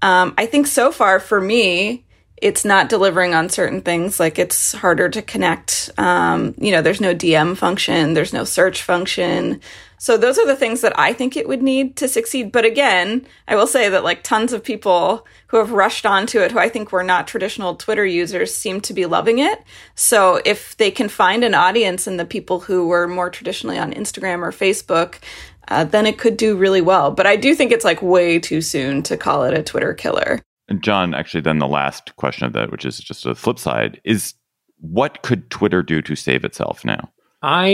Um, 0.03 0.35
I 0.37 0.47
think 0.47 0.67
so 0.67 0.91
far 0.91 1.21
for 1.21 1.41
me, 1.41 2.05
it's 2.37 2.65
not 2.65 2.89
delivering 2.89 3.35
on 3.35 3.49
certain 3.49 3.81
things. 3.81 4.19
Like 4.19 4.39
it's 4.39 4.73
harder 4.73 5.09
to 5.09 5.23
connect. 5.23 5.91
Um, 5.97 6.55
you 6.59 6.73
know, 6.73 6.83
there's 6.83 7.01
no 7.01 7.15
DM 7.15 7.57
function, 7.57 8.15
there's 8.15 8.33
no 8.33 8.45
search 8.45 8.83
function. 8.83 9.61
So 10.05 10.19
those 10.19 10.39
are 10.39 10.47
the 10.47 10.55
things 10.55 10.83
that 10.83 10.99
I 10.99 11.15
think 11.15 11.35
it 11.35 11.49
would 11.49 11.63
need 11.63 11.97
to 11.97 12.09
succeed. 12.09 12.53
But 12.53 12.67
again, 12.67 13.27
I 13.49 13.57
will 13.57 13.67
say 13.67 13.89
that 13.89 14.05
like 14.05 14.23
tons 14.23 14.53
of 14.53 14.63
people 14.63 15.27
who 15.47 15.57
have 15.57 15.73
rushed 15.73 16.05
onto 16.05 16.41
it, 16.41 16.53
who 16.53 16.59
I 16.59 16.69
think 16.69 16.93
were 16.93 17.03
not 17.03 17.27
traditional 17.27 17.75
Twitter 17.75 18.05
users, 18.05 18.55
seem 18.55 18.83
to 18.83 18.93
be 18.93 19.07
loving 19.07 19.39
it. 19.39 19.63
So 19.95 20.43
if 20.45 20.77
they 20.77 20.91
can 20.91 21.09
find 21.09 21.43
an 21.43 21.55
audience 21.55 22.07
in 22.07 22.19
the 22.19 22.27
people 22.27 22.61
who 22.61 22.87
were 22.87 23.09
more 23.09 23.31
traditionally 23.31 23.79
on 23.79 23.95
Instagram 23.95 24.43
or 24.43 24.53
Facebook, 24.53 25.21
uh, 25.69 25.85
then 25.85 26.05
it 26.05 26.19
could 26.19 26.37
do 26.37 26.55
really 26.55 26.83
well. 26.83 27.11
But 27.11 27.27
I 27.27 27.37
do 27.37 27.55
think 27.55 27.73
it's 27.73 27.87
like 27.87 28.03
way 28.03 28.39
too 28.39 28.61
soon 28.61 29.03
to 29.05 29.17
call 29.17 29.45
it 29.45 29.59
a 29.59 29.63
Twitter 29.63 29.95
killer. 29.95 30.39
And 30.69 30.83
John, 30.83 31.15
actually, 31.15 31.41
then 31.41 31.61
the 31.61 31.67
last 31.67 32.15
question 32.17 32.45
of 32.45 32.53
that, 32.53 32.71
which 32.71 32.85
is 32.85 32.99
just 32.99 33.25
a 33.25 33.35
flip 33.35 33.59
side, 33.59 34.03
is 34.05 34.35
what 34.81 35.23
could 35.23 35.49
Twitter 35.49 35.83
do 35.83 36.03
to 36.03 36.15
save 36.15 36.45
itself 36.45 36.85
now? 36.85 37.11
I 37.47 37.67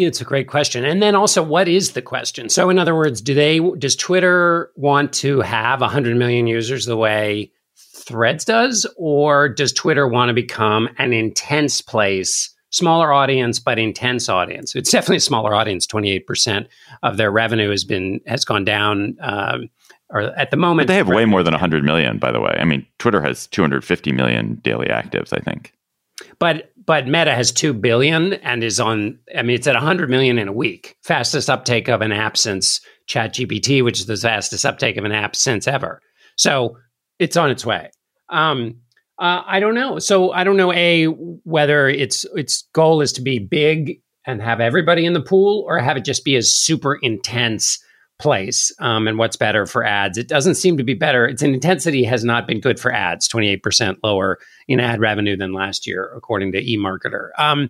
it's 0.00 0.22
a 0.22 0.24
great 0.24 0.48
question. 0.48 0.86
And 0.86 1.02
then 1.02 1.14
also 1.14 1.42
what 1.42 1.68
is 1.68 1.92
the 1.92 2.00
question? 2.00 2.48
So 2.48 2.70
in 2.70 2.78
other 2.78 2.94
words, 2.94 3.20
do 3.20 3.34
they 3.34 3.58
does 3.76 3.94
Twitter 3.94 4.72
want 4.74 5.12
to 5.14 5.42
have 5.42 5.82
100 5.82 6.16
million 6.16 6.46
users 6.46 6.86
the 6.86 6.96
way 6.96 7.52
Threads 7.76 8.46
does 8.46 8.86
or 8.96 9.50
does 9.50 9.74
Twitter 9.74 10.08
want 10.08 10.30
to 10.30 10.32
become 10.32 10.88
an 10.96 11.12
intense 11.12 11.82
place, 11.82 12.48
smaller 12.70 13.12
audience 13.12 13.58
but 13.58 13.78
intense 13.78 14.30
audience? 14.30 14.74
It's 14.74 14.90
definitely 14.90 15.18
a 15.18 15.20
smaller 15.20 15.54
audience. 15.54 15.86
28% 15.86 16.66
of 17.02 17.18
their 17.18 17.30
revenue 17.30 17.68
has 17.68 17.84
been 17.84 18.18
has 18.26 18.46
gone 18.46 18.64
down 18.64 19.18
um, 19.20 19.68
or 20.08 20.22
at 20.38 20.50
the 20.50 20.56
moment 20.56 20.86
but 20.86 20.92
they 20.92 20.96
have 20.96 21.08
way 21.08 21.26
more 21.26 21.42
than 21.42 21.52
100 21.52 21.84
million 21.84 22.16
by 22.16 22.32
the 22.32 22.40
way. 22.40 22.56
I 22.58 22.64
mean, 22.64 22.86
Twitter 22.98 23.20
has 23.20 23.46
250 23.48 24.10
million 24.12 24.54
daily 24.62 24.86
actives, 24.86 25.34
I 25.34 25.40
think. 25.40 25.74
But 26.38 26.71
but 26.84 27.06
Meta 27.06 27.34
has 27.34 27.52
2 27.52 27.74
billion 27.74 28.34
and 28.34 28.64
is 28.64 28.80
on 28.80 29.18
I 29.36 29.42
mean 29.42 29.56
it's 29.56 29.66
at 29.66 29.74
100 29.74 30.10
million 30.10 30.38
in 30.38 30.48
a 30.48 30.52
week. 30.52 30.96
Fastest 31.02 31.50
uptake 31.50 31.88
of 31.88 32.00
an 32.00 32.12
app 32.12 32.36
since 32.36 32.80
ChatGPT, 33.08 33.84
which 33.84 34.00
is 34.00 34.06
the 34.06 34.16
fastest 34.16 34.64
uptake 34.64 34.96
of 34.96 35.04
an 35.04 35.12
app 35.12 35.36
since 35.36 35.66
ever. 35.66 36.00
So 36.36 36.76
it's 37.18 37.36
on 37.36 37.50
its 37.50 37.64
way. 37.64 37.90
Um, 38.28 38.76
uh, 39.18 39.42
I 39.46 39.60
don't 39.60 39.74
know. 39.74 39.98
So 39.98 40.32
I 40.32 40.44
don't 40.44 40.56
know 40.56 40.72
a 40.72 41.04
whether 41.04 41.88
its 41.88 42.24
its 42.34 42.68
goal 42.72 43.00
is 43.00 43.12
to 43.14 43.22
be 43.22 43.38
big 43.38 44.00
and 44.26 44.40
have 44.40 44.60
everybody 44.60 45.04
in 45.04 45.12
the 45.12 45.20
pool, 45.20 45.64
or 45.66 45.78
have 45.78 45.96
it 45.96 46.04
just 46.04 46.24
be 46.24 46.36
as 46.36 46.50
super 46.50 46.98
intense 47.02 47.78
place 48.22 48.72
um, 48.78 49.08
and 49.08 49.18
what's 49.18 49.36
better 49.36 49.66
for 49.66 49.84
ads. 49.84 50.16
It 50.16 50.28
doesn't 50.28 50.54
seem 50.54 50.78
to 50.78 50.84
be 50.84 50.94
better. 50.94 51.26
Its 51.26 51.42
intensity 51.42 52.04
has 52.04 52.24
not 52.24 52.46
been 52.46 52.60
good 52.60 52.80
for 52.80 52.92
ads, 52.92 53.28
28% 53.28 53.98
lower 54.02 54.38
in 54.68 54.80
ad 54.80 55.00
revenue 55.00 55.36
than 55.36 55.52
last 55.52 55.86
year, 55.86 56.10
according 56.16 56.52
to 56.52 56.62
eMarketer. 56.62 57.30
Um, 57.36 57.68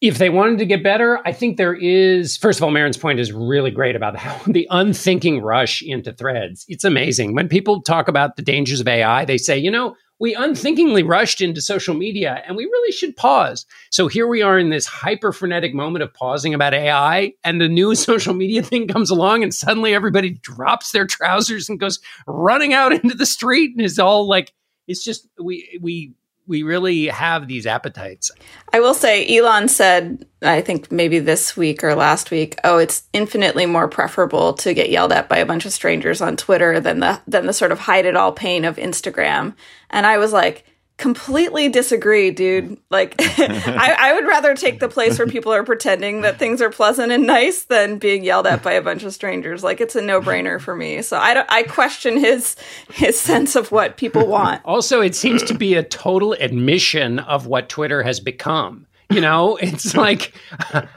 if 0.00 0.18
they 0.18 0.30
wanted 0.30 0.58
to 0.58 0.66
get 0.66 0.82
better, 0.82 1.20
I 1.26 1.32
think 1.32 1.56
there 1.56 1.74
is, 1.74 2.36
first 2.36 2.58
of 2.58 2.64
all, 2.64 2.70
Marin's 2.70 2.96
point 2.96 3.20
is 3.20 3.32
really 3.32 3.70
great 3.70 3.96
about 3.96 4.16
how 4.16 4.36
the 4.52 4.66
unthinking 4.70 5.40
rush 5.40 5.82
into 5.82 6.12
threads. 6.12 6.64
It's 6.68 6.84
amazing. 6.84 7.34
When 7.34 7.48
people 7.48 7.82
talk 7.82 8.08
about 8.08 8.36
the 8.36 8.42
dangers 8.42 8.80
of 8.80 8.88
AI, 8.88 9.24
they 9.24 9.38
say, 9.38 9.58
you 9.58 9.70
know, 9.70 9.94
we 10.20 10.34
unthinkingly 10.34 11.02
rushed 11.02 11.40
into 11.40 11.62
social 11.62 11.94
media 11.94 12.42
and 12.46 12.54
we 12.54 12.66
really 12.66 12.92
should 12.92 13.16
pause. 13.16 13.64
So 13.90 14.06
here 14.06 14.28
we 14.28 14.42
are 14.42 14.58
in 14.58 14.68
this 14.68 14.86
hyper 14.86 15.32
frenetic 15.32 15.74
moment 15.74 16.02
of 16.02 16.12
pausing 16.12 16.52
about 16.54 16.74
AI, 16.74 17.32
and 17.42 17.60
the 17.60 17.68
new 17.68 17.94
social 17.96 18.34
media 18.34 18.62
thing 18.62 18.86
comes 18.86 19.10
along, 19.10 19.42
and 19.42 19.52
suddenly 19.52 19.94
everybody 19.94 20.30
drops 20.30 20.92
their 20.92 21.06
trousers 21.06 21.68
and 21.68 21.80
goes 21.80 21.98
running 22.26 22.74
out 22.74 22.92
into 22.92 23.16
the 23.16 23.26
street 23.26 23.72
and 23.74 23.84
is 23.84 23.98
all 23.98 24.28
like, 24.28 24.52
it's 24.86 25.02
just 25.02 25.28
we 25.42 25.78
we 25.80 26.12
we 26.50 26.64
really 26.64 27.06
have 27.06 27.46
these 27.46 27.64
appetites. 27.64 28.32
I 28.72 28.80
will 28.80 28.92
say, 28.92 29.24
Elon 29.38 29.68
said, 29.68 30.26
I 30.42 30.60
think 30.62 30.90
maybe 30.90 31.20
this 31.20 31.56
week 31.56 31.84
or 31.84 31.94
last 31.94 32.32
week, 32.32 32.58
oh, 32.64 32.78
it's 32.78 33.04
infinitely 33.12 33.66
more 33.66 33.86
preferable 33.86 34.54
to 34.54 34.74
get 34.74 34.90
yelled 34.90 35.12
at 35.12 35.28
by 35.28 35.38
a 35.38 35.46
bunch 35.46 35.64
of 35.64 35.72
strangers 35.72 36.20
on 36.20 36.36
Twitter 36.36 36.80
than 36.80 36.98
the 36.98 37.20
than 37.28 37.46
the 37.46 37.52
sort 37.52 37.70
of 37.70 37.78
hide 37.78 38.04
it 38.04 38.16
all 38.16 38.32
pain 38.32 38.64
of 38.64 38.78
Instagram. 38.78 39.54
And 39.90 40.06
I 40.06 40.18
was 40.18 40.32
like, 40.32 40.64
completely 41.00 41.70
disagree, 41.70 42.30
dude. 42.30 42.76
Like, 42.90 43.14
I, 43.18 43.96
I, 43.98 44.12
would 44.12 44.26
rather 44.26 44.54
take 44.54 44.80
the 44.80 44.88
place 44.88 45.18
where 45.18 45.26
people 45.26 45.50
are 45.50 45.64
pretending 45.64 46.20
that 46.20 46.38
things 46.38 46.60
are 46.60 46.68
pleasant 46.68 47.10
and 47.10 47.26
nice 47.26 47.64
than 47.64 47.96
being 47.96 48.22
yelled 48.22 48.46
at 48.46 48.62
by 48.62 48.72
a 48.72 48.82
bunch 48.82 49.02
of 49.02 49.14
strangers. 49.14 49.64
Like, 49.64 49.80
it's 49.80 49.96
a 49.96 50.02
no 50.02 50.20
brainer 50.20 50.60
for 50.60 50.76
me. 50.76 51.00
So 51.00 51.16
I, 51.16 51.44
I 51.48 51.62
question 51.62 52.18
his 52.18 52.54
his 52.92 53.18
sense 53.18 53.56
of 53.56 53.72
what 53.72 53.96
people 53.96 54.26
want. 54.26 54.60
Also, 54.70 55.00
it 55.00 55.14
seems 55.14 55.42
to 55.44 55.54
be 55.54 55.74
a 55.74 55.82
total 55.82 56.34
admission 56.34 57.18
of 57.18 57.46
what 57.46 57.68
Twitter 57.68 58.02
has 58.02 58.20
become. 58.20 58.86
You 59.10 59.20
know, 59.20 59.56
it's 59.60 59.96
like, 59.96 60.34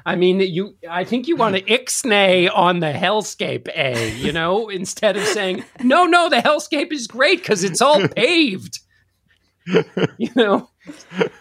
I 0.06 0.16
mean, 0.16 0.42
you. 0.42 0.76
I 0.90 1.06
think 1.06 1.28
you 1.28 1.36
want 1.36 1.56
to 1.56 1.62
ixnay 1.62 2.50
on 2.54 2.82
the 2.82 2.92
hellscape, 2.92 3.70
a. 3.76 4.14
You 4.16 4.32
know, 4.32 4.70
instead 4.70 5.16
of 5.16 5.24
saying, 5.24 5.64
no, 5.82 6.06
no, 6.06 6.30
the 6.30 6.38
hellscape 6.38 6.92
is 6.92 7.08
great 7.08 7.40
because 7.40 7.64
it's 7.64 7.82
all 7.82 8.08
paved. 8.10 8.80
you 10.18 10.30
know? 10.36 10.70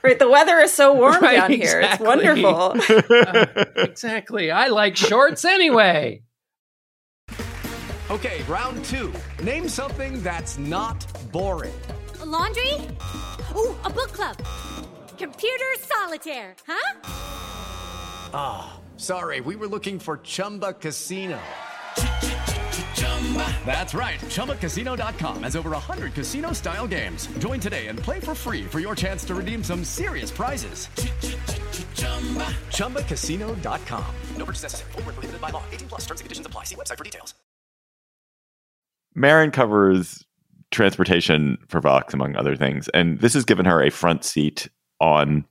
Right 0.03 0.19
the 0.19 0.29
weather 0.29 0.59
is 0.61 0.73
so 0.73 0.93
warm 0.93 1.21
right, 1.23 1.37
down 1.37 1.53
here. 1.53 1.81
It's 1.81 2.01
wonderful. 2.01 2.77
Uh, 3.13 3.47
exactly. 3.77 4.51
I 4.51 4.69
like 4.69 4.97
shorts 4.97 5.45
anyway. 5.45 6.23
Okay 8.11 8.43
round 8.49 8.85
two. 8.85 9.13
Name 9.43 9.69
something 9.69 10.23
that's 10.23 10.59
not 10.59 11.07
boring. 11.33 11.75
A 12.21 12.27
laundry? 12.27 12.75
Ooh 13.57 13.77
a 13.85 13.91
book 13.91 14.13
club. 14.13 14.37
Computer 15.19 15.65
solitaire 15.81 16.57
huh? 16.67 17.01
Ah 18.35 18.75
oh, 18.75 18.81
sorry. 18.97 19.41
We 19.41 19.57
were 19.57 19.69
looking 19.69 19.99
for 19.99 20.19
chumba 20.19 20.73
casino 20.75 21.39
that's 23.65 23.95
right. 23.95 24.21
ChumbaCasino.com 24.21 25.45
has 25.45 25.57
over 25.57 25.71
100 25.71 26.13
casino 26.13 26.53
style 26.53 26.87
games. 26.87 27.29
Join 27.39 27.59
today 27.61 27.87
and 27.87 27.99
play 27.99 28.21
for 28.21 28.35
free 28.35 28.65
for 28.65 28.81
your 28.81 28.95
chance 28.95 29.25
to 29.25 29.35
redeem 29.35 29.65
some 29.65 29.85
serious 29.85 30.31
prizes. 30.31 30.89
ChumbaCasino.com. 32.69 34.15
No 34.37 34.45
purchase 34.45 34.65
necessary. 34.65 34.93
Full 34.93 35.03
prohibited 35.03 35.41
by 35.41 35.51
law. 35.51 35.63
18 35.73 35.89
plus 35.89 36.01
terms 36.03 36.21
and 36.21 36.27
conditions 36.27 36.47
apply. 36.47 36.65
See 36.65 36.75
website 36.75 36.99
for 36.99 37.05
details. 37.05 37.35
Marin 39.15 39.51
covers 39.51 40.25
transportation 40.71 41.59
for 41.69 41.81
Vox, 41.81 42.15
among 42.15 42.35
other 42.37 42.57
things. 42.57 42.89
And 42.89 43.21
this 43.21 43.35
has 43.35 43.45
given 43.45 43.67
her 43.67 43.83
a 43.83 43.91
front 43.91 44.25
seat 44.25 44.69
on 45.01 45.45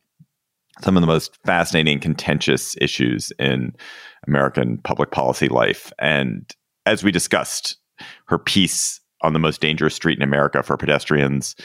some 0.81 0.97
of 0.97 1.01
the 1.01 1.07
most 1.07 1.37
fascinating, 1.45 1.99
contentious 1.99 2.75
issues 2.81 3.31
in 3.37 3.75
American 4.27 4.79
public 4.79 5.11
policy 5.11 5.47
life. 5.47 5.93
And 5.99 6.51
as 6.85 7.03
we 7.03 7.11
discussed, 7.11 7.77
her 8.27 8.37
piece 8.37 8.99
on 9.21 9.33
the 9.33 9.39
most 9.39 9.61
dangerous 9.61 9.95
street 9.95 10.17
in 10.17 10.23
America 10.23 10.63
for 10.63 10.77
pedestrians 10.77 11.55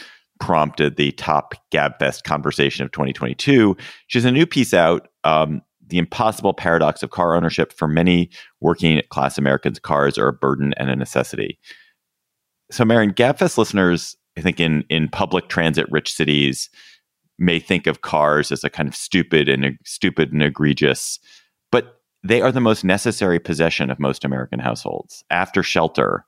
prompted 0.40 0.96
the 0.96 1.12
top 1.12 1.54
GabFest 1.72 2.24
conversation 2.24 2.84
of 2.84 2.92
2022. 2.92 3.76
She 4.08 4.18
has 4.18 4.24
a 4.24 4.32
new 4.32 4.46
piece 4.46 4.74
out. 4.74 5.08
Um, 5.24 5.62
the 5.88 5.98
impossible 5.98 6.52
paradox 6.52 7.02
of 7.02 7.10
car 7.10 7.34
ownership 7.36 7.72
for 7.72 7.86
many 7.86 8.30
working 8.60 9.00
class 9.10 9.38
Americans, 9.38 9.78
cars 9.78 10.18
are 10.18 10.28
a 10.28 10.32
burden 10.32 10.74
and 10.78 10.90
a 10.90 10.96
necessity. 10.96 11.58
So, 12.70 12.84
Marin, 12.84 13.12
GabFest 13.12 13.56
listeners, 13.56 14.16
I 14.36 14.40
think 14.40 14.58
in 14.58 14.84
in 14.90 15.08
public 15.08 15.48
transit 15.48 15.86
rich 15.90 16.12
cities, 16.12 16.68
may 17.38 17.60
think 17.60 17.86
of 17.86 18.00
cars 18.00 18.50
as 18.50 18.64
a 18.64 18.70
kind 18.70 18.88
of 18.88 18.96
stupid 18.96 19.48
and 19.48 19.78
stupid 19.84 20.32
and 20.32 20.42
egregious, 20.42 21.20
but 21.70 22.00
they 22.28 22.40
are 22.40 22.52
the 22.52 22.60
most 22.60 22.84
necessary 22.84 23.38
possession 23.38 23.90
of 23.90 23.98
most 23.98 24.24
American 24.24 24.58
households. 24.58 25.24
After 25.30 25.62
shelter, 25.62 26.24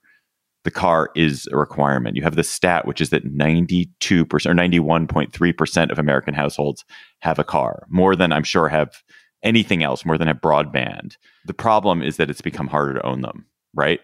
the 0.65 0.71
car 0.71 1.11
is 1.15 1.49
a 1.53 1.57
requirement. 1.57 2.17
You 2.17 2.23
have 2.23 2.37
the 2.37 2.45
stat, 2.45 2.87
which 2.87 3.01
is 3.01 3.11
that 3.11 3.25
92% 3.25 3.87
or 4.33 4.39
91.3% 4.39 5.91
of 5.91 5.99
American 5.99 6.35
households 6.35 6.85
have 7.21 7.39
a 7.39 7.45
car, 7.45 7.87
more 7.89 8.17
than 8.17 8.33
I'm 8.33 8.45
sure 8.45 8.69
have 8.69 9.03
anything 9.43 9.83
else, 9.83 10.05
more 10.05 10.19
than 10.19 10.29
have 10.29 10.41
broadband. 10.41 11.17
The 11.47 11.55
problem 11.55 12.03
is 12.03 12.17
that 12.17 12.29
it's 12.29 12.41
become 12.41 12.67
harder 12.67 12.95
to 12.95 13.07
own 13.07 13.21
them, 13.21 13.47
right? 13.75 14.01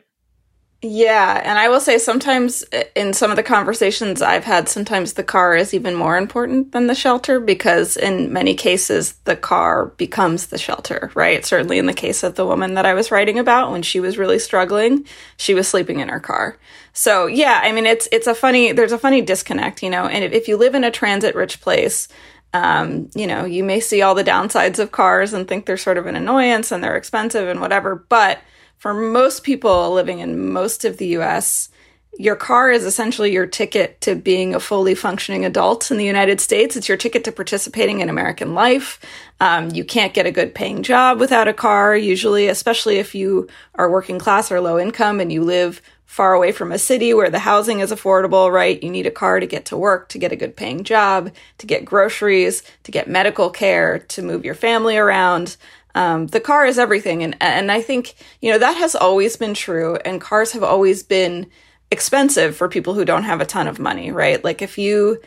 Yeah, 0.87 1.41
and 1.43 1.59
I 1.59 1.71
will 1.71 1.81
say 1.81 1.97
sometimes 1.97 2.63
in 2.95 3.15
some 3.15 3.31
of 3.31 3.37
the 3.37 3.43
conversations 3.43 4.21
I've 4.21 4.45
had, 4.45 4.69
sometimes 4.69 5.15
the 5.15 5.25
car 5.25 5.57
is 5.57 5.73
even 5.73 5.95
more 5.95 6.19
important 6.19 6.73
than 6.73 6.89
the 6.89 6.95
shelter 6.95 7.41
because 7.41 7.97
in 7.97 8.35
many 8.35 8.55
cases 8.55 9.15
the 9.25 9.35
car 9.35 9.87
becomes 9.87 10.49
the 10.49 10.59
shelter, 10.59 11.11
right? 11.15 11.43
Certainly 11.43 11.79
in 11.79 11.87
the 11.87 11.95
case 11.95 12.23
of 12.23 12.35
the 12.35 12.45
woman 12.45 12.75
that 12.75 12.85
I 12.85 12.93
was 12.93 13.11
writing 13.11 13.39
about 13.39 13.71
when 13.71 13.81
she 13.81 13.99
was 13.99 14.19
really 14.19 14.39
struggling, 14.39 15.07
she 15.39 15.55
was 15.55 15.67
sleeping 15.67 16.01
in 16.01 16.11
her 16.11 16.21
car. 16.21 16.59
So, 16.93 17.29
yeah, 17.29 17.63
I 17.65 17.73
mean 17.73 17.87
it's 17.87 18.07
it's 18.13 18.27
a 18.27 18.35
funny 18.35 18.73
there's 18.73 18.93
a 18.93 18.99
funny 18.99 19.23
disconnect, 19.23 19.83
you 19.83 19.89
know, 19.89 20.05
and 20.05 20.23
if, 20.23 20.33
if 20.33 20.49
you 20.49 20.59
live 20.59 20.75
in 20.75 20.85
a 20.85 20.91
transit 20.91 21.35
rich 21.35 21.63
place, 21.63 22.09
um, 22.53 23.09
you 23.15 23.27
know, 23.27 23.47
you 23.47 23.65
may 23.65 23.81
see 23.81 24.03
all 24.03 24.15
the 24.15 24.23
downsides 24.23 24.79
of 24.79 24.93
cars 24.93 25.33
and 25.33 25.49
think 25.49 25.65
they're 25.65 25.79
sort 25.79 25.97
of 25.97 26.05
an 26.05 26.15
annoyance 26.15 26.71
and 26.71 26.85
they're 26.85 26.97
expensive 26.97 27.49
and 27.49 27.63
whatever, 27.63 28.05
but 28.11 28.41
for 28.85 28.93
most 28.93 29.45
people 29.45 29.93
living 29.95 30.19
in 30.19 30.53
most 30.53 30.85
of 30.85 30.99
the 30.99 31.17
US, 31.17 31.71
your 32.19 32.37
car 32.37 32.71
is 32.71 32.85
essentially 32.85 33.33
your 33.33 33.47
ticket 33.47 33.99
to 34.03 34.15
being 34.15 34.55
a 34.55 34.61
fully 34.61 34.95
functioning 34.95 35.43
adult 35.47 35.91
in 35.91 35.97
the 35.97 36.05
United 36.05 36.39
States. 36.39 36.77
It's 36.77 36.87
your 36.87 36.99
ticket 36.99 37.25
to 37.25 37.33
participating 37.33 38.01
in 38.01 38.11
American 38.11 38.53
life. 38.53 39.01
Um, 39.41 39.71
you 39.71 39.87
can't 39.87 40.13
get 40.13 40.27
a 40.27 40.31
good 40.31 40.55
paying 40.55 40.83
job 40.83 41.19
without 41.19 41.49
a 41.49 41.55
car, 41.55 41.97
usually, 41.97 42.47
especially 42.47 42.97
if 42.97 43.15
you 43.15 43.49
are 43.75 43.91
working 43.91 44.19
class 44.19 44.53
or 44.53 44.61
low 44.61 44.79
income 44.79 45.19
and 45.19 45.33
you 45.33 45.43
live 45.43 45.81
far 46.05 46.35
away 46.35 46.53
from 46.53 46.71
a 46.71 46.79
city 46.79 47.15
where 47.15 47.31
the 47.31 47.39
housing 47.39 47.81
is 47.81 47.91
affordable, 47.91 48.53
right? 48.53 48.83
You 48.83 48.91
need 48.91 49.07
a 49.07 49.11
car 49.11 49.41
to 49.41 49.47
get 49.47 49.65
to 49.65 49.79
work, 49.79 50.11
to 50.11 50.19
get 50.19 50.31
a 50.31 50.37
good 50.37 50.57
paying 50.57 50.85
job, 50.85 51.33
to 51.57 51.67
get 51.67 51.87
groceries, 51.87 52.63
to 52.83 52.93
get 52.93 53.09
medical 53.09 53.49
care, 53.49 54.01
to 54.01 54.21
move 54.21 54.45
your 54.45 54.55
family 54.55 54.99
around. 54.99 55.57
Um, 55.95 56.27
the 56.27 56.41
car 56.41 56.67
is 56.67 56.79
everything, 56.79 57.23
and 57.23 57.37
and 57.41 57.71
I 57.71 57.81
think 57.81 58.15
you 58.41 58.51
know 58.51 58.59
that 58.59 58.77
has 58.77 58.95
always 58.95 59.37
been 59.37 59.55
true, 59.55 59.97
and 60.05 60.21
cars 60.21 60.53
have 60.53 60.63
always 60.63 61.03
been 61.03 61.51
expensive 61.91 62.57
for 62.57 62.69
people 62.69 62.95
who 62.95 63.05
don't 63.05 63.23
have 63.23 63.41
a 63.41 63.47
ton 63.47 63.69
of 63.69 63.79
money, 63.79 64.11
right? 64.11 64.43
Like 64.43 64.63
if 64.63 64.77
you 64.79 65.21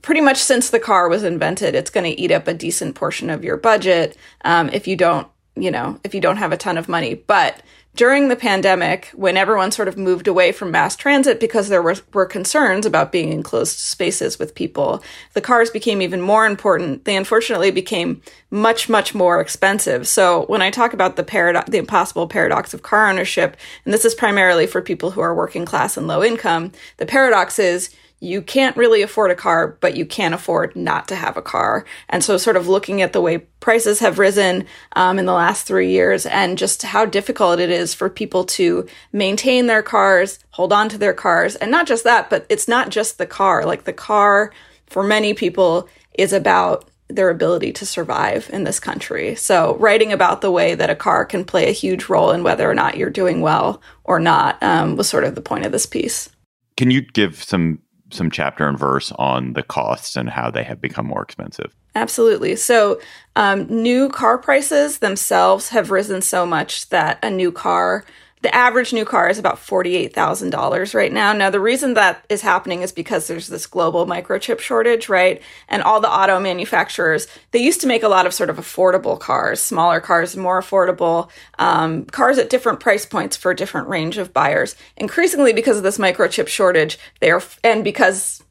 pretty 0.00 0.20
much 0.20 0.38
since 0.38 0.70
the 0.70 0.80
car 0.80 1.08
was 1.08 1.22
invented, 1.22 1.74
it's 1.74 1.90
going 1.90 2.04
to 2.04 2.20
eat 2.20 2.32
up 2.32 2.48
a 2.48 2.54
decent 2.54 2.94
portion 2.94 3.28
of 3.28 3.44
your 3.44 3.56
budget 3.56 4.16
um, 4.44 4.70
if 4.70 4.86
you 4.86 4.96
don't, 4.96 5.28
you 5.54 5.70
know, 5.70 6.00
if 6.02 6.14
you 6.14 6.20
don't 6.20 6.38
have 6.38 6.52
a 6.52 6.56
ton 6.56 6.78
of 6.78 6.88
money. 6.88 7.14
But 7.14 7.60
during 7.96 8.28
the 8.28 8.36
pandemic, 8.36 9.10
when 9.14 9.36
everyone 9.36 9.70
sort 9.70 9.86
of 9.86 9.96
moved 9.96 10.26
away 10.26 10.50
from 10.50 10.72
mass 10.72 10.96
transit 10.96 11.38
because 11.38 11.68
there 11.68 11.82
were, 11.82 11.94
were 12.12 12.26
concerns 12.26 12.86
about 12.86 13.12
being 13.12 13.32
in 13.32 13.42
closed 13.42 13.78
spaces 13.78 14.38
with 14.38 14.54
people, 14.54 15.02
the 15.34 15.40
cars 15.40 15.70
became 15.70 16.02
even 16.02 16.20
more 16.20 16.44
important. 16.44 17.04
They 17.04 17.16
unfortunately 17.16 17.70
became 17.70 18.20
much, 18.50 18.88
much 18.88 19.14
more 19.14 19.40
expensive. 19.40 20.08
So 20.08 20.44
when 20.46 20.60
I 20.60 20.70
talk 20.70 20.92
about 20.92 21.14
the 21.14 21.22
paradox, 21.22 21.70
the 21.70 21.78
impossible 21.78 22.26
paradox 22.26 22.74
of 22.74 22.82
car 22.82 23.08
ownership, 23.08 23.56
and 23.84 23.94
this 23.94 24.04
is 24.04 24.14
primarily 24.14 24.66
for 24.66 24.82
people 24.82 25.12
who 25.12 25.20
are 25.20 25.34
working 25.34 25.64
class 25.64 25.96
and 25.96 26.08
low 26.08 26.24
income, 26.24 26.72
the 26.96 27.06
paradox 27.06 27.60
is 27.60 27.94
you 28.24 28.42
can't 28.42 28.76
really 28.76 29.02
afford 29.02 29.30
a 29.30 29.36
car, 29.36 29.76
but 29.80 29.96
you 29.96 30.06
can't 30.06 30.34
afford 30.34 30.74
not 30.74 31.06
to 31.08 31.16
have 31.16 31.36
a 31.36 31.42
car. 31.42 31.84
And 32.08 32.24
so, 32.24 32.36
sort 32.36 32.56
of 32.56 32.68
looking 32.68 33.02
at 33.02 33.12
the 33.12 33.20
way 33.20 33.38
prices 33.38 34.00
have 34.00 34.18
risen 34.18 34.66
um, 34.96 35.18
in 35.18 35.26
the 35.26 35.32
last 35.32 35.66
three 35.66 35.90
years 35.90 36.26
and 36.26 36.58
just 36.58 36.82
how 36.82 37.04
difficult 37.04 37.60
it 37.60 37.70
is 37.70 37.94
for 37.94 38.08
people 38.08 38.44
to 38.44 38.86
maintain 39.12 39.66
their 39.66 39.82
cars, 39.82 40.38
hold 40.50 40.72
on 40.72 40.88
to 40.88 40.98
their 40.98 41.14
cars. 41.14 41.56
And 41.56 41.70
not 41.70 41.86
just 41.86 42.04
that, 42.04 42.30
but 42.30 42.46
it's 42.48 42.68
not 42.68 42.90
just 42.90 43.18
the 43.18 43.26
car. 43.26 43.64
Like 43.64 43.84
the 43.84 43.92
car, 43.92 44.52
for 44.86 45.02
many 45.02 45.34
people, 45.34 45.88
is 46.14 46.32
about 46.32 46.88
their 47.08 47.28
ability 47.28 47.72
to 47.72 47.86
survive 47.86 48.48
in 48.52 48.64
this 48.64 48.80
country. 48.80 49.34
So, 49.34 49.76
writing 49.76 50.12
about 50.12 50.40
the 50.40 50.50
way 50.50 50.74
that 50.74 50.90
a 50.90 50.96
car 50.96 51.24
can 51.24 51.44
play 51.44 51.68
a 51.68 51.72
huge 51.72 52.08
role 52.08 52.30
in 52.30 52.42
whether 52.42 52.68
or 52.68 52.74
not 52.74 52.96
you're 52.96 53.10
doing 53.10 53.40
well 53.40 53.82
or 54.04 54.18
not 54.18 54.62
um, 54.62 54.96
was 54.96 55.08
sort 55.08 55.24
of 55.24 55.34
the 55.34 55.42
point 55.42 55.66
of 55.66 55.72
this 55.72 55.86
piece. 55.86 56.30
Can 56.76 56.90
you 56.90 57.02
give 57.02 57.42
some 57.42 57.78
some 58.14 58.30
chapter 58.30 58.66
and 58.66 58.78
verse 58.78 59.12
on 59.12 59.52
the 59.52 59.62
costs 59.62 60.16
and 60.16 60.30
how 60.30 60.50
they 60.50 60.62
have 60.62 60.80
become 60.80 61.06
more 61.06 61.22
expensive. 61.22 61.74
Absolutely. 61.94 62.56
So, 62.56 63.00
um, 63.36 63.66
new 63.66 64.08
car 64.08 64.38
prices 64.38 64.98
themselves 64.98 65.68
have 65.70 65.90
risen 65.90 66.22
so 66.22 66.46
much 66.46 66.88
that 66.88 67.18
a 67.22 67.30
new 67.30 67.52
car 67.52 68.04
the 68.44 68.54
average 68.54 68.92
new 68.92 69.06
car 69.06 69.30
is 69.30 69.38
about 69.38 69.56
$48,000 69.56 70.94
right 70.94 71.10
now. 71.10 71.32
Now, 71.32 71.48
the 71.48 71.58
reason 71.58 71.94
that 71.94 72.22
is 72.28 72.42
happening 72.42 72.82
is 72.82 72.92
because 72.92 73.26
there's 73.26 73.48
this 73.48 73.66
global 73.66 74.04
microchip 74.04 74.60
shortage, 74.60 75.08
right? 75.08 75.40
And 75.66 75.82
all 75.82 75.98
the 75.98 76.10
auto 76.10 76.38
manufacturers, 76.38 77.26
they 77.52 77.62
used 77.62 77.80
to 77.80 77.86
make 77.86 78.02
a 78.02 78.08
lot 78.08 78.26
of 78.26 78.34
sort 78.34 78.50
of 78.50 78.58
affordable 78.58 79.18
cars, 79.18 79.62
smaller 79.62 79.98
cars, 79.98 80.36
more 80.36 80.60
affordable, 80.60 81.30
um, 81.58 82.04
cars 82.04 82.36
at 82.36 82.50
different 82.50 82.80
price 82.80 83.06
points 83.06 83.34
for 83.34 83.50
a 83.50 83.56
different 83.56 83.88
range 83.88 84.18
of 84.18 84.34
buyers. 84.34 84.76
Increasingly, 84.98 85.54
because 85.54 85.78
of 85.78 85.82
this 85.82 85.96
microchip 85.96 86.46
shortage, 86.46 86.98
they 87.20 87.30
are, 87.30 87.42
and 87.64 87.82
because 87.82 88.43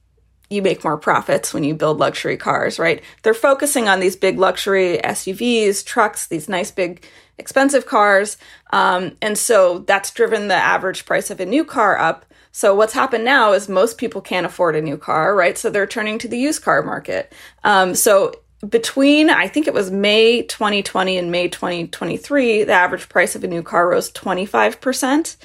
you 0.54 0.62
make 0.62 0.84
more 0.84 0.98
profits 0.98 1.54
when 1.54 1.64
you 1.64 1.74
build 1.74 1.98
luxury 1.98 2.38
cars, 2.38 2.80
right? 2.80 3.02
They're 3.24 3.34
focusing 3.34 3.88
on 3.88 4.00
these 4.00 4.16
big 4.16 4.38
luxury 4.38 5.00
SUVs, 5.04 5.86
trucks, 5.86 6.28
these 6.28 6.48
nice 6.48 6.72
big 6.72 7.06
expensive 7.38 7.86
cars. 7.86 8.38
Um, 8.72 9.18
and 9.22 9.38
so 9.38 9.80
that's 9.80 10.12
driven 10.12 10.48
the 10.48 10.56
average 10.56 11.06
price 11.06 11.30
of 11.32 11.40
a 11.40 11.46
new 11.46 11.66
car 11.66 11.98
up. 11.98 12.26
So 12.52 12.76
what's 12.76 12.94
happened 12.94 13.26
now 13.26 13.54
is 13.54 13.68
most 13.68 13.98
people 13.98 14.22
can't 14.22 14.46
afford 14.46 14.76
a 14.76 14.82
new 14.82 14.98
car, 14.98 15.36
right? 15.36 15.58
So 15.58 15.70
they're 15.70 15.88
turning 15.88 16.20
to 16.20 16.28
the 16.28 16.38
used 16.38 16.62
car 16.62 16.84
market. 16.84 17.34
Um, 17.64 17.96
so 17.96 18.34
between 18.68 19.30
I 19.30 19.48
think 19.48 19.68
it 19.68 19.74
was 19.74 19.92
May 19.92 20.44
2020 20.44 21.18
and 21.18 21.32
May 21.32 21.48
2023, 21.48 22.64
the 22.64 22.74
average 22.74 23.10
price 23.10 23.36
of 23.36 23.44
a 23.44 23.48
new 23.48 23.64
car 23.64 23.90
rose 23.90 24.12
25%. 24.12 25.36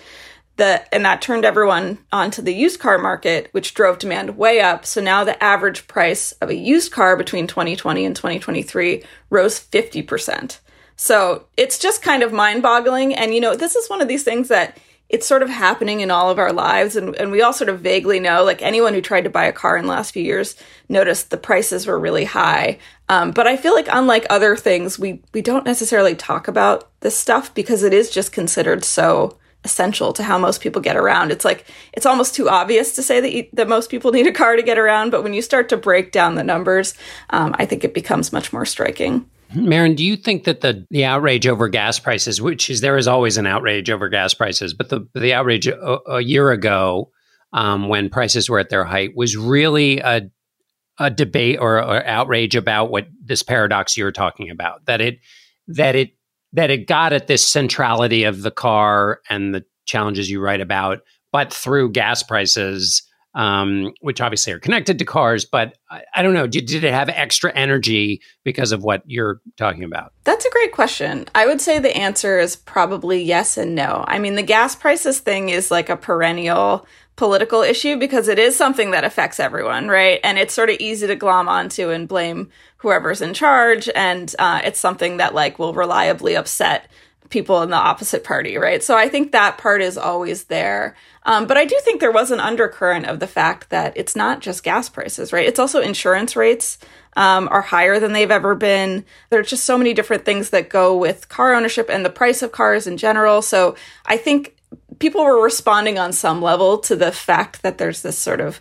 The, 0.58 0.82
and 0.92 1.04
that 1.04 1.22
turned 1.22 1.44
everyone 1.44 1.98
onto 2.12 2.42
the 2.42 2.52
used 2.52 2.80
car 2.80 2.98
market, 2.98 3.48
which 3.52 3.74
drove 3.74 4.00
demand 4.00 4.36
way 4.36 4.60
up. 4.60 4.84
So 4.84 5.00
now 5.00 5.22
the 5.22 5.42
average 5.42 5.86
price 5.86 6.32
of 6.32 6.50
a 6.50 6.54
used 6.56 6.90
car 6.90 7.16
between 7.16 7.46
2020 7.46 8.04
and 8.04 8.14
2023 8.14 9.04
rose 9.30 9.60
50%. 9.60 10.58
So 10.96 11.46
it's 11.56 11.78
just 11.78 12.02
kind 12.02 12.24
of 12.24 12.32
mind 12.32 12.64
boggling. 12.64 13.14
And, 13.14 13.32
you 13.32 13.40
know, 13.40 13.54
this 13.54 13.76
is 13.76 13.88
one 13.88 14.02
of 14.02 14.08
these 14.08 14.24
things 14.24 14.48
that 14.48 14.76
it's 15.08 15.28
sort 15.28 15.44
of 15.44 15.48
happening 15.48 16.00
in 16.00 16.10
all 16.10 16.28
of 16.28 16.40
our 16.40 16.52
lives. 16.52 16.96
And, 16.96 17.14
and 17.14 17.30
we 17.30 17.40
all 17.40 17.52
sort 17.52 17.70
of 17.70 17.78
vaguely 17.78 18.18
know, 18.18 18.42
like 18.42 18.60
anyone 18.60 18.94
who 18.94 19.00
tried 19.00 19.24
to 19.24 19.30
buy 19.30 19.44
a 19.44 19.52
car 19.52 19.76
in 19.76 19.84
the 19.84 19.92
last 19.92 20.12
few 20.12 20.24
years 20.24 20.56
noticed 20.88 21.30
the 21.30 21.36
prices 21.36 21.86
were 21.86 22.00
really 22.00 22.24
high. 22.24 22.78
Um, 23.08 23.30
but 23.30 23.46
I 23.46 23.56
feel 23.56 23.74
like 23.74 23.88
unlike 23.92 24.26
other 24.28 24.56
things, 24.56 24.98
we, 24.98 25.22
we 25.32 25.40
don't 25.40 25.64
necessarily 25.64 26.16
talk 26.16 26.48
about 26.48 26.90
this 27.00 27.16
stuff 27.16 27.54
because 27.54 27.84
it 27.84 27.94
is 27.94 28.10
just 28.10 28.32
considered 28.32 28.84
so 28.84 29.38
essential 29.64 30.12
to 30.12 30.22
how 30.22 30.38
most 30.38 30.60
people 30.60 30.80
get 30.80 30.96
around. 30.96 31.30
It's 31.30 31.44
like 31.44 31.66
it's 31.92 32.06
almost 32.06 32.34
too 32.34 32.48
obvious 32.48 32.94
to 32.96 33.02
say 33.02 33.20
that 33.20 33.32
you, 33.32 33.46
that 33.52 33.68
most 33.68 33.90
people 33.90 34.12
need 34.12 34.26
a 34.26 34.32
car 34.32 34.56
to 34.56 34.62
get 34.62 34.78
around, 34.78 35.10
but 35.10 35.22
when 35.22 35.34
you 35.34 35.42
start 35.42 35.68
to 35.70 35.76
break 35.76 36.12
down 36.12 36.34
the 36.34 36.44
numbers, 36.44 36.94
um, 37.30 37.54
I 37.58 37.66
think 37.66 37.84
it 37.84 37.94
becomes 37.94 38.32
much 38.32 38.52
more 38.52 38.64
striking. 38.64 39.28
Marin, 39.54 39.94
do 39.94 40.04
you 40.04 40.16
think 40.16 40.44
that 40.44 40.60
the 40.60 40.86
the 40.90 41.04
outrage 41.04 41.46
over 41.46 41.68
gas 41.68 41.98
prices, 41.98 42.40
which 42.40 42.68
is 42.68 42.80
there 42.80 42.98
is 42.98 43.08
always 43.08 43.38
an 43.38 43.46
outrage 43.46 43.88
over 43.90 44.08
gas 44.08 44.34
prices, 44.34 44.74
but 44.74 44.90
the 44.90 45.08
the 45.14 45.32
outrage 45.32 45.66
a, 45.66 45.98
a 46.06 46.20
year 46.20 46.50
ago 46.50 47.10
um, 47.52 47.88
when 47.88 48.10
prices 48.10 48.50
were 48.50 48.58
at 48.58 48.68
their 48.68 48.84
height 48.84 49.16
was 49.16 49.36
really 49.36 50.00
a 50.00 50.30
a 50.98 51.10
debate 51.10 51.58
or, 51.60 51.78
or 51.78 52.04
outrage 52.04 52.56
about 52.56 52.90
what 52.90 53.06
this 53.24 53.42
paradox 53.42 53.96
you're 53.96 54.12
talking 54.12 54.50
about 54.50 54.84
that 54.86 55.00
it 55.00 55.20
that 55.68 55.94
it 55.94 56.17
that 56.52 56.70
it 56.70 56.86
got 56.86 57.12
at 57.12 57.26
this 57.26 57.46
centrality 57.46 58.24
of 58.24 58.42
the 58.42 58.50
car 58.50 59.20
and 59.28 59.54
the 59.54 59.64
challenges 59.86 60.30
you 60.30 60.40
write 60.40 60.60
about, 60.60 61.00
but 61.32 61.52
through 61.52 61.90
gas 61.92 62.22
prices 62.22 63.02
um, 63.34 63.92
which 64.00 64.20
obviously 64.20 64.52
are 64.52 64.58
connected 64.58 64.98
to 64.98 65.04
cars. 65.04 65.44
But 65.44 65.76
I, 65.90 66.02
I 66.16 66.22
don't 66.22 66.34
know, 66.34 66.46
did, 66.46 66.66
did, 66.66 66.82
it 66.82 66.92
have 66.92 67.08
extra 67.08 67.52
energy 67.54 68.20
because 68.44 68.72
of 68.72 68.82
what 68.82 69.02
you're 69.06 69.40
talking 69.56 69.84
about? 69.84 70.12
That's 70.24 70.44
a 70.44 70.50
great 70.50 70.72
question. 70.72 71.26
I 71.34 71.46
would 71.46 71.60
say 71.60 71.78
the 71.78 71.96
answer 71.96 72.38
is 72.38 72.56
probably 72.56 73.22
yes 73.22 73.56
and 73.56 73.74
no. 73.74 74.04
I 74.08 74.18
mean, 74.18 74.34
the 74.34 74.42
gas 74.42 74.74
prices 74.74 75.20
thing 75.20 75.50
is 75.50 75.70
like 75.70 75.88
a 75.88 75.96
perennial 75.96 76.86
political 77.18 77.62
issue 77.62 77.96
because 77.96 78.28
it 78.28 78.38
is 78.38 78.56
something 78.56 78.92
that 78.92 79.02
affects 79.02 79.40
everyone, 79.40 79.88
right? 79.88 80.20
And 80.22 80.38
it's 80.38 80.54
sort 80.54 80.70
of 80.70 80.76
easy 80.78 81.08
to 81.08 81.16
glom 81.16 81.48
onto 81.48 81.90
and 81.90 82.06
blame 82.06 82.48
whoever's 82.78 83.20
in 83.20 83.34
charge. 83.34 83.90
And 83.94 84.32
uh, 84.38 84.62
it's 84.64 84.78
something 84.78 85.16
that 85.16 85.34
like 85.34 85.58
will 85.58 85.74
reliably 85.74 86.36
upset 86.36 86.88
people 87.28 87.60
in 87.62 87.70
the 87.70 87.76
opposite 87.76 88.22
party, 88.22 88.56
right? 88.56 88.84
So 88.84 88.96
I 88.96 89.08
think 89.08 89.32
that 89.32 89.58
part 89.58 89.82
is 89.82 89.98
always 89.98 90.44
there. 90.44 90.94
Um, 91.24 91.48
but 91.48 91.56
I 91.56 91.64
do 91.64 91.76
think 91.82 92.00
there 92.00 92.12
was 92.12 92.30
an 92.30 92.38
undercurrent 92.38 93.06
of 93.06 93.18
the 93.18 93.26
fact 93.26 93.68
that 93.70 93.94
it's 93.96 94.14
not 94.14 94.38
just 94.38 94.62
gas 94.62 94.88
prices, 94.88 95.32
right? 95.32 95.46
It's 95.46 95.58
also 95.58 95.80
insurance 95.80 96.36
rates 96.36 96.78
um, 97.16 97.48
are 97.50 97.62
higher 97.62 97.98
than 97.98 98.12
they've 98.12 98.30
ever 98.30 98.54
been. 98.54 99.04
There's 99.30 99.50
just 99.50 99.64
so 99.64 99.76
many 99.76 99.92
different 99.92 100.24
things 100.24 100.50
that 100.50 100.70
go 100.70 100.96
with 100.96 101.28
car 101.28 101.52
ownership 101.52 101.90
and 101.90 102.04
the 102.04 102.10
price 102.10 102.42
of 102.42 102.52
cars 102.52 102.86
in 102.86 102.96
general. 102.96 103.42
So 103.42 103.74
I 104.06 104.16
think 104.16 104.54
people 104.98 105.24
were 105.24 105.42
responding 105.42 105.98
on 105.98 106.12
some 106.12 106.42
level 106.42 106.78
to 106.78 106.96
the 106.96 107.12
fact 107.12 107.62
that 107.62 107.78
there's 107.78 108.02
this 108.02 108.18
sort 108.18 108.40
of 108.40 108.60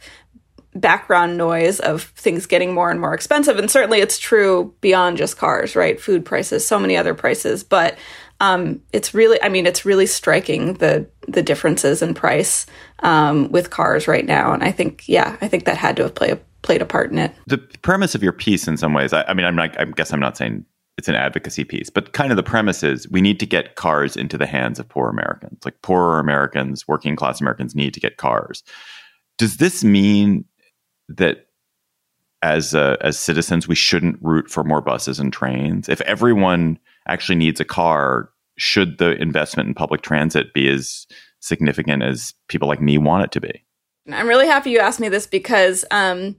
background 0.76 1.38
noise 1.38 1.80
of 1.80 2.04
things 2.04 2.46
getting 2.46 2.74
more 2.74 2.92
and 2.92 3.02
more 3.02 3.14
expensive. 3.14 3.58
And 3.58 3.70
certainly 3.70 4.00
it's 4.00 4.20
true 4.20 4.76
beyond 4.82 5.18
just 5.18 5.38
cars, 5.38 5.76
right? 5.76 6.00
Food 6.00 6.24
prices, 6.24 6.68
so 6.68 6.80
many 6.80 6.96
other 6.96 7.16
prices. 7.16 7.64
But 7.64 7.98
um, 8.40 8.82
it's 8.94 9.14
really, 9.14 9.42
I 9.42 9.50
mean, 9.50 9.66
it's 9.66 9.86
really 9.86 10.06
striking 10.06 10.76
the 10.76 11.08
the 11.28 11.42
differences 11.42 12.02
in 12.02 12.14
price 12.14 12.68
um, 13.00 13.52
with 13.52 13.70
cars 13.70 14.08
right 14.08 14.26
now, 14.26 14.54
and 14.54 14.64
I 14.64 14.72
think, 14.72 15.10
yeah, 15.10 15.36
I 15.42 15.48
think 15.48 15.66
that 15.66 15.76
had 15.76 15.98
to 15.98 16.04
have 16.04 16.16
played 16.16 16.34
a, 16.34 16.40
played 16.62 16.82
a 16.82 16.86
part 16.86 17.12
in 17.12 17.18
it. 17.18 17.34
The 17.48 17.58
premise 17.58 18.16
of 18.16 18.24
your 18.24 18.32
piece, 18.32 18.68
in 18.68 18.78
some 18.78 18.94
ways, 18.94 19.12
I, 19.12 19.24
I 19.24 19.34
mean, 19.34 19.46
I'm 19.46 19.56
not, 19.56 19.78
I 19.80 19.86
guess 19.86 20.14
I'm 20.14 20.20
not 20.20 20.38
saying 20.38 20.66
it's 20.98 21.08
an 21.08 21.16
advocacy 21.16 21.64
piece, 21.64 21.90
but 21.90 22.14
kind 22.14 22.32
of 22.32 22.38
the 22.38 22.44
premise 22.44 22.82
is 22.82 23.08
we 23.10 23.22
need 23.22 23.40
to 23.40 23.46
get 23.46 23.76
cars 23.76 24.18
into 24.18 24.38
the 24.38 24.48
hands 24.48 24.80
of 24.80 24.90
poor 24.90 25.10
Americans. 25.10 25.60
Like 25.64 25.82
poorer 25.84 26.20
Americans, 26.20 26.88
working 26.88 27.16
class 27.16 27.40
Americans 27.40 27.76
need 27.76 27.94
to 27.94 28.00
get 28.00 28.18
cars. 28.18 28.64
Does 29.38 29.58
this 29.58 29.84
mean 29.84 30.46
that 31.08 31.48
as 32.42 32.74
uh, 32.74 32.98
as 33.02 33.18
citizens 33.18 33.68
we 33.68 33.76
shouldn't 33.76 34.18
root 34.22 34.50
for 34.50 34.64
more 34.64 34.82
buses 34.82 35.20
and 35.20 35.32
trains? 35.32 35.88
If 35.88 36.02
everyone 36.02 36.80
actually 37.08 37.36
needs 37.36 37.60
a 37.60 37.66
car, 37.66 38.30
should 38.58 38.98
the 38.98 39.12
investment 39.22 39.68
in 39.68 39.76
public 39.76 40.02
transit 40.02 40.54
be 40.54 40.68
as 40.68 41.06
significant 41.40 42.02
as 42.02 42.34
people 42.48 42.68
like 42.68 42.82
me 42.82 42.98
want 42.98 43.24
it 43.24 43.32
to 43.34 43.42
be? 43.42 43.64
I'm 44.12 44.28
really 44.28 44.48
happy 44.48 44.72
you 44.72 44.80
asked 44.80 45.00
me 45.00 45.10
this 45.10 45.28
because 45.28 45.86
um, 45.92 46.36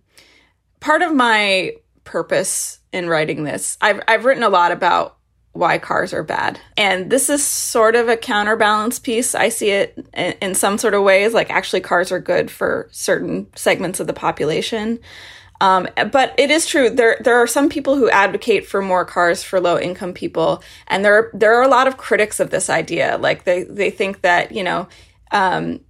part 0.81 1.03
of 1.03 1.15
my 1.15 1.75
purpose 2.03 2.78
in 2.93 3.09
writing 3.09 3.45
this, 3.45 3.77
I've, 3.81 4.01
I've 4.09 4.25
written 4.25 4.43
a 4.43 4.49
lot 4.49 4.73
about 4.73 5.19
why 5.53 5.79
cars 5.79 6.13
are 6.13 6.23
bad. 6.23 6.61
And 6.77 7.11
this 7.11 7.29
is 7.29 7.45
sort 7.45 7.97
of 7.97 8.09
a 8.09 8.17
counterbalance 8.17 8.99
piece. 8.99 9.35
I 9.35 9.49
see 9.49 9.71
it 9.71 9.99
in, 10.15 10.33
in 10.41 10.55
some 10.55 10.79
sort 10.79 10.95
of 10.95 11.03
ways, 11.03 11.35
like 11.35 11.51
actually, 11.51 11.81
cars 11.81 12.13
are 12.13 12.21
good 12.21 12.51
for 12.51 12.89
certain 12.93 13.49
segments 13.57 13.99
of 13.99 14.07
the 14.07 14.13
population. 14.13 15.01
Um, 15.61 15.89
but 16.13 16.35
it 16.39 16.53
is 16.53 16.67
true 16.67 16.89
there 16.89 17.19
there 17.21 17.37
are 17.37 17.49
some 17.49 17.69
people 17.69 17.97
who 17.97 18.09
advocate 18.11 18.65
for 18.65 18.81
more 18.81 19.05
cars 19.05 19.43
for 19.43 19.61
low 19.61 19.77
income 19.77 20.13
people, 20.13 20.63
and 20.87 21.05
there 21.05 21.33
there 21.35 21.55
are 21.55 21.63
a 21.63 21.69
lot 21.69 21.89
of 21.89 21.97
critics 21.97 22.39
of 22.39 22.51
this 22.51 22.71
idea. 22.71 23.19
Like 23.19 23.43
they 23.43 23.65
they 23.65 23.91
think 23.91 24.21
that 24.21 24.53
you 24.53 24.63
know 24.63 24.89
um, 25.33 25.81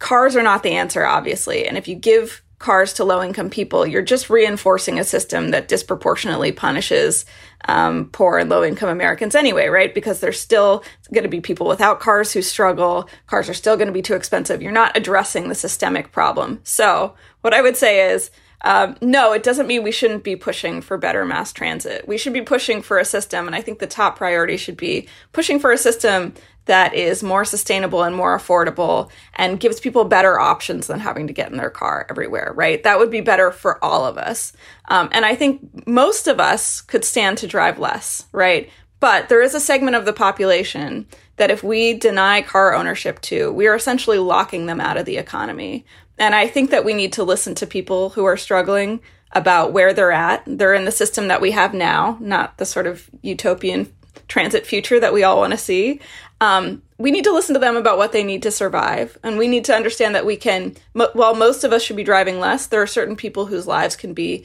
cars 0.00 0.34
are 0.34 0.42
not 0.42 0.64
the 0.64 0.72
answer, 0.72 1.06
obviously, 1.06 1.68
and 1.68 1.78
if 1.78 1.86
you 1.86 1.94
give 1.94 2.42
cars 2.58 2.92
to 2.94 3.04
low 3.04 3.22
income 3.22 3.50
people, 3.50 3.86
you're 3.86 4.02
just 4.02 4.30
reinforcing 4.30 4.98
a 4.98 5.04
system 5.04 5.50
that 5.50 5.68
disproportionately 5.68 6.52
punishes 6.52 7.24
um, 7.66 8.10
poor 8.10 8.38
and 8.38 8.50
low 8.50 8.62
income 8.62 8.88
Americans 8.88 9.34
anyway, 9.34 9.68
right? 9.68 9.94
Because 9.94 10.20
there's 10.20 10.40
still 10.40 10.84
going 11.12 11.24
to 11.24 11.28
be 11.28 11.40
people 11.40 11.66
without 11.66 12.00
cars 12.00 12.32
who 12.32 12.42
struggle. 12.42 13.08
Cars 13.26 13.48
are 13.48 13.54
still 13.54 13.76
going 13.76 13.88
to 13.88 13.92
be 13.92 14.02
too 14.02 14.14
expensive. 14.14 14.62
You're 14.62 14.72
not 14.72 14.96
addressing 14.96 15.48
the 15.48 15.54
systemic 15.54 16.12
problem. 16.12 16.60
So, 16.62 17.14
what 17.40 17.54
I 17.54 17.62
would 17.62 17.76
say 17.76 18.10
is, 18.12 18.30
um, 18.62 18.96
no, 19.02 19.32
it 19.32 19.42
doesn't 19.42 19.66
mean 19.66 19.82
we 19.82 19.92
shouldn't 19.92 20.24
be 20.24 20.36
pushing 20.36 20.80
for 20.80 20.96
better 20.96 21.24
mass 21.26 21.52
transit. 21.52 22.08
We 22.08 22.16
should 22.16 22.32
be 22.32 22.40
pushing 22.40 22.80
for 22.80 22.98
a 22.98 23.04
system, 23.04 23.46
and 23.46 23.54
I 23.54 23.60
think 23.60 23.78
the 23.78 23.86
top 23.86 24.16
priority 24.16 24.56
should 24.56 24.78
be 24.78 25.06
pushing 25.32 25.58
for 25.58 25.70
a 25.70 25.76
system 25.76 26.32
that 26.66 26.94
is 26.94 27.22
more 27.22 27.44
sustainable 27.44 28.02
and 28.02 28.16
more 28.16 28.36
affordable 28.36 29.10
and 29.34 29.60
gives 29.60 29.80
people 29.80 30.04
better 30.04 30.38
options 30.40 30.86
than 30.86 31.00
having 31.00 31.26
to 31.26 31.32
get 31.32 31.50
in 31.50 31.58
their 31.58 31.70
car 31.70 32.06
everywhere, 32.08 32.52
right? 32.54 32.82
That 32.82 32.98
would 32.98 33.10
be 33.10 33.20
better 33.20 33.50
for 33.50 33.82
all 33.84 34.06
of 34.06 34.16
us. 34.16 34.52
Um, 34.88 35.08
and 35.12 35.24
I 35.24 35.34
think 35.34 35.86
most 35.86 36.26
of 36.26 36.40
us 36.40 36.80
could 36.80 37.04
stand 37.04 37.38
to 37.38 37.46
drive 37.46 37.78
less, 37.78 38.26
right? 38.32 38.70
But 39.00 39.28
there 39.28 39.42
is 39.42 39.54
a 39.54 39.60
segment 39.60 39.96
of 39.96 40.06
the 40.06 40.12
population 40.14 41.06
that 41.36 41.50
if 41.50 41.62
we 41.62 41.94
deny 41.94 42.42
car 42.42 42.74
ownership 42.74 43.20
to, 43.22 43.52
we 43.52 43.66
are 43.66 43.74
essentially 43.74 44.18
locking 44.18 44.66
them 44.66 44.80
out 44.80 44.96
of 44.96 45.04
the 45.04 45.18
economy. 45.18 45.84
And 46.18 46.34
I 46.34 46.46
think 46.46 46.70
that 46.70 46.84
we 46.84 46.94
need 46.94 47.12
to 47.14 47.24
listen 47.24 47.54
to 47.56 47.66
people 47.66 48.10
who 48.10 48.24
are 48.24 48.36
struggling 48.36 49.00
about 49.32 49.72
where 49.72 49.92
they're 49.92 50.12
at. 50.12 50.44
They're 50.46 50.74
in 50.74 50.84
the 50.84 50.92
system 50.92 51.28
that 51.28 51.40
we 51.40 51.50
have 51.50 51.74
now, 51.74 52.16
not 52.20 52.56
the 52.58 52.64
sort 52.64 52.86
of 52.86 53.10
utopian 53.20 53.92
transit 54.28 54.66
future 54.66 55.00
that 55.00 55.12
we 55.12 55.24
all 55.24 55.38
want 55.38 55.52
to 55.52 55.58
see. 55.58 56.00
Um, 56.40 56.82
we 56.98 57.10
need 57.10 57.24
to 57.24 57.32
listen 57.32 57.54
to 57.54 57.60
them 57.60 57.76
about 57.76 57.98
what 57.98 58.12
they 58.12 58.24
need 58.24 58.42
to 58.42 58.50
survive. 58.50 59.16
And 59.22 59.38
we 59.38 59.48
need 59.48 59.64
to 59.66 59.74
understand 59.74 60.14
that 60.14 60.26
we 60.26 60.36
can, 60.36 60.74
while 60.92 61.34
most 61.34 61.64
of 61.64 61.72
us 61.72 61.82
should 61.82 61.96
be 61.96 62.04
driving 62.04 62.38
less, 62.38 62.66
there 62.66 62.82
are 62.82 62.86
certain 62.86 63.16
people 63.16 63.46
whose 63.46 63.66
lives 63.66 63.96
can 63.96 64.14
be 64.14 64.44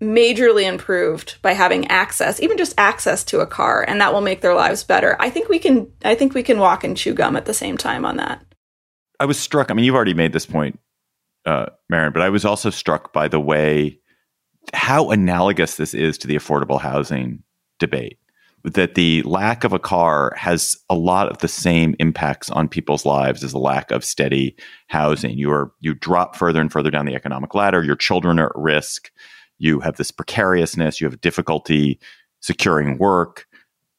majorly 0.00 0.64
improved 0.64 1.36
by 1.42 1.52
having 1.52 1.86
access, 1.88 2.40
even 2.40 2.58
just 2.58 2.74
access 2.78 3.24
to 3.24 3.40
a 3.40 3.46
car, 3.46 3.84
and 3.86 4.00
that 4.00 4.12
will 4.12 4.20
make 4.20 4.40
their 4.40 4.54
lives 4.54 4.84
better. 4.84 5.16
I 5.20 5.30
think 5.30 5.48
we 5.48 5.58
can, 5.58 5.90
I 6.04 6.14
think 6.14 6.34
we 6.34 6.42
can 6.42 6.58
walk 6.58 6.84
and 6.84 6.96
chew 6.96 7.14
gum 7.14 7.36
at 7.36 7.46
the 7.46 7.54
same 7.54 7.78
time 7.78 8.04
on 8.04 8.16
that. 8.16 8.44
I 9.20 9.26
was 9.26 9.38
struck. 9.38 9.70
I 9.70 9.74
mean, 9.74 9.84
you've 9.84 9.94
already 9.94 10.14
made 10.14 10.32
this 10.32 10.46
point, 10.46 10.78
uh, 11.46 11.66
Marin, 11.88 12.12
but 12.12 12.22
I 12.22 12.28
was 12.28 12.44
also 12.44 12.70
struck 12.70 13.12
by 13.12 13.28
the 13.28 13.40
way 13.40 13.98
how 14.72 15.10
analogous 15.10 15.76
this 15.76 15.94
is 15.94 16.18
to 16.18 16.26
the 16.26 16.36
affordable 16.36 16.80
housing 16.80 17.42
debate 17.78 18.18
that 18.64 18.94
the 18.94 19.22
lack 19.22 19.62
of 19.62 19.74
a 19.74 19.78
car 19.78 20.32
has 20.36 20.76
a 20.88 20.94
lot 20.94 21.28
of 21.28 21.38
the 21.38 21.48
same 21.48 21.94
impacts 21.98 22.50
on 22.50 22.66
people's 22.66 23.04
lives 23.04 23.44
as 23.44 23.52
the 23.52 23.58
lack 23.58 23.90
of 23.90 24.02
steady 24.04 24.56
housing. 24.86 25.36
You 25.36 25.50
are 25.50 25.72
you 25.80 25.94
drop 25.94 26.34
further 26.34 26.60
and 26.60 26.72
further 26.72 26.90
down 26.90 27.04
the 27.04 27.14
economic 27.14 27.54
ladder. 27.54 27.84
Your 27.84 27.96
children 27.96 28.38
are 28.38 28.46
at 28.46 28.56
risk. 28.56 29.10
You 29.58 29.80
have 29.80 29.96
this 29.96 30.10
precariousness. 30.10 31.00
You 31.00 31.08
have 31.08 31.20
difficulty 31.20 32.00
securing 32.40 32.98
work, 32.98 33.46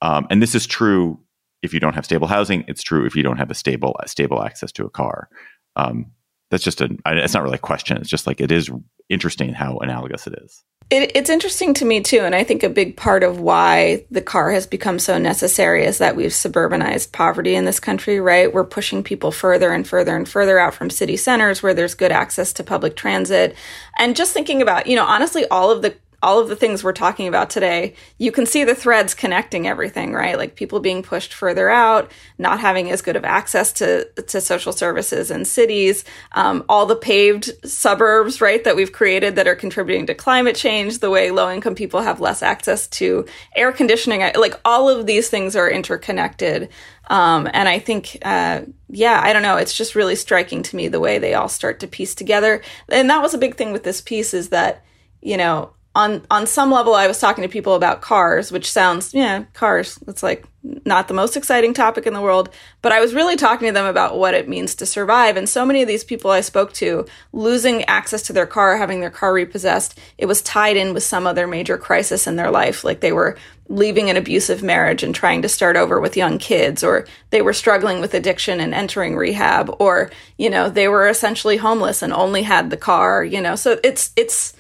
um, 0.02 0.26
and 0.30 0.42
this 0.42 0.56
is 0.56 0.66
true 0.66 1.20
if 1.62 1.74
you 1.74 1.80
don't 1.80 1.94
have 1.94 2.06
stable 2.06 2.28
housing. 2.28 2.66
It's 2.68 2.84
true 2.84 3.06
if 3.06 3.16
you 3.16 3.22
don't 3.22 3.38
have 3.38 3.52
a 3.52 3.56
stable 3.56 3.96
stable 4.08 4.44
access 4.44 4.72
to 4.74 4.86
a 4.86 4.90
car. 4.90 5.30
Um, 5.76 6.12
that's 6.50 6.64
just 6.64 6.82
a. 6.82 6.90
It's 7.06 7.36
not 7.36 7.44
really 7.44 7.56
a 7.56 7.60
question. 7.60 7.98
It's 7.98 8.10
just 8.10 8.26
like 8.26 8.42
it 8.42 8.52
is 8.52 8.72
interesting 9.10 9.54
how 9.54 9.78
analogous 9.78 10.26
it 10.26 10.34
is. 10.44 10.64
It, 10.92 11.14
it's 11.16 11.32
interesting 11.32 11.74
to 11.76 11.86
me 11.86 12.02
too, 12.02 12.20
and 12.20 12.36
I 12.36 12.44
think 12.44 12.62
a 12.62 12.70
big 12.70 12.96
part 12.96 13.24
of 13.24 13.40
why 13.40 14.06
the 14.12 14.22
car 14.22 14.52
has 14.52 14.68
become 14.68 15.00
so 15.00 15.18
necessary 15.18 15.84
is 15.84 15.98
that 15.98 16.16
we've 16.16 16.30
suburbanized 16.30 17.12
poverty 17.12 17.56
in 17.56 17.66
this 17.66 17.80
country. 17.80 18.20
Right, 18.20 18.54
we're 18.54 18.66
pushing 18.66 19.02
people 19.02 19.32
further 19.32 19.72
and 19.72 19.88
further 19.88 20.16
and 20.16 20.30
further 20.30 20.60
out 20.60 20.76
from 20.76 20.92
city 20.92 21.18
centers 21.18 21.64
where 21.64 21.74
there's 21.74 21.96
good 21.96 22.12
access 22.12 22.54
to 22.54 22.64
public 22.64 22.96
transit, 22.96 23.56
and 23.98 24.16
just 24.16 24.32
thinking 24.32 24.62
about 24.62 24.86
you 24.86 24.96
know 24.96 25.06
honestly 25.06 25.48
all 25.48 25.72
of 25.72 25.82
the 25.82 25.96
all 26.26 26.40
of 26.40 26.50
the 26.50 26.56
things 26.56 26.84
we're 26.84 26.92
talking 26.92 27.28
about 27.28 27.52
today, 27.52 27.94
you 28.18 28.32
can 28.32 28.48
see 28.48 28.64
the 28.64 28.74
threads 28.74 29.14
connecting 29.14 29.68
everything, 29.68 30.12
right? 30.12 30.40
Like 30.40 30.56
people 30.56 30.80
being 30.80 31.04
pushed 31.04 31.34
further 31.34 31.70
out, 31.70 32.12
not 32.40 32.60
having 32.60 32.90
as 32.90 33.04
good 33.04 33.16
of 33.16 33.24
access 33.24 33.72
to, 33.74 34.06
to 34.24 34.42
social 34.42 34.74
services 34.74 35.30
in 35.30 35.46
cities, 35.46 36.04
um, 36.32 36.66
all 36.68 36.88
the 36.88 36.96
paved 36.96 37.52
suburbs, 37.64 38.42
right, 38.42 38.64
that 38.64 38.76
we've 38.76 38.92
created 38.92 39.36
that 39.36 39.48
are 39.48 39.56
contributing 39.56 40.08
to 40.08 40.16
climate 40.16 40.56
change, 40.56 40.98
the 40.98 41.12
way 41.12 41.30
low 41.30 41.52
income 41.52 41.76
people 41.76 42.02
have 42.02 42.20
less 42.20 42.42
access 42.42 42.88
to 42.88 43.28
air 43.56 43.72
conditioning. 43.72 44.22
Like 44.36 44.60
all 44.66 44.90
of 44.90 45.06
these 45.06 45.30
things 45.30 45.56
are 45.56 45.70
interconnected. 45.70 46.70
Um, 47.08 47.48
and 47.54 47.70
I 47.70 47.78
think, 47.78 48.18
uh, 48.24 48.62
yeah, 48.90 49.22
I 49.24 49.32
don't 49.32 49.44
know. 49.44 49.58
It's 49.58 49.78
just 49.78 49.94
really 49.94 50.16
striking 50.16 50.64
to 50.64 50.76
me 50.76 50.88
the 50.88 51.00
way 51.00 51.20
they 51.20 51.36
all 51.36 51.50
start 51.50 51.82
to 51.82 51.88
piece 51.88 52.16
together. 52.16 52.64
And 52.90 53.12
that 53.12 53.22
was 53.22 53.36
a 53.36 53.38
big 53.38 53.58
thing 53.58 53.72
with 53.72 53.84
this 53.84 54.02
piece 54.02 54.34
is 54.34 54.50
that, 54.50 54.84
you 55.22 55.38
know, 55.38 55.75
on 55.96 56.22
on 56.30 56.46
some 56.46 56.70
level 56.70 56.94
I 56.94 57.08
was 57.08 57.20
talking 57.20 57.42
to 57.42 57.50
people 57.50 57.74
about 57.74 58.02
cars, 58.02 58.52
which 58.52 58.70
sounds, 58.70 59.14
yeah, 59.14 59.46
cars. 59.54 59.98
It's 60.08 60.22
like 60.22 60.46
not 60.84 61.08
the 61.08 61.14
most 61.14 61.38
exciting 61.38 61.74
topic 61.74 62.06
in 62.06 62.14
the 62.14 62.22
world, 62.22 62.50
but 62.82 62.92
I 62.92 63.00
was 63.00 63.14
really 63.14 63.36
talking 63.36 63.68
to 63.68 63.74
them 63.74 63.86
about 63.86 64.18
what 64.18 64.34
it 64.34 64.50
means 64.50 64.76
to 64.76 64.86
survive. 64.86 65.38
And 65.38 65.48
so 65.48 65.66
many 65.66 65.82
of 65.82 65.88
these 65.88 66.04
people 66.04 66.32
I 66.32 66.42
spoke 66.42 66.74
to, 66.74 67.06
losing 67.32 67.84
access 67.86 68.24
to 68.24 68.34
their 68.34 68.48
car, 68.48 68.76
having 68.78 69.00
their 69.00 69.12
car 69.12 69.32
repossessed, 69.32 69.98
it 70.18 70.26
was 70.26 70.42
tied 70.42 70.76
in 70.76 70.94
with 70.94 71.04
some 71.04 71.28
other 71.28 71.48
major 71.48 71.78
crisis 71.78 72.28
in 72.28 72.36
their 72.36 72.52
life. 72.52 72.84
Like 72.84 73.00
they 73.00 73.12
were 73.12 73.38
leaving 73.70 74.10
an 74.10 74.18
abusive 74.18 74.62
marriage 74.62 75.02
and 75.02 75.16
trying 75.16 75.42
to 75.44 75.50
start 75.50 75.76
over 75.78 76.00
with 76.00 76.18
young 76.18 76.38
kids, 76.38 76.84
or 76.84 77.08
they 77.30 77.42
were 77.42 77.54
struggling 77.54 78.02
with 78.02 78.14
addiction 78.14 78.60
and 78.60 78.74
entering 78.74 79.16
rehab, 79.16 79.76
or, 79.80 80.12
you 80.38 80.50
know, 80.50 80.70
they 80.70 80.88
were 80.88 81.08
essentially 81.08 81.58
homeless 81.58 82.02
and 82.02 82.12
only 82.12 82.44
had 82.44 82.70
the 82.70 82.78
car, 82.78 83.24
you 83.24 83.42
know. 83.42 83.56
So 83.56 83.80
it's 83.84 84.12
it's 84.16 84.54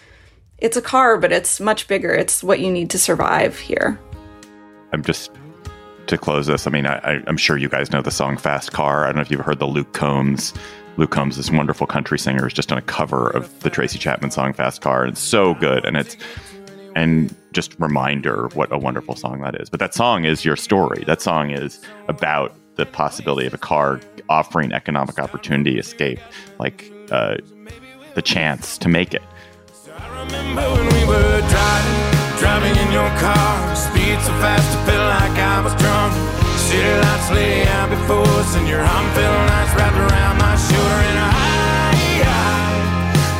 it's 0.59 0.77
a 0.77 0.81
car, 0.81 1.17
but 1.17 1.31
it's 1.31 1.59
much 1.59 1.87
bigger. 1.87 2.13
It's 2.13 2.43
what 2.43 2.59
you 2.59 2.71
need 2.71 2.89
to 2.91 2.99
survive 2.99 3.59
here. 3.59 3.99
I'm 4.93 5.03
just 5.03 5.31
to 6.07 6.17
close 6.17 6.47
this. 6.47 6.67
I 6.67 6.71
mean, 6.71 6.85
I, 6.85 7.21
am 7.27 7.37
sure 7.37 7.57
you 7.57 7.69
guys 7.69 7.91
know 7.91 8.01
the 8.01 8.11
song 8.11 8.37
"Fast 8.37 8.71
Car." 8.71 9.03
I 9.03 9.07
don't 9.07 9.17
know 9.17 9.21
if 9.21 9.31
you've 9.31 9.41
heard 9.41 9.59
the 9.59 9.67
Luke 9.67 9.93
Combs. 9.93 10.53
Luke 10.97 11.11
Combs, 11.11 11.35
this 11.35 11.51
wonderful 11.51 11.87
country 11.87 12.17
singer, 12.17 12.43
has 12.43 12.53
just 12.53 12.69
done 12.69 12.77
a 12.77 12.83
cover 12.83 13.29
of 13.29 13.59
the 13.61 13.69
Tracy 13.69 13.99
Chapman 13.99 14.31
song 14.31 14.53
"Fast 14.53 14.81
Car." 14.81 15.05
It's 15.05 15.19
so 15.19 15.53
good, 15.55 15.83
and 15.85 15.97
it's 15.97 16.15
and 16.95 17.35
just 17.51 17.77
reminder 17.79 18.49
what 18.53 18.71
a 18.71 18.77
wonderful 18.77 19.15
song 19.15 19.41
that 19.41 19.59
is. 19.59 19.69
But 19.69 19.79
that 19.81 19.93
song 19.93 20.23
is 20.23 20.45
your 20.45 20.55
story. 20.55 21.03
That 21.05 21.21
song 21.21 21.51
is 21.51 21.81
about 22.07 22.55
the 22.75 22.85
possibility 22.85 23.47
of 23.47 23.53
a 23.53 23.57
car 23.57 23.99
offering 24.29 24.71
economic 24.71 25.19
opportunity, 25.19 25.77
escape, 25.77 26.19
like 26.59 26.91
uh, 27.11 27.37
the 28.15 28.21
chance 28.21 28.77
to 28.77 28.89
make 28.89 29.13
it 29.13 29.21
driving, 31.49 31.97
driving 32.39 32.75
in 32.75 32.91
your 32.91 33.09
car. 33.19 33.75
Speed 33.75 34.19
so 34.21 34.33
fast, 34.41 34.77
I 34.77 34.85
felt 34.85 35.07
like 35.19 35.37
I 35.37 35.61
was 35.61 35.75
drunk. 35.75 36.13
City 36.57 36.93
lights 37.03 37.31
lay 37.31 37.67
out 37.67 37.89
before 37.89 38.27
us, 38.41 38.55
and 38.55 38.67
your 38.67 38.81
arm 38.81 39.07
felt 39.13 39.47
nice 39.49 39.71
wrapped 39.75 39.97
around 39.97 40.37
my 40.37 40.55
shoulder. 40.57 40.99
And 41.09 41.19
I, 41.19 41.31
I 42.23 42.45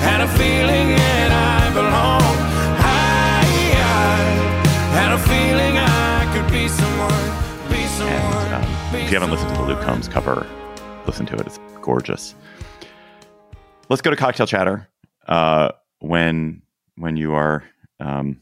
had 0.08 0.22
a 0.22 0.30
feeling 0.40 0.96
that 0.96 1.32
I 1.32 1.74
belong. 1.74 2.36
I, 2.80 3.46
I 3.76 5.00
had 5.00 5.12
a 5.12 5.22
feeling 5.32 5.78
I 5.78 6.26
could 6.34 6.50
be 6.52 6.68
someone, 6.68 7.26
be 7.70 7.86
someone. 7.98 8.46
And, 8.54 8.66
um, 8.66 8.92
be 8.92 9.00
if 9.00 9.12
you 9.12 9.20
haven't 9.20 9.32
listened 9.32 9.56
to 9.56 9.62
the 9.62 9.68
Luke 9.68 9.82
Combs 9.82 10.08
cover, 10.08 10.46
listen 11.06 11.26
to 11.28 11.36
it. 11.36 11.48
It's 11.48 11.60
gorgeous. 11.82 12.36
Let's 13.90 14.02
go 14.02 14.10
to 14.10 14.16
cocktail 14.16 14.48
chatter. 14.48 14.88
Uh, 15.28 15.72
when 16.08 16.62
when 16.98 17.18
you 17.18 17.34
are 17.34 17.64
um, 18.00 18.42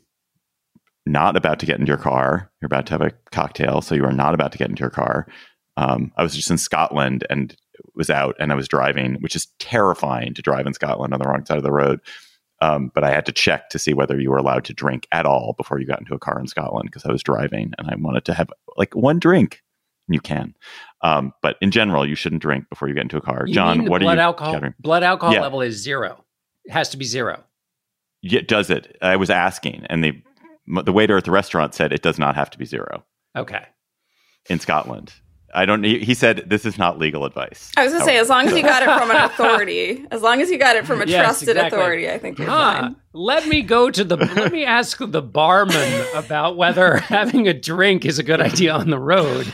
not 1.05 1.35
about 1.35 1.59
to 1.59 1.65
get 1.65 1.79
into 1.79 1.89
your 1.89 1.97
car. 1.97 2.51
You're 2.61 2.67
about 2.67 2.85
to 2.87 2.93
have 2.93 3.01
a 3.01 3.11
cocktail, 3.31 3.81
so 3.81 3.95
you 3.95 4.05
are 4.05 4.13
not 4.13 4.33
about 4.33 4.51
to 4.53 4.57
get 4.57 4.69
into 4.69 4.81
your 4.81 4.89
car. 4.89 5.27
Um, 5.75 6.11
I 6.17 6.23
was 6.23 6.35
just 6.35 6.51
in 6.51 6.57
Scotland 6.57 7.25
and 7.29 7.55
was 7.95 8.09
out, 8.09 8.35
and 8.39 8.51
I 8.51 8.55
was 8.55 8.67
driving, 8.67 9.15
which 9.15 9.35
is 9.35 9.47
terrifying 9.59 10.33
to 10.35 10.41
drive 10.41 10.67
in 10.67 10.73
Scotland 10.73 11.13
on 11.13 11.19
the 11.19 11.27
wrong 11.27 11.45
side 11.45 11.57
of 11.57 11.63
the 11.63 11.71
road. 11.71 11.99
Um, 12.61 12.91
but 12.93 13.03
I 13.03 13.11
had 13.11 13.25
to 13.25 13.33
check 13.33 13.69
to 13.69 13.79
see 13.79 13.93
whether 13.93 14.19
you 14.19 14.29
were 14.29 14.37
allowed 14.37 14.63
to 14.65 14.73
drink 14.73 15.07
at 15.11 15.25
all 15.25 15.53
before 15.57 15.79
you 15.79 15.85
got 15.85 15.99
into 15.99 16.13
a 16.13 16.19
car 16.19 16.39
in 16.39 16.47
Scotland 16.47 16.89
because 16.89 17.05
I 17.05 17.11
was 17.11 17.21
driving 17.21 17.73
and 17.77 17.89
I 17.89 17.95
wanted 17.97 18.23
to 18.25 18.33
have 18.33 18.49
like 18.77 18.95
one 18.95 19.19
drink. 19.19 19.61
You 20.09 20.19
can, 20.19 20.53
um, 21.01 21.33
but 21.41 21.55
in 21.61 21.71
general, 21.71 22.07
you 22.07 22.15
shouldn't 22.15 22.41
drink 22.41 22.69
before 22.69 22.89
you 22.89 22.93
get 22.93 23.03
into 23.03 23.15
a 23.15 23.21
car. 23.21 23.45
You 23.47 23.53
John, 23.53 23.85
what 23.85 24.01
blood 24.01 24.17
are 24.17 24.21
you? 24.21 24.21
Alcohol, 24.21 24.61
blood 24.79 25.03
alcohol 25.03 25.33
yeah. 25.33 25.41
level 25.41 25.61
is 25.61 25.81
zero. 25.81 26.23
It 26.65 26.71
has 26.71 26.89
to 26.89 26.97
be 26.97 27.05
zero. 27.05 27.43
Yeah, 28.23 28.41
does 28.47 28.69
it? 28.69 28.97
I 29.01 29.15
was 29.17 29.29
asking, 29.29 29.85
and 29.89 30.03
the 30.03 30.13
the 30.83 30.93
waiter 30.93 31.17
at 31.17 31.25
the 31.25 31.31
restaurant 31.31 31.75
said 31.75 31.91
it 31.93 32.01
does 32.01 32.17
not 32.17 32.35
have 32.35 32.49
to 32.51 32.57
be 32.57 32.65
zero. 32.65 33.03
Okay. 33.35 33.65
In 34.49 34.59
Scotland, 34.59 35.13
I 35.53 35.65
don't. 35.65 35.83
He, 35.83 35.99
he 35.99 36.13
said 36.13 36.43
this 36.47 36.65
is 36.65 36.77
not 36.77 36.97
legal 36.97 37.25
advice. 37.25 37.69
I 37.77 37.83
was 37.83 37.91
gonna 37.93 38.05
say, 38.05 38.17
as 38.17 38.29
long 38.29 38.47
as 38.47 38.55
you 38.55 38.61
got 38.63 38.81
it 38.81 38.85
from 38.97 39.11
an 39.11 39.17
authority, 39.29 40.05
as 40.09 40.21
long 40.21 40.41
as 40.41 40.49
you 40.49 40.57
got 40.57 40.75
it 40.77 40.87
from 40.87 41.01
a 41.01 41.05
Yes, 41.05 41.21
trusted 41.21 41.49
exactly. 41.49 41.77
authority, 41.79 42.09
I 42.09 42.17
think 42.17 42.39
you're 42.39 42.49
Huh. 42.49 42.81
fine. 42.81 42.95
Let 43.13 43.45
me 43.47 43.61
go 43.61 43.89
to 43.89 44.03
the. 44.05 44.15
let 44.17 44.51
me 44.53 44.63
ask 44.65 44.97
the 44.99 45.21
barman 45.21 46.05
about 46.13 46.55
whether 46.57 46.97
having 47.17 47.47
a 47.49 47.53
drink 47.53 48.05
is 48.05 48.19
a 48.19 48.23
good 48.23 48.39
idea 48.41 48.73
on 48.73 48.89
the 48.89 48.99
road. 48.99 49.53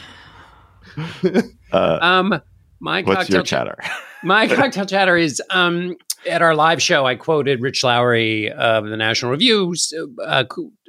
Uh, 1.71 1.99
Um, 2.01 2.41
my 2.79 3.01
what's 3.01 3.17
cocktail 3.21 3.35
your 3.37 3.43
chatter? 3.43 3.77
My 4.23 4.47
cocktail 4.55 4.85
chatter 4.85 5.17
is 5.17 5.41
um, 5.49 5.95
at 6.27 6.41
our 6.41 6.55
live 6.55 6.81
show. 6.81 7.05
I 7.05 7.15
quoted 7.15 7.61
Rich 7.61 7.83
Lowry 7.83 8.51
of 8.51 8.85
the 8.85 8.97
National 8.97 9.31
Review, 9.31 9.75
uh, 10.23 10.45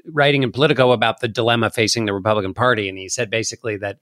writing 0.07 0.43
in 0.43 0.53
Politico 0.53 0.93
about 0.93 1.21
the 1.21 1.29
dilemma 1.29 1.71
facing 1.71 2.05
the 2.05 2.15
Republican 2.15 2.55
Party, 2.55 2.89
and 2.89 2.99
he 2.99 3.09
said 3.09 3.31
basically 3.31 3.77
that 3.79 3.99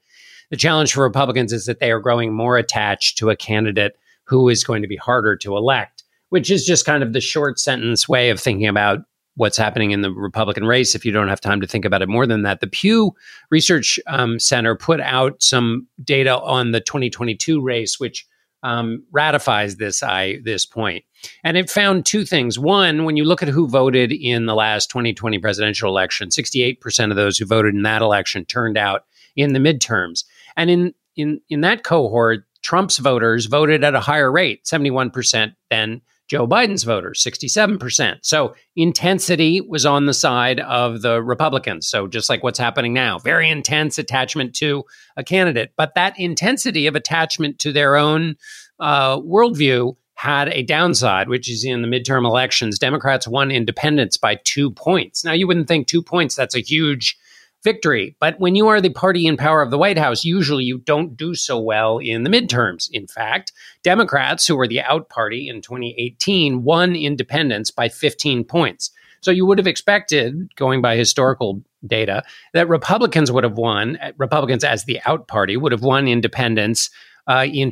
the 0.50 0.56
challenge 0.56 0.92
for 0.92 1.02
Republicans 1.02 1.52
is 1.52 1.66
that 1.66 1.80
they 1.80 1.90
are 1.90 2.00
growing 2.00 2.32
more 2.32 2.56
attached 2.56 3.18
to 3.18 3.30
a 3.30 3.36
candidate 3.36 3.96
who 4.24 4.48
is 4.48 4.64
going 4.64 4.82
to 4.82 4.88
be 4.88 4.96
harder 4.96 5.36
to 5.36 5.56
elect, 5.56 6.04
which 6.30 6.50
is 6.50 6.64
just 6.64 6.86
kind 6.86 7.02
of 7.02 7.12
the 7.12 7.20
short 7.20 7.58
sentence 7.58 8.08
way 8.08 8.30
of 8.30 8.40
thinking 8.40 8.66
about 8.66 9.00
what's 9.36 9.56
happening 9.56 9.92
in 9.92 10.02
the 10.02 10.10
Republican 10.10 10.64
race. 10.64 10.94
If 10.94 11.04
you 11.04 11.12
don't 11.12 11.28
have 11.28 11.40
time 11.40 11.60
to 11.60 11.66
think 11.66 11.84
about 11.84 12.02
it 12.02 12.08
more 12.08 12.26
than 12.26 12.42
that, 12.42 12.60
the 12.60 12.66
Pew 12.66 13.14
Research 13.50 14.00
um, 14.06 14.38
Center 14.38 14.74
put 14.74 15.00
out 15.00 15.42
some 15.42 15.86
data 16.02 16.38
on 16.40 16.72
the 16.72 16.80
2022 16.80 17.60
race, 17.60 18.00
which 18.00 18.26
um, 18.62 19.04
ratifies 19.12 19.76
this 19.76 20.02
I 20.02 20.40
this 20.42 20.66
point, 20.66 21.04
and 21.44 21.56
it 21.56 21.70
found 21.70 22.06
two 22.06 22.24
things. 22.24 22.58
One, 22.58 23.04
when 23.04 23.16
you 23.16 23.24
look 23.24 23.42
at 23.42 23.48
who 23.48 23.68
voted 23.68 24.12
in 24.12 24.46
the 24.46 24.54
last 24.54 24.90
2020 24.90 25.38
presidential 25.38 25.90
election, 25.90 26.30
68 26.30 26.80
percent 26.80 27.12
of 27.12 27.16
those 27.16 27.38
who 27.38 27.46
voted 27.46 27.74
in 27.74 27.82
that 27.82 28.02
election 28.02 28.44
turned 28.44 28.78
out 28.78 29.04
in 29.36 29.52
the 29.52 29.60
midterms, 29.60 30.24
and 30.56 30.70
in 30.70 30.94
in 31.16 31.40
in 31.48 31.60
that 31.62 31.84
cohort, 31.84 32.44
Trump's 32.62 32.98
voters 32.98 33.46
voted 33.46 33.84
at 33.84 33.94
a 33.94 34.00
higher 34.00 34.30
rate, 34.30 34.66
71 34.66 35.10
percent 35.10 35.54
than 35.70 36.02
Joe 36.28 36.46
Biden's 36.46 36.84
voters, 36.84 37.24
67%. 37.24 38.18
So 38.22 38.54
intensity 38.76 39.62
was 39.62 39.86
on 39.86 40.04
the 40.04 40.14
side 40.14 40.60
of 40.60 41.00
the 41.00 41.22
Republicans. 41.22 41.88
So 41.88 42.06
just 42.06 42.28
like 42.28 42.42
what's 42.42 42.58
happening 42.58 42.92
now, 42.92 43.18
very 43.18 43.48
intense 43.48 43.98
attachment 43.98 44.54
to 44.56 44.84
a 45.16 45.24
candidate. 45.24 45.72
But 45.76 45.94
that 45.94 46.18
intensity 46.20 46.86
of 46.86 46.94
attachment 46.94 47.58
to 47.60 47.72
their 47.72 47.96
own 47.96 48.36
uh, 48.78 49.18
worldview 49.20 49.96
had 50.18 50.48
a 50.48 50.64
downside, 50.64 51.28
which 51.28 51.48
is 51.48 51.64
in 51.64 51.80
the 51.80 51.86
midterm 51.86 52.26
elections, 52.26 52.76
Democrats 52.76 53.28
won 53.28 53.52
independents 53.52 54.16
by 54.16 54.34
two 54.42 54.68
points. 54.68 55.24
Now, 55.24 55.30
you 55.30 55.46
wouldn't 55.46 55.68
think 55.68 55.86
two 55.86 56.02
points, 56.02 56.34
that's 56.34 56.56
a 56.56 56.60
huge 56.60 57.16
victory. 57.62 58.16
But 58.18 58.40
when 58.40 58.56
you 58.56 58.66
are 58.66 58.80
the 58.80 58.90
party 58.90 59.28
in 59.28 59.36
power 59.36 59.62
of 59.62 59.70
the 59.70 59.78
White 59.78 59.96
House, 59.96 60.24
usually 60.24 60.64
you 60.64 60.78
don't 60.78 61.16
do 61.16 61.36
so 61.36 61.60
well 61.60 61.98
in 61.98 62.24
the 62.24 62.30
midterms. 62.30 62.90
In 62.92 63.06
fact, 63.06 63.52
Democrats, 63.84 64.44
who 64.44 64.56
were 64.56 64.66
the 64.66 64.80
out 64.80 65.08
party 65.08 65.48
in 65.48 65.62
2018, 65.62 66.64
won 66.64 66.96
independents 66.96 67.70
by 67.70 67.88
15 67.88 68.42
points. 68.42 68.90
So 69.20 69.30
you 69.30 69.46
would 69.46 69.58
have 69.58 69.68
expected, 69.68 70.52
going 70.56 70.82
by 70.82 70.96
historical 70.96 71.62
data, 71.86 72.24
that 72.54 72.68
Republicans 72.68 73.30
would 73.30 73.44
have 73.44 73.56
won, 73.56 73.96
Republicans 74.16 74.64
as 74.64 74.82
the 74.82 74.98
out 75.06 75.28
party 75.28 75.56
would 75.56 75.70
have 75.70 75.82
won 75.82 76.08
independents 76.08 76.90
uh, 77.28 77.46
in 77.48 77.70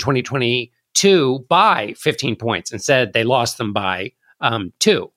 2022 0.96 1.46
by 1.48 1.94
15 1.96 2.36
points. 2.36 2.72
Instead, 2.72 3.12
they 3.12 3.24
lost 3.24 3.58
them 3.58 3.72
by 3.72 4.12
um, 4.40 4.72
two. 4.78 5.12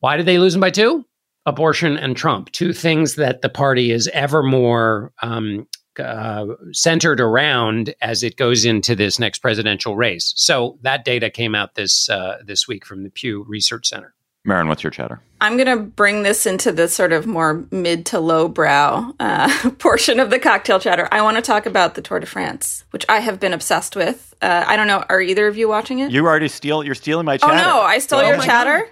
Why 0.00 0.16
did 0.16 0.26
they 0.26 0.38
lose 0.38 0.54
them 0.54 0.60
by 0.60 0.70
two? 0.70 1.04
Abortion 1.46 1.96
and 1.96 2.16
Trump, 2.16 2.50
two 2.50 2.72
things 2.72 3.14
that 3.14 3.40
the 3.40 3.48
party 3.48 3.92
is 3.92 4.08
ever 4.08 4.42
more 4.42 5.12
um, 5.22 5.68
uh, 5.96 6.46
centered 6.72 7.20
around 7.20 7.94
as 8.02 8.24
it 8.24 8.36
goes 8.36 8.64
into 8.64 8.96
this 8.96 9.20
next 9.20 9.38
presidential 9.38 9.96
race. 9.96 10.32
So 10.36 10.76
that 10.82 11.04
data 11.04 11.30
came 11.30 11.54
out 11.54 11.76
this 11.76 12.10
uh, 12.10 12.38
this 12.44 12.66
week 12.66 12.84
from 12.84 13.04
the 13.04 13.10
Pew 13.10 13.44
Research 13.46 13.88
Center. 13.88 14.15
Marin, 14.46 14.68
what's 14.68 14.84
your 14.84 14.92
chatter? 14.92 15.20
I'm 15.40 15.56
going 15.56 15.66
to 15.66 15.82
bring 15.82 16.22
this 16.22 16.46
into 16.46 16.70
the 16.70 16.88
sort 16.88 17.12
of 17.12 17.26
more 17.26 17.66
mid 17.72 18.06
to 18.06 18.20
low 18.20 18.48
brow 18.48 19.12
uh, 19.18 19.70
portion 19.78 20.20
of 20.20 20.30
the 20.30 20.38
cocktail 20.38 20.78
chatter. 20.78 21.08
I 21.10 21.20
want 21.22 21.36
to 21.36 21.42
talk 21.42 21.66
about 21.66 21.94
the 21.94 22.00
Tour 22.00 22.20
de 22.20 22.26
France, 22.26 22.84
which 22.90 23.04
I 23.08 23.18
have 23.18 23.40
been 23.40 23.52
obsessed 23.52 23.96
with. 23.96 24.34
Uh, 24.40 24.64
I 24.66 24.76
don't 24.76 24.86
know. 24.86 25.04
Are 25.08 25.20
either 25.20 25.48
of 25.48 25.56
you 25.56 25.68
watching 25.68 25.98
it? 25.98 26.12
You 26.12 26.24
already 26.24 26.48
steal. 26.48 26.84
You're 26.84 26.94
stealing 26.94 27.26
my 27.26 27.34
oh 27.34 27.38
chatter. 27.38 27.56
no, 27.56 27.80
I 27.80 27.98
stole 27.98 28.20
Go 28.20 28.28
your 28.28 28.38
chatter. 28.40 28.88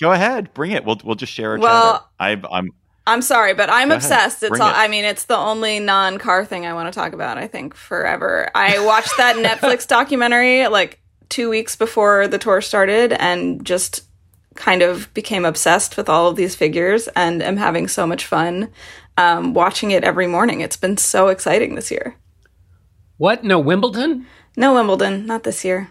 Go 0.00 0.12
ahead, 0.12 0.52
bring 0.54 0.72
it. 0.72 0.84
We'll 0.84 1.00
we'll 1.04 1.14
just 1.14 1.32
share 1.32 1.58
Well-. 1.58 2.08
I, 2.18 2.40
I'm 2.50 2.70
I'm 3.06 3.22
sorry, 3.22 3.54
but 3.54 3.70
I'm 3.70 3.90
ahead. 3.90 4.02
obsessed. 4.02 4.42
It's 4.42 4.58
all, 4.58 4.68
it. 4.68 4.74
I 4.74 4.88
mean, 4.88 5.04
it's 5.04 5.24
the 5.26 5.36
only 5.36 5.78
non-car 5.78 6.44
thing 6.44 6.66
I 6.66 6.72
want 6.72 6.92
to 6.92 6.98
talk 6.98 7.12
about. 7.12 7.38
I 7.38 7.46
think 7.46 7.74
forever. 7.74 8.50
I 8.54 8.84
watched 8.84 9.16
that 9.18 9.36
Netflix 9.60 9.86
documentary 9.86 10.66
like 10.66 11.00
two 11.28 11.48
weeks 11.48 11.76
before 11.76 12.26
the 12.28 12.38
tour 12.38 12.60
started, 12.60 13.12
and 13.12 13.64
just 13.64 14.05
kind 14.56 14.82
of 14.82 15.12
became 15.14 15.44
obsessed 15.44 15.96
with 15.96 16.08
all 16.08 16.28
of 16.28 16.36
these 16.36 16.54
figures, 16.54 17.08
and 17.08 17.42
am 17.42 17.56
having 17.56 17.88
so 17.88 18.06
much 18.06 18.24
fun 18.26 18.70
um, 19.16 19.54
watching 19.54 19.90
it 19.90 20.04
every 20.04 20.26
morning. 20.26 20.60
It's 20.60 20.76
been 20.76 20.96
so 20.96 21.28
exciting 21.28 21.74
this 21.74 21.90
year. 21.90 22.16
What? 23.18 23.44
No 23.44 23.58
Wimbledon? 23.58 24.26
No 24.56 24.74
Wimbledon, 24.74 25.26
not 25.26 25.42
this 25.44 25.64
year. 25.64 25.88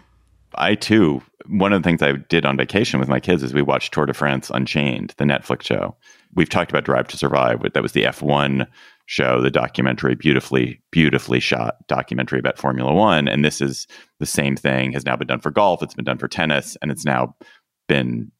I 0.54 0.74
too. 0.74 1.22
One 1.48 1.72
of 1.72 1.82
the 1.82 1.86
things 1.88 2.02
I 2.02 2.12
did 2.12 2.44
on 2.44 2.56
vacation 2.56 2.98
with 2.98 3.08
my 3.08 3.20
kids 3.20 3.42
is 3.42 3.54
we 3.54 3.62
watched 3.62 3.92
Tour 3.92 4.06
de 4.06 4.14
France 4.14 4.50
Unchained, 4.52 5.14
the 5.18 5.24
Netflix 5.24 5.62
show. 5.62 5.96
We've 6.34 6.48
talked 6.48 6.70
about 6.70 6.84
Drive 6.84 7.08
to 7.08 7.16
Survive. 7.16 7.60
but 7.60 7.74
That 7.74 7.82
was 7.82 7.92
the 7.92 8.04
F1 8.04 8.66
show, 9.06 9.40
the 9.40 9.50
documentary, 9.50 10.14
beautifully, 10.16 10.82
beautifully 10.90 11.38
shot 11.40 11.76
documentary 11.86 12.40
about 12.40 12.58
Formula 12.58 12.92
One. 12.92 13.28
And 13.28 13.44
this 13.44 13.60
is 13.60 13.86
the 14.18 14.26
same 14.26 14.56
thing. 14.56 14.92
Has 14.92 15.04
now 15.04 15.16
been 15.16 15.28
done 15.28 15.40
for 15.40 15.50
golf. 15.50 15.82
It's 15.82 15.94
been 15.94 16.04
done 16.04 16.18
for 16.18 16.28
tennis, 16.28 16.76
and 16.82 16.90
it's 16.90 17.04
now 17.04 17.36
been 17.88 18.32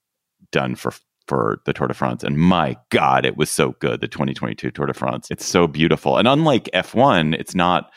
done 0.56 0.74
for 0.74 0.92
for 1.28 1.60
the 1.66 1.72
Tour 1.72 1.88
de 1.88 1.94
France. 1.94 2.22
And 2.22 2.38
my 2.38 2.76
God, 2.90 3.26
it 3.26 3.36
was 3.36 3.50
so 3.50 3.74
good. 3.80 4.00
The 4.00 4.08
2022 4.08 4.70
Tour 4.70 4.86
de 4.86 4.94
France. 4.94 5.28
It's 5.30 5.44
so 5.44 5.66
beautiful. 5.66 6.16
And 6.16 6.26
unlike 6.26 6.70
F1, 6.72 7.34
it's 7.38 7.54
not. 7.54 7.90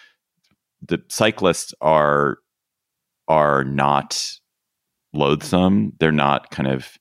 The 0.86 1.02
cyclists 1.10 1.74
are 1.82 2.38
are 3.28 3.64
not 3.64 4.40
loathsome. 5.14 5.94
They're 6.00 6.12
not 6.12 6.52
kind 6.52 6.68
of 6.68 6.98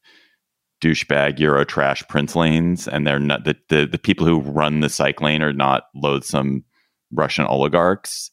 douchebag 0.81 1.41
Euro 1.41 1.65
trash 1.65 2.07
Prince 2.09 2.37
lanes, 2.37 2.87
and 2.87 3.07
they're 3.07 3.19
not 3.19 3.45
the, 3.45 3.57
the 3.69 3.87
the 3.87 3.99
people 3.99 4.27
who 4.27 4.41
run 4.41 4.81
the 4.81 4.89
cycling 4.89 5.43
are 5.43 5.53
not 5.53 5.85
loathsome 5.95 6.65
Russian 7.13 7.47
oligarchs. 7.47 8.31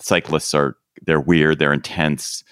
Cyclists 0.00 0.54
are 0.54 0.76
they're 1.06 1.20
weird, 1.20 1.58
they're 1.58 1.72
intense. 1.72 2.44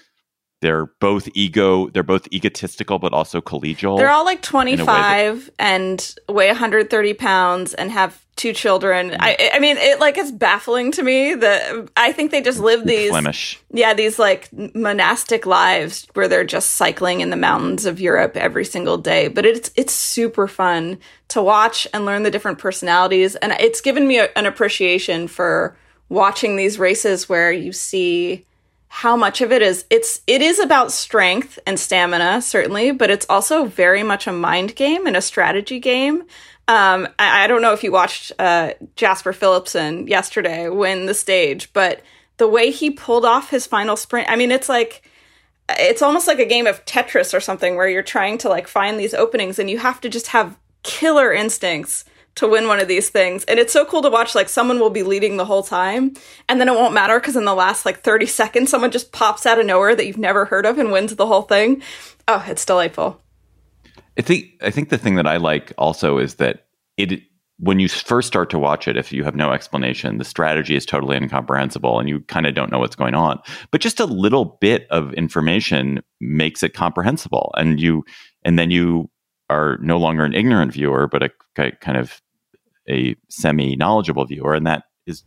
They're 0.67 0.87
both 0.87 1.29
ego. 1.35 1.91
They're 1.91 2.03
both 2.03 2.27
egotistical, 2.33 2.99
but 2.99 3.12
also 3.12 3.41
collegial. 3.41 3.99
They're 3.99 4.11
all 4.11 4.25
like 4.25 4.45
in 4.53 4.57
a 4.57 4.59
way 4.59 4.75
that- 4.75 4.85
25 4.85 5.51
and 5.61 6.14
weigh 6.29 6.49
130 6.49 7.14
pounds 7.14 7.73
and 7.73 7.93
have 7.93 8.21
two 8.35 8.53
children. 8.53 9.11
Mm-hmm. 9.11 9.23
I, 9.23 9.51
I 9.53 9.59
mean, 9.61 9.77
it 9.77 10.01
like 10.01 10.19
it's 10.19 10.33
baffling 10.33 10.91
to 10.91 11.05
me 11.05 11.37
that 11.37 11.89
I 11.97 12.11
think 12.11 12.33
they 12.33 12.43
just 12.43 12.59
live 12.59 12.85
these 12.85 13.11
Flemish. 13.11 13.61
yeah, 13.71 13.95
these 13.95 14.19
like 14.19 14.49
monastic 14.75 15.47
lives 15.47 16.09
where 16.14 16.27
they're 16.27 16.43
just 16.43 16.73
cycling 16.73 17.21
in 17.21 17.31
the 17.31 17.37
mountains 17.37 17.87
of 17.87 18.01
Europe 18.01 18.37
every 18.37 18.64
single 18.64 18.99
day. 18.99 19.29
But 19.29 19.47
it's 19.47 19.71
it's 19.77 19.93
super 19.93 20.49
fun 20.49 20.99
to 21.29 21.41
watch 21.41 21.87
and 21.95 22.05
learn 22.05 22.25
the 22.25 22.31
different 22.33 22.59
personalities, 22.59 23.37
and 23.37 23.53
it's 23.53 23.81
given 23.81 24.09
me 24.09 24.19
a, 24.19 24.31
an 24.35 24.47
appreciation 24.47 25.29
for 25.29 25.77
watching 26.09 26.57
these 26.57 26.77
races 26.77 27.29
where 27.29 27.53
you 27.53 27.71
see 27.71 28.45
how 28.89 29.16
much 29.16 29.41
of 29.41 29.53
it 29.53 29.62
is 29.62 29.84
it's 29.91 30.20
it 30.26 30.41
is 30.43 30.59
about 30.59 30.93
strength 30.93 31.59
and 31.66 31.78
stamina 31.78 32.41
certainly, 32.41 32.93
but 32.93 33.11
it's 33.11 33.26
also 33.28 33.64
very 33.64 34.03
much 34.03 34.26
a 34.26 34.32
mind 34.32 34.74
game 34.76 35.07
and 35.07 35.16
a 35.16 35.22
strategy 35.22 35.78
game. 35.78 36.22
Um, 36.68 37.09
I, 37.18 37.45
I 37.45 37.47
don't 37.47 37.62
know 37.62 37.72
if 37.72 37.84
you 37.84 37.93
watched 37.93 38.32
uh, 38.39 38.72
Jasper 38.97 39.32
Philipsen 39.32 40.09
yesterday 40.09 40.68
win 40.68 41.07
the 41.07 41.14
stage, 41.14 41.72
but 41.72 42.03
the 42.39 42.49
way 42.49 42.70
he 42.70 42.91
pulled 42.91 43.24
off 43.24 43.51
his 43.51 43.66
final 43.66 43.97
sprint, 43.97 44.28
I 44.30 44.37
mean, 44.37 44.51
it's 44.51 44.68
like 44.68 45.09
it's 45.68 46.03
almost 46.03 46.26
like 46.26 46.39
a 46.39 46.47
game 46.47 46.66
of 46.66 46.84
Tetris 46.84 47.34
or 47.34 47.41
something 47.41 47.76
where 47.76 47.89
you're 47.89 48.03
trying 48.03 48.39
to 48.39 48.49
like 48.49 48.68
find 48.68 48.99
these 48.99 49.14
openings 49.14 49.59
and 49.59 49.68
you 49.68 49.78
have 49.78 50.01
to 50.03 50.09
just 50.09 50.28
have 50.28 50.59
killer 50.82 51.32
instincts 51.32 52.05
to 52.37 52.47
win 52.47 52.68
one 52.68 52.80
of 52.80 52.89
these 52.89 53.11
things. 53.11 53.45
And 53.45 53.59
it's 53.59 53.72
so 53.72 53.84
cool 53.84 54.03
to 54.03 54.11
watch 54.11 54.34
like 54.34 54.49
someone 54.49 54.78
will 54.78 54.91
be 54.91 55.03
leading 55.03 55.37
the 55.37 55.45
whole 55.45 55.62
time 55.62 56.14
and 56.49 56.61
then 56.61 56.68
it 56.68 56.74
won't 56.74 56.95
matter 56.95 57.18
because 57.18 57.37
in 57.37 57.45
the 57.45 57.55
last 57.55 57.84
like 57.84 58.01
30 58.01 58.26
seconds 58.26 58.70
someone 58.70 58.91
just 58.91 59.12
pops 59.12 59.47
out 59.47 59.59
of 59.59 59.66
nowhere 59.66 59.95
that 59.97 60.07
you've 60.07 60.18
never 60.18 60.45
heard 60.45 60.66
of 60.66 60.78
and 60.78 60.93
wins 60.93 61.14
the 61.16 61.26
whole 61.26 61.43
thing. 61.43 61.82
Oh, 62.28 62.45
it's 62.47 62.64
delightful. 62.64 63.20
I 64.18 64.22
think 64.22 64.47
I 64.62 64.70
think 64.70 64.89
the 64.89 64.99
thing 64.99 65.16
that 65.16 65.26
I 65.26 65.37
like 65.37 65.72
also 65.76 66.18
is 66.18 66.37
that 66.37 66.66
it 66.97 67.22
when 67.59 67.80
you 67.80 67.89
first 67.89 68.28
start 68.28 68.51
to 68.51 68.59
watch 68.59 68.87
it, 68.87 68.99
if 68.99 69.12
you 69.12 69.24
have 69.24 69.34
no 69.34 69.53
explanation, 69.53 70.18
the 70.18 70.24
strategy 70.24 70.76
is 70.76 70.84
totally 70.84 71.16
incomprehensible 71.16 71.99
and 71.99 72.09
you 72.09 72.20
kind 72.20 72.47
of 72.47 72.55
don't 72.55 72.70
know 72.70 72.78
what's 72.78 72.97
going 72.97 73.14
on. 73.14 73.41
But 73.70 73.80
just 73.80 73.99
a 73.99 74.05
little 74.05 74.57
bit 74.61 74.87
of 74.91 75.14
information 75.14 76.03
makes 76.20 76.62
it 76.62 76.74
comprehensible, 76.74 77.53
and 77.57 77.80
you 77.80 78.05
and 78.45 78.59
then 78.59 78.70
you 78.70 79.11
are 79.49 79.78
no 79.80 79.97
longer 79.97 80.24
an 80.24 80.34
ignorant 80.34 80.72
viewer, 80.72 81.07
but 81.07 81.22
a 81.22 81.70
kind 81.80 81.97
of 81.97 82.20
a 82.89 83.16
semi 83.28 83.76
knowledgeable 83.76 84.24
viewer, 84.24 84.55
and 84.55 84.66
that 84.66 84.84
is 85.07 85.24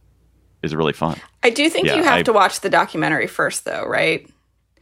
is 0.64 0.76
really 0.76 0.94
fun. 0.94 1.20
I 1.44 1.50
do 1.50 1.70
think 1.70 1.88
Yeah, 1.88 1.96
you 1.98 2.04
have 2.04 2.20
I- 2.20 2.24
to 2.24 2.34
watch 2.34 2.60
the 2.62 2.70
documentary 2.70 3.28
first, 3.28 3.66
though, 3.66 3.86
right? 3.86 4.30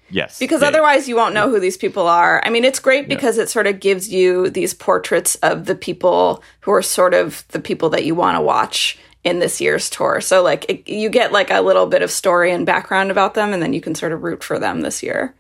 Yes, 0.10 0.40
Because 0.40 0.62
Yeah, 0.62 0.70
otherwise, 0.70 1.10
you 1.10 1.18
won't 1.18 1.34
know 1.34 1.50
who 1.50 1.60
these 1.60 1.76
people 1.76 2.08
are. 2.08 2.42
I 2.46 2.50
mean, 2.50 2.64
it's 2.64 2.80
great 2.80 3.10
because 3.10 3.38
it 3.38 3.50
sort 3.50 3.68
of 3.68 3.82
gives 3.82 4.08
you 4.08 4.50
these 4.50 4.74
portraits 4.74 5.36
of 5.44 5.66
the 5.66 5.76
people 5.76 6.42
who 6.62 6.72
are 6.72 6.82
sort 6.82 7.14
of 7.14 7.44
the 7.50 7.60
people 7.60 7.90
that 7.90 8.06
you 8.06 8.16
want 8.16 8.38
to 8.38 8.42
watch 8.42 8.98
in 9.26 9.40
this 9.40 9.60
year's 9.60 9.90
tour. 9.90 10.22
So, 10.22 10.42
like, 10.42 10.66
it, 10.70 10.88
you 10.90 11.10
get 11.10 11.34
like 11.34 11.52
a 11.52 11.60
little 11.60 11.88
bit 11.88 12.02
of 12.04 12.10
story 12.10 12.54
and 12.54 12.66
background 12.66 13.12
about 13.12 13.34
them, 13.34 13.52
and 13.52 13.62
then 13.62 13.74
you 13.74 13.82
can 13.82 13.96
sort 13.96 14.14
of 14.14 14.24
root 14.24 14.42
for 14.46 14.58
them 14.58 14.80
this 14.80 15.04
year. 15.04 15.36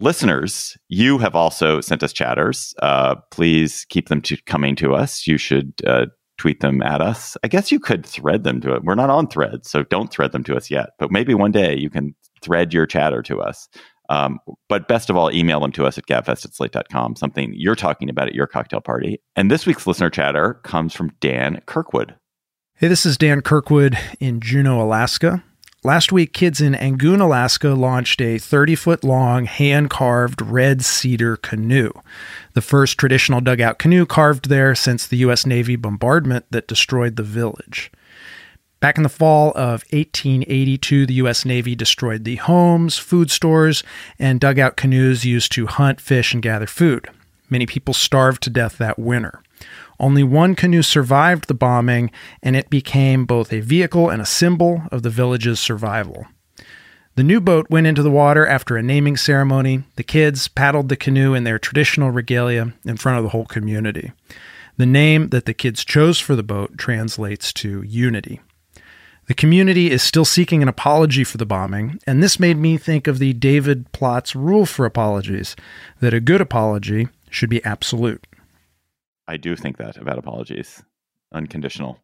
listeners, 0.00 0.76
you 0.88 1.18
have 1.18 1.34
also 1.34 1.80
sent 1.80 2.02
us 2.02 2.12
chatters. 2.12 2.72
Uh, 2.80 3.16
please 3.30 3.84
keep 3.90 4.08
them 4.08 4.22
to 4.22 4.36
coming 4.46 4.76
to 4.76 4.94
us. 4.94 5.26
You 5.26 5.36
should 5.36 5.72
uh, 5.86 6.06
tweet 6.38 6.60
them 6.60 6.82
at 6.82 7.02
us. 7.02 7.36
I 7.44 7.48
guess 7.48 7.70
you 7.70 7.78
could 7.78 8.06
thread 8.06 8.44
them 8.44 8.60
to 8.62 8.74
it. 8.74 8.84
We're 8.84 8.94
not 8.94 9.10
on 9.10 9.26
thread, 9.26 9.66
so 9.66 9.82
don't 9.82 10.10
thread 10.10 10.32
them 10.32 10.44
to 10.44 10.56
us 10.56 10.70
yet. 10.70 10.90
But 10.98 11.10
maybe 11.10 11.34
one 11.34 11.52
day 11.52 11.76
you 11.76 11.90
can 11.90 12.14
thread 12.40 12.72
your 12.72 12.86
chatter 12.86 13.22
to 13.22 13.40
us. 13.40 13.68
Um, 14.08 14.38
but 14.68 14.88
best 14.88 15.10
of 15.10 15.16
all, 15.16 15.30
email 15.30 15.60
them 15.60 15.72
to 15.72 15.84
us 15.84 15.98
at 15.98 16.06
gabfest 16.06 16.46
at 16.46 16.54
slate.com, 16.54 17.16
something 17.16 17.52
you're 17.54 17.74
talking 17.74 18.08
about 18.08 18.28
at 18.28 18.34
your 18.34 18.46
cocktail 18.46 18.80
party. 18.80 19.20
And 19.36 19.50
this 19.50 19.66
week's 19.66 19.86
listener 19.86 20.08
chatter 20.08 20.54
comes 20.62 20.94
from 20.94 21.12
Dan 21.20 21.60
Kirkwood. 21.66 22.14
Hey, 22.74 22.88
this 22.88 23.04
is 23.04 23.18
Dan 23.18 23.42
Kirkwood 23.42 23.98
in 24.18 24.40
Juneau, 24.40 24.80
Alaska. 24.80 25.44
Last 25.88 26.12
week, 26.12 26.34
kids 26.34 26.60
in 26.60 26.74
Angoon, 26.74 27.18
Alaska 27.18 27.70
launched 27.70 28.20
a 28.20 28.36
30 28.36 28.74
foot 28.74 29.02
long 29.02 29.46
hand 29.46 29.88
carved 29.88 30.42
red 30.42 30.84
cedar 30.84 31.38
canoe, 31.38 31.92
the 32.52 32.60
first 32.60 32.98
traditional 32.98 33.40
dugout 33.40 33.78
canoe 33.78 34.04
carved 34.04 34.50
there 34.50 34.74
since 34.74 35.06
the 35.06 35.16
U.S. 35.16 35.46
Navy 35.46 35.76
bombardment 35.76 36.44
that 36.50 36.68
destroyed 36.68 37.16
the 37.16 37.22
village. 37.22 37.90
Back 38.80 38.98
in 38.98 39.02
the 39.02 39.08
fall 39.08 39.52
of 39.52 39.82
1882, 39.90 41.06
the 41.06 41.14
U.S. 41.14 41.46
Navy 41.46 41.74
destroyed 41.74 42.24
the 42.24 42.36
homes, 42.36 42.98
food 42.98 43.30
stores, 43.30 43.82
and 44.18 44.40
dugout 44.40 44.76
canoes 44.76 45.24
used 45.24 45.52
to 45.52 45.68
hunt, 45.68 46.02
fish, 46.02 46.34
and 46.34 46.42
gather 46.42 46.66
food. 46.66 47.08
Many 47.48 47.64
people 47.64 47.94
starved 47.94 48.42
to 48.42 48.50
death 48.50 48.76
that 48.76 48.98
winter. 48.98 49.40
Only 50.00 50.22
one 50.22 50.54
canoe 50.54 50.82
survived 50.82 51.48
the 51.48 51.54
bombing, 51.54 52.10
and 52.42 52.54
it 52.54 52.70
became 52.70 53.24
both 53.24 53.52
a 53.52 53.60
vehicle 53.60 54.10
and 54.10 54.22
a 54.22 54.26
symbol 54.26 54.82
of 54.92 55.02
the 55.02 55.10
village's 55.10 55.58
survival. 55.58 56.26
The 57.16 57.24
new 57.24 57.40
boat 57.40 57.68
went 57.68 57.88
into 57.88 58.02
the 58.02 58.12
water 58.12 58.46
after 58.46 58.76
a 58.76 58.82
naming 58.82 59.16
ceremony. 59.16 59.82
The 59.96 60.04
kids 60.04 60.46
paddled 60.46 60.88
the 60.88 60.96
canoe 60.96 61.34
in 61.34 61.42
their 61.42 61.58
traditional 61.58 62.12
regalia 62.12 62.74
in 62.84 62.96
front 62.96 63.18
of 63.18 63.24
the 63.24 63.30
whole 63.30 63.46
community. 63.46 64.12
The 64.76 64.86
name 64.86 65.30
that 65.30 65.44
the 65.44 65.54
kids 65.54 65.84
chose 65.84 66.20
for 66.20 66.36
the 66.36 66.44
boat 66.44 66.78
translates 66.78 67.52
to 67.54 67.82
unity. 67.82 68.40
The 69.26 69.34
community 69.34 69.90
is 69.90 70.00
still 70.00 70.24
seeking 70.24 70.62
an 70.62 70.68
apology 70.68 71.24
for 71.24 71.38
the 71.38 71.44
bombing, 71.44 71.98
and 72.06 72.22
this 72.22 72.38
made 72.38 72.56
me 72.56 72.78
think 72.78 73.08
of 73.08 73.18
the 73.18 73.32
David 73.32 73.90
Plotz 73.92 74.36
rule 74.36 74.64
for 74.64 74.86
apologies 74.86 75.56
that 75.98 76.14
a 76.14 76.20
good 76.20 76.40
apology 76.40 77.08
should 77.28 77.50
be 77.50 77.64
absolute. 77.64 78.26
I 79.28 79.36
do 79.36 79.54
think 79.56 79.76
that 79.76 79.98
about 79.98 80.18
apologies. 80.18 80.82
Unconditional. 81.32 81.98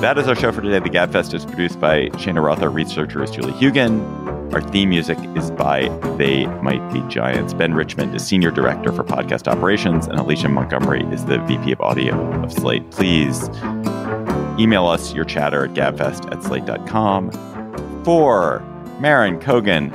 That 0.00 0.16
is 0.16 0.28
our 0.28 0.36
show 0.36 0.52
for 0.52 0.62
today. 0.62 0.78
The 0.78 0.88
Gabfest 0.88 1.34
is 1.34 1.44
produced 1.44 1.80
by 1.80 2.10
Shayna 2.10 2.40
Roth. 2.42 2.62
Our 2.62 2.70
researcher 2.70 3.24
is 3.24 3.32
Julie 3.32 3.52
Huygen. 3.54 4.54
Our 4.54 4.62
theme 4.62 4.90
music 4.90 5.18
is 5.36 5.50
by 5.50 5.88
They 6.16 6.46
Might 6.62 6.92
Be 6.92 7.02
Giants. 7.08 7.52
Ben 7.52 7.74
Richmond 7.74 8.14
is 8.14 8.24
Senior 8.24 8.52
Director 8.52 8.92
for 8.92 9.02
Podcast 9.02 9.48
Operations, 9.48 10.06
and 10.06 10.18
Alicia 10.18 10.48
Montgomery 10.48 11.02
is 11.12 11.24
the 11.24 11.38
VP 11.40 11.72
of 11.72 11.80
Audio 11.80 12.14
of 12.42 12.52
Slate. 12.52 12.88
Please 12.92 13.48
email 14.58 14.86
us 14.86 15.12
your 15.12 15.24
chatter 15.24 15.64
at 15.64 15.74
gabfest 15.74 16.32
at 16.32 16.42
slate.com. 16.44 17.57
For 18.08 18.60
Marin 19.00 19.38
Cogan, 19.38 19.92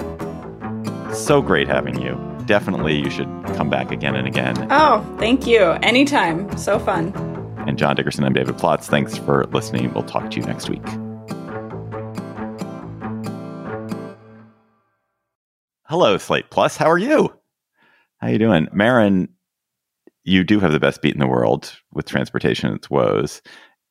so 1.16 1.42
great 1.42 1.68
having 1.68 2.00
you. 2.00 2.14
Definitely 2.46 2.96
you 2.96 3.10
should 3.10 3.26
come 3.56 3.72
back 3.72 3.90
again 3.90 4.16
and 4.16 4.28
again. 4.28 4.68
Oh, 4.70 5.04
thank 5.18 5.48
you. 5.48 5.72
Anytime. 5.82 6.56
So 6.56 6.78
fun. 6.78 7.12
And 7.68 7.76
John 7.76 7.96
Dickerson, 7.96 8.24
I'm 8.24 8.34
David 8.34 8.54
Plotz. 8.58 8.84
Thanks 8.84 9.18
for 9.18 9.46
listening. 9.46 9.92
We'll 9.96 10.04
talk 10.04 10.30
to 10.30 10.40
you 10.40 10.46
next 10.46 10.70
week. 10.70 10.86
Hello, 15.86 16.20
Slate 16.20 16.52
Plus. 16.52 16.78
How 16.78 16.92
are 16.92 17.00
you? 17.00 17.34
How 18.18 18.28
are 18.28 18.32
you 18.32 18.38
doing? 18.38 18.68
Marin, 18.72 19.28
you 20.24 20.44
do 20.44 20.60
have 20.60 20.72
the 20.72 20.80
best 20.80 21.02
beat 21.02 21.16
in 21.16 21.20
the 21.20 21.26
world 21.26 21.76
with 21.92 22.06
transportation 22.06 22.68
and 22.68 22.78
its 22.78 22.92
woes. 22.92 23.42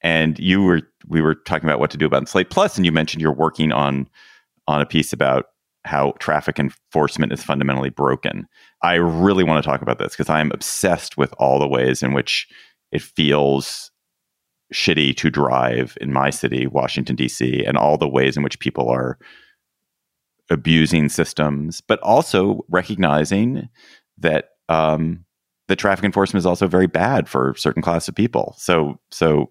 And 0.03 0.39
you 0.39 0.63
were 0.63 0.83
we 1.09 1.21
were 1.21 1.35
talking 1.35 1.69
about 1.69 1.81
what 1.81 1.91
to 1.91 1.97
do 1.97 2.07
about 2.07 2.29
Slate 2.29 2.51
Plus, 2.51 2.77
and 2.77 2.85
you 2.85 2.93
mentioned 2.93 3.23
you're 3.23 3.33
working 3.33 3.73
on 3.73 4.09
on 4.67 4.81
a 4.81 4.87
piece 4.87 5.13
about 5.13 5.47
how 5.85 6.13
traffic 6.19 6.59
enforcement 6.59 7.33
is 7.33 7.43
fundamentally 7.43 7.91
broken. 7.91 8.47
I 8.83 8.95
really 8.95 9.45
want 9.45 9.63
to 9.63 9.69
talk 9.69 9.83
about 9.83 9.99
this 9.99 10.13
because 10.13 10.31
I'm 10.31 10.53
obsessed 10.53 11.17
with 11.17 11.35
all 11.39 11.59
the 11.59 11.69
ways 11.69 12.03
in 12.03 12.13
which 12.13 12.49
it 12.93 13.03
feels 13.03 13.91
shitty 14.73 15.17
to 15.17 15.31
drive 15.31 15.99
in 16.01 16.13
my 16.13 16.31
city, 16.31 16.67
Washington, 16.67 17.17
D.C., 17.17 17.65
and 17.65 17.77
all 17.77 17.99
the 17.99 18.09
ways 18.09 18.37
in 18.37 18.43
which 18.43 18.59
people 18.59 18.89
are 18.89 19.19
abusing 20.51 21.09
systems, 21.09 21.81
but 21.81 22.01
also 22.01 22.65
recognizing 22.69 23.69
that 24.19 24.51
um, 24.69 25.25
the 25.69 25.77
traffic 25.77 26.05
enforcement 26.05 26.41
is 26.41 26.47
also 26.47 26.67
very 26.67 26.87
bad 26.87 27.29
for 27.29 27.55
certain 27.57 27.83
class 27.83 28.09
of 28.09 28.15
people. 28.15 28.55
So, 28.57 28.99
so 29.11 29.51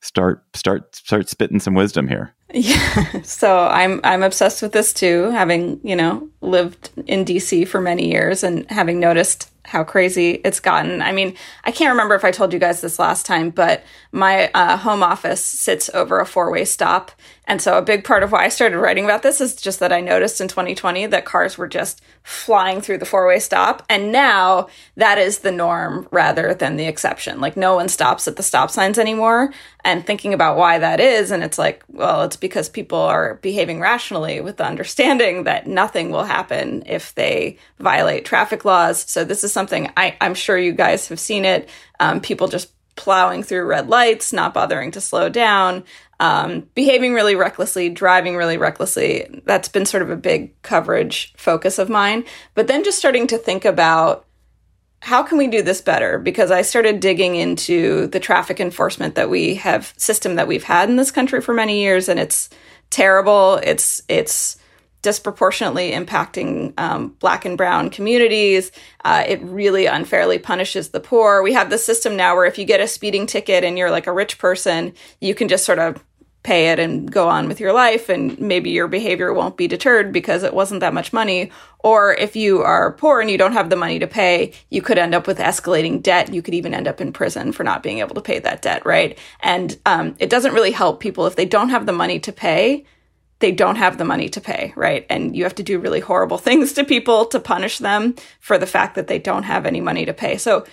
start 0.00 0.44
start 0.54 0.94
start 0.94 1.28
spitting 1.28 1.60
some 1.60 1.74
wisdom 1.74 2.08
here. 2.08 2.34
Yeah. 2.54 3.22
So 3.22 3.66
I'm 3.66 4.00
I'm 4.02 4.24
obsessed 4.24 4.60
with 4.60 4.72
this 4.72 4.92
too, 4.92 5.30
having, 5.30 5.80
you 5.84 5.94
know, 5.94 6.28
lived 6.40 6.90
in 7.06 7.24
DC 7.24 7.68
for 7.68 7.80
many 7.80 8.10
years 8.10 8.42
and 8.42 8.68
having 8.70 8.98
noticed 8.98 9.50
how 9.70 9.84
crazy 9.84 10.40
it's 10.42 10.58
gotten. 10.58 11.00
I 11.00 11.12
mean, 11.12 11.36
I 11.62 11.70
can't 11.70 11.92
remember 11.92 12.16
if 12.16 12.24
I 12.24 12.32
told 12.32 12.52
you 12.52 12.58
guys 12.58 12.80
this 12.80 12.98
last 12.98 13.24
time, 13.24 13.50
but 13.50 13.84
my 14.10 14.50
uh, 14.52 14.76
home 14.76 15.02
office 15.02 15.44
sits 15.44 15.88
over 15.94 16.18
a 16.18 16.26
four 16.26 16.50
way 16.50 16.64
stop. 16.64 17.12
And 17.46 17.62
so 17.62 17.78
a 17.78 17.82
big 17.82 18.02
part 18.02 18.24
of 18.24 18.32
why 18.32 18.44
I 18.44 18.48
started 18.48 18.78
writing 18.78 19.04
about 19.04 19.22
this 19.22 19.40
is 19.40 19.54
just 19.54 19.78
that 19.78 19.92
I 19.92 20.00
noticed 20.00 20.40
in 20.40 20.48
2020 20.48 21.06
that 21.06 21.24
cars 21.24 21.56
were 21.56 21.68
just 21.68 22.00
flying 22.24 22.80
through 22.80 22.98
the 22.98 23.06
four 23.06 23.26
way 23.28 23.38
stop. 23.38 23.84
And 23.88 24.10
now 24.10 24.68
that 24.96 25.18
is 25.18 25.38
the 25.38 25.52
norm 25.52 26.08
rather 26.10 26.52
than 26.52 26.76
the 26.76 26.86
exception. 26.86 27.40
Like 27.40 27.56
no 27.56 27.76
one 27.76 27.88
stops 27.88 28.26
at 28.26 28.34
the 28.36 28.42
stop 28.42 28.70
signs 28.70 28.98
anymore. 28.98 29.52
And 29.84 30.04
thinking 30.04 30.34
about 30.34 30.56
why 30.56 30.78
that 30.78 31.00
is, 31.00 31.30
and 31.30 31.42
it's 31.44 31.58
like, 31.58 31.84
well, 31.88 32.22
it's 32.22 32.36
because 32.40 32.68
people 32.68 32.98
are 32.98 33.34
behaving 33.36 33.80
rationally 33.80 34.40
with 34.40 34.56
the 34.56 34.66
understanding 34.66 35.44
that 35.44 35.66
nothing 35.66 36.10
will 36.10 36.24
happen 36.24 36.82
if 36.86 37.14
they 37.14 37.58
violate 37.78 38.24
traffic 38.24 38.64
laws. 38.64 39.08
So 39.08 39.24
this 39.24 39.44
is 39.44 39.52
something 39.52 39.90
I, 39.96 40.16
I'm 40.20 40.34
sure 40.34 40.58
you 40.58 40.72
guys 40.72 41.08
have 41.08 41.20
seen 41.20 41.44
it. 41.44 41.68
Um, 42.00 42.20
people 42.20 42.48
just 42.48 42.72
plowing 42.96 43.42
through 43.42 43.64
red 43.64 43.88
lights, 43.88 44.32
not 44.32 44.52
bothering 44.52 44.90
to 44.90 45.00
slow 45.00 45.28
down, 45.28 45.84
um, 46.18 46.68
behaving 46.74 47.14
really 47.14 47.34
recklessly, 47.34 47.88
driving 47.88 48.36
really 48.36 48.58
recklessly. 48.58 49.42
That's 49.46 49.68
been 49.68 49.86
sort 49.86 50.02
of 50.02 50.10
a 50.10 50.16
big 50.16 50.60
coverage 50.62 51.32
focus 51.36 51.78
of 51.78 51.88
mine. 51.88 52.24
But 52.54 52.66
then 52.66 52.84
just 52.84 52.98
starting 52.98 53.26
to 53.28 53.38
think 53.38 53.64
about 53.64 54.26
how 55.00 55.22
can 55.22 55.38
we 55.38 55.46
do 55.46 55.62
this 55.62 55.80
better? 55.80 56.18
Because 56.18 56.50
I 56.50 56.62
started 56.62 57.00
digging 57.00 57.34
into 57.34 58.06
the 58.08 58.20
traffic 58.20 58.60
enforcement 58.60 59.14
that 59.14 59.30
we 59.30 59.54
have 59.56 59.94
system 59.96 60.36
that 60.36 60.46
we've 60.46 60.64
had 60.64 60.90
in 60.90 60.96
this 60.96 61.10
country 61.10 61.40
for 61.40 61.54
many 61.54 61.80
years, 61.82 62.08
and 62.08 62.20
it's 62.20 62.50
terrible. 62.90 63.56
It's 63.62 64.02
it's 64.08 64.58
disproportionately 65.02 65.92
impacting 65.92 66.78
um, 66.78 67.16
black 67.20 67.46
and 67.46 67.56
brown 67.56 67.88
communities. 67.88 68.70
Uh, 69.02 69.24
it 69.26 69.40
really 69.42 69.86
unfairly 69.86 70.38
punishes 70.38 70.90
the 70.90 71.00
poor. 71.00 71.42
We 71.42 71.54
have 71.54 71.70
the 71.70 71.78
system 71.78 72.16
now 72.16 72.36
where 72.36 72.44
if 72.44 72.58
you 72.58 72.66
get 72.66 72.80
a 72.80 72.86
speeding 72.86 73.26
ticket 73.26 73.64
and 73.64 73.78
you're 73.78 73.90
like 73.90 74.06
a 74.06 74.12
rich 74.12 74.36
person, 74.36 74.92
you 75.20 75.34
can 75.34 75.48
just 75.48 75.64
sort 75.64 75.78
of 75.78 76.04
pay 76.42 76.70
it 76.70 76.78
and 76.78 77.10
go 77.10 77.28
on 77.28 77.48
with 77.48 77.60
your 77.60 77.72
life 77.72 78.08
and 78.08 78.38
maybe 78.40 78.70
your 78.70 78.88
behavior 78.88 79.32
won't 79.32 79.58
be 79.58 79.68
deterred 79.68 80.10
because 80.12 80.42
it 80.42 80.54
wasn't 80.54 80.80
that 80.80 80.94
much 80.94 81.12
money 81.12 81.50
or 81.80 82.14
if 82.14 82.34
you 82.34 82.62
are 82.62 82.92
poor 82.92 83.20
and 83.20 83.30
you 83.30 83.36
don't 83.36 83.52
have 83.52 83.68
the 83.68 83.76
money 83.76 83.98
to 83.98 84.06
pay 84.06 84.52
you 84.70 84.80
could 84.80 84.96
end 84.96 85.14
up 85.14 85.26
with 85.26 85.38
escalating 85.38 86.02
debt 86.02 86.32
you 86.32 86.40
could 86.40 86.54
even 86.54 86.72
end 86.72 86.88
up 86.88 87.00
in 87.00 87.12
prison 87.12 87.52
for 87.52 87.62
not 87.62 87.82
being 87.82 87.98
able 87.98 88.14
to 88.14 88.22
pay 88.22 88.38
that 88.38 88.62
debt 88.62 88.84
right 88.86 89.18
and 89.40 89.78
um, 89.84 90.14
it 90.18 90.30
doesn't 90.30 90.54
really 90.54 90.70
help 90.70 90.98
people 90.98 91.26
if 91.26 91.36
they 91.36 91.44
don't 91.44 91.68
have 91.68 91.84
the 91.84 91.92
money 91.92 92.18
to 92.18 92.32
pay 92.32 92.84
they 93.40 93.52
don't 93.52 93.76
have 93.76 93.98
the 93.98 94.04
money 94.04 94.28
to 94.28 94.40
pay, 94.40 94.72
right? 94.76 95.04
And 95.10 95.34
you 95.34 95.44
have 95.44 95.54
to 95.56 95.62
do 95.62 95.78
really 95.78 96.00
horrible 96.00 96.38
things 96.46 96.72
to 96.74 96.84
people 96.84 97.26
to 97.26 97.40
punish 97.40 97.78
them 97.78 98.14
for 98.38 98.56
the 98.56 98.66
fact 98.66 98.94
that 98.94 99.08
they 99.08 99.18
don't 99.18 99.42
have 99.42 99.66
any 99.66 99.80
money 99.80 100.06
to 100.06 100.14
pay. 100.14 100.36
So, 100.36 100.64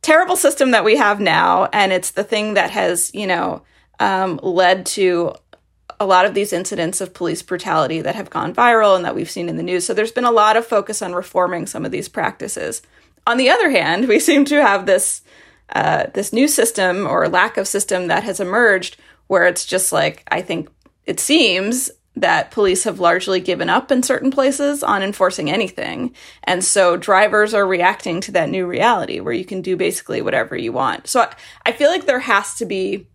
terrible 0.00 0.34
system 0.34 0.72
that 0.72 0.84
we 0.84 0.96
have 0.96 1.20
now. 1.20 1.68
And 1.72 1.92
it's 1.92 2.10
the 2.12 2.24
thing 2.24 2.54
that 2.54 2.70
has, 2.70 3.14
you 3.14 3.26
know, 3.26 3.62
um, 4.00 4.40
led 4.42 4.86
to 4.86 5.34
a 6.00 6.06
lot 6.06 6.24
of 6.24 6.34
these 6.34 6.52
incidents 6.52 7.00
of 7.00 7.14
police 7.14 7.42
brutality 7.42 8.00
that 8.00 8.16
have 8.16 8.30
gone 8.30 8.54
viral 8.54 8.96
and 8.96 9.04
that 9.04 9.14
we've 9.14 9.30
seen 9.30 9.48
in 9.48 9.56
the 9.56 9.62
news. 9.62 9.86
So, 9.86 9.94
there's 9.94 10.12
been 10.12 10.24
a 10.24 10.32
lot 10.32 10.56
of 10.56 10.66
focus 10.66 11.02
on 11.02 11.14
reforming 11.14 11.66
some 11.66 11.84
of 11.84 11.92
these 11.92 12.08
practices. 12.08 12.82
on 13.26 13.36
the 13.36 13.50
other 13.50 13.70
hand, 13.70 14.08
we 14.08 14.18
seem 14.18 14.44
to 14.46 14.62
have 14.62 14.86
this 14.86 15.22
uh, 15.74 16.06
this 16.12 16.32
new 16.32 16.48
system 16.48 17.06
or 17.06 17.28
lack 17.28 17.56
of 17.56 17.66
system 17.66 18.08
that 18.08 18.24
has 18.24 18.40
emerged 18.40 18.96
where 19.28 19.46
it's 19.46 19.64
just 19.64 19.92
like 19.92 20.22
I 20.30 20.42
think 20.42 20.68
it 21.06 21.18
seems 21.20 21.90
that 22.14 22.50
police 22.50 22.84
have 22.84 23.00
largely 23.00 23.40
given 23.40 23.70
up 23.70 23.90
in 23.90 24.02
certain 24.02 24.30
places 24.30 24.82
on 24.82 25.02
enforcing 25.02 25.50
anything. 25.50 26.14
And 26.44 26.62
so 26.62 26.96
drivers 26.96 27.54
are 27.54 27.66
reacting 27.66 28.20
to 28.22 28.32
that 28.32 28.50
new 28.50 28.66
reality 28.66 29.20
where 29.20 29.32
you 29.32 29.46
can 29.46 29.62
do 29.62 29.76
basically 29.76 30.20
whatever 30.20 30.54
you 30.54 30.72
want. 30.72 31.06
So 31.06 31.22
I, 31.22 31.34
I 31.64 31.72
feel 31.72 31.88
like 31.88 32.04
there 32.04 32.20
has 32.20 32.54
to 32.56 32.66
be 32.66 33.06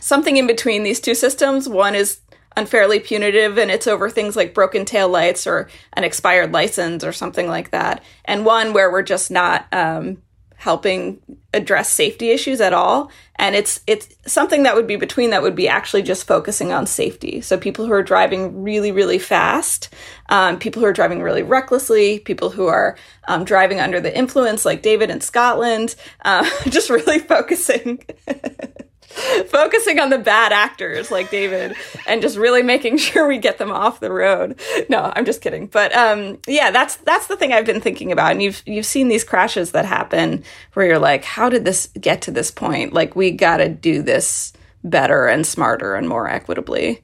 something 0.00 0.36
in 0.36 0.46
between 0.46 0.82
these 0.82 1.00
two 1.00 1.14
systems. 1.14 1.68
One 1.68 1.94
is 1.94 2.20
unfairly 2.56 3.00
punitive 3.00 3.58
and 3.58 3.70
it's 3.70 3.86
over 3.86 4.08
things 4.08 4.34
like 4.34 4.54
broken 4.54 4.84
tail 4.84 5.08
lights 5.08 5.46
or 5.46 5.68
an 5.92 6.04
expired 6.04 6.52
license 6.52 7.04
or 7.04 7.12
something 7.12 7.48
like 7.48 7.70
that. 7.70 8.02
And 8.24 8.46
one 8.46 8.72
where 8.72 8.90
we're 8.90 9.02
just 9.02 9.30
not 9.30 9.66
um, 9.72 10.22
helping 10.56 11.20
address 11.52 11.92
safety 11.92 12.30
issues 12.30 12.60
at 12.60 12.72
all 12.72 13.10
and 13.36 13.54
it's 13.54 13.80
it's 13.86 14.14
something 14.26 14.62
that 14.62 14.74
would 14.74 14.86
be 14.86 14.96
between 14.96 15.30
that 15.30 15.42
would 15.42 15.54
be 15.54 15.68
actually 15.68 16.02
just 16.02 16.26
focusing 16.26 16.72
on 16.72 16.86
safety 16.86 17.40
so 17.42 17.58
people 17.58 17.84
who 17.84 17.92
are 17.92 18.02
driving 18.02 18.62
really 18.62 18.90
really 18.90 19.18
fast 19.18 19.94
um, 20.30 20.58
people 20.58 20.80
who 20.80 20.88
are 20.88 20.94
driving 20.94 21.22
really 21.22 21.42
recklessly 21.42 22.18
people 22.20 22.50
who 22.50 22.66
are 22.66 22.96
um, 23.28 23.44
driving 23.44 23.80
under 23.80 24.00
the 24.00 24.16
influence 24.16 24.64
like 24.64 24.82
david 24.82 25.10
in 25.10 25.20
scotland 25.20 25.94
uh, 26.24 26.48
just 26.68 26.88
really 26.88 27.18
focusing 27.18 28.02
focusing 29.48 29.98
on 29.98 30.10
the 30.10 30.18
bad 30.18 30.52
actors 30.52 31.10
like 31.10 31.30
David 31.30 31.74
and 32.06 32.22
just 32.22 32.36
really 32.36 32.62
making 32.62 32.96
sure 32.98 33.26
we 33.26 33.38
get 33.38 33.58
them 33.58 33.70
off 33.70 34.00
the 34.00 34.12
road. 34.12 34.60
No, 34.88 35.12
I'm 35.14 35.24
just 35.24 35.40
kidding. 35.40 35.66
But 35.66 35.94
um, 35.94 36.38
yeah, 36.46 36.70
that's 36.70 36.96
that's 36.96 37.26
the 37.26 37.36
thing 37.36 37.52
I've 37.52 37.66
been 37.66 37.80
thinking 37.80 38.12
about. 38.12 38.32
And 38.32 38.42
you've 38.42 38.62
you've 38.66 38.86
seen 38.86 39.08
these 39.08 39.24
crashes 39.24 39.72
that 39.72 39.84
happen 39.84 40.44
where 40.74 40.86
you're 40.86 40.98
like, 40.98 41.24
how 41.24 41.48
did 41.48 41.64
this 41.64 41.88
get 42.00 42.22
to 42.22 42.30
this 42.30 42.50
point? 42.50 42.92
Like 42.92 43.16
we 43.16 43.30
got 43.30 43.58
to 43.58 43.68
do 43.68 44.02
this 44.02 44.52
better 44.84 45.26
and 45.26 45.46
smarter 45.46 45.94
and 45.94 46.08
more 46.08 46.28
equitably. 46.28 47.02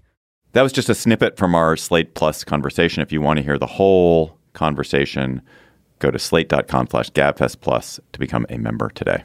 That 0.53 0.63
was 0.63 0.73
just 0.73 0.91
a 0.91 0.95
snippet 0.95 1.39
from 1.39 1.55
our 1.55 1.77
Slate 1.77 2.15
Plus 2.15 2.45
conversation. 2.45 3.03
If 3.03 3.11
you 3.11 3.23
want 3.23 3.39
to 3.39 3.43
hear 3.43 3.59
the 3.59 3.67
whole 3.67 4.39
conversation, 4.53 5.41
go 5.99 6.11
to 6.11 6.19
slate.com 6.19 6.89
slash 6.89 7.11
gabfest 7.11 7.61
plus 7.61 7.99
to 8.13 8.19
become 8.19 8.45
a 8.51 8.59
member 8.59 8.91
today. 8.91 9.25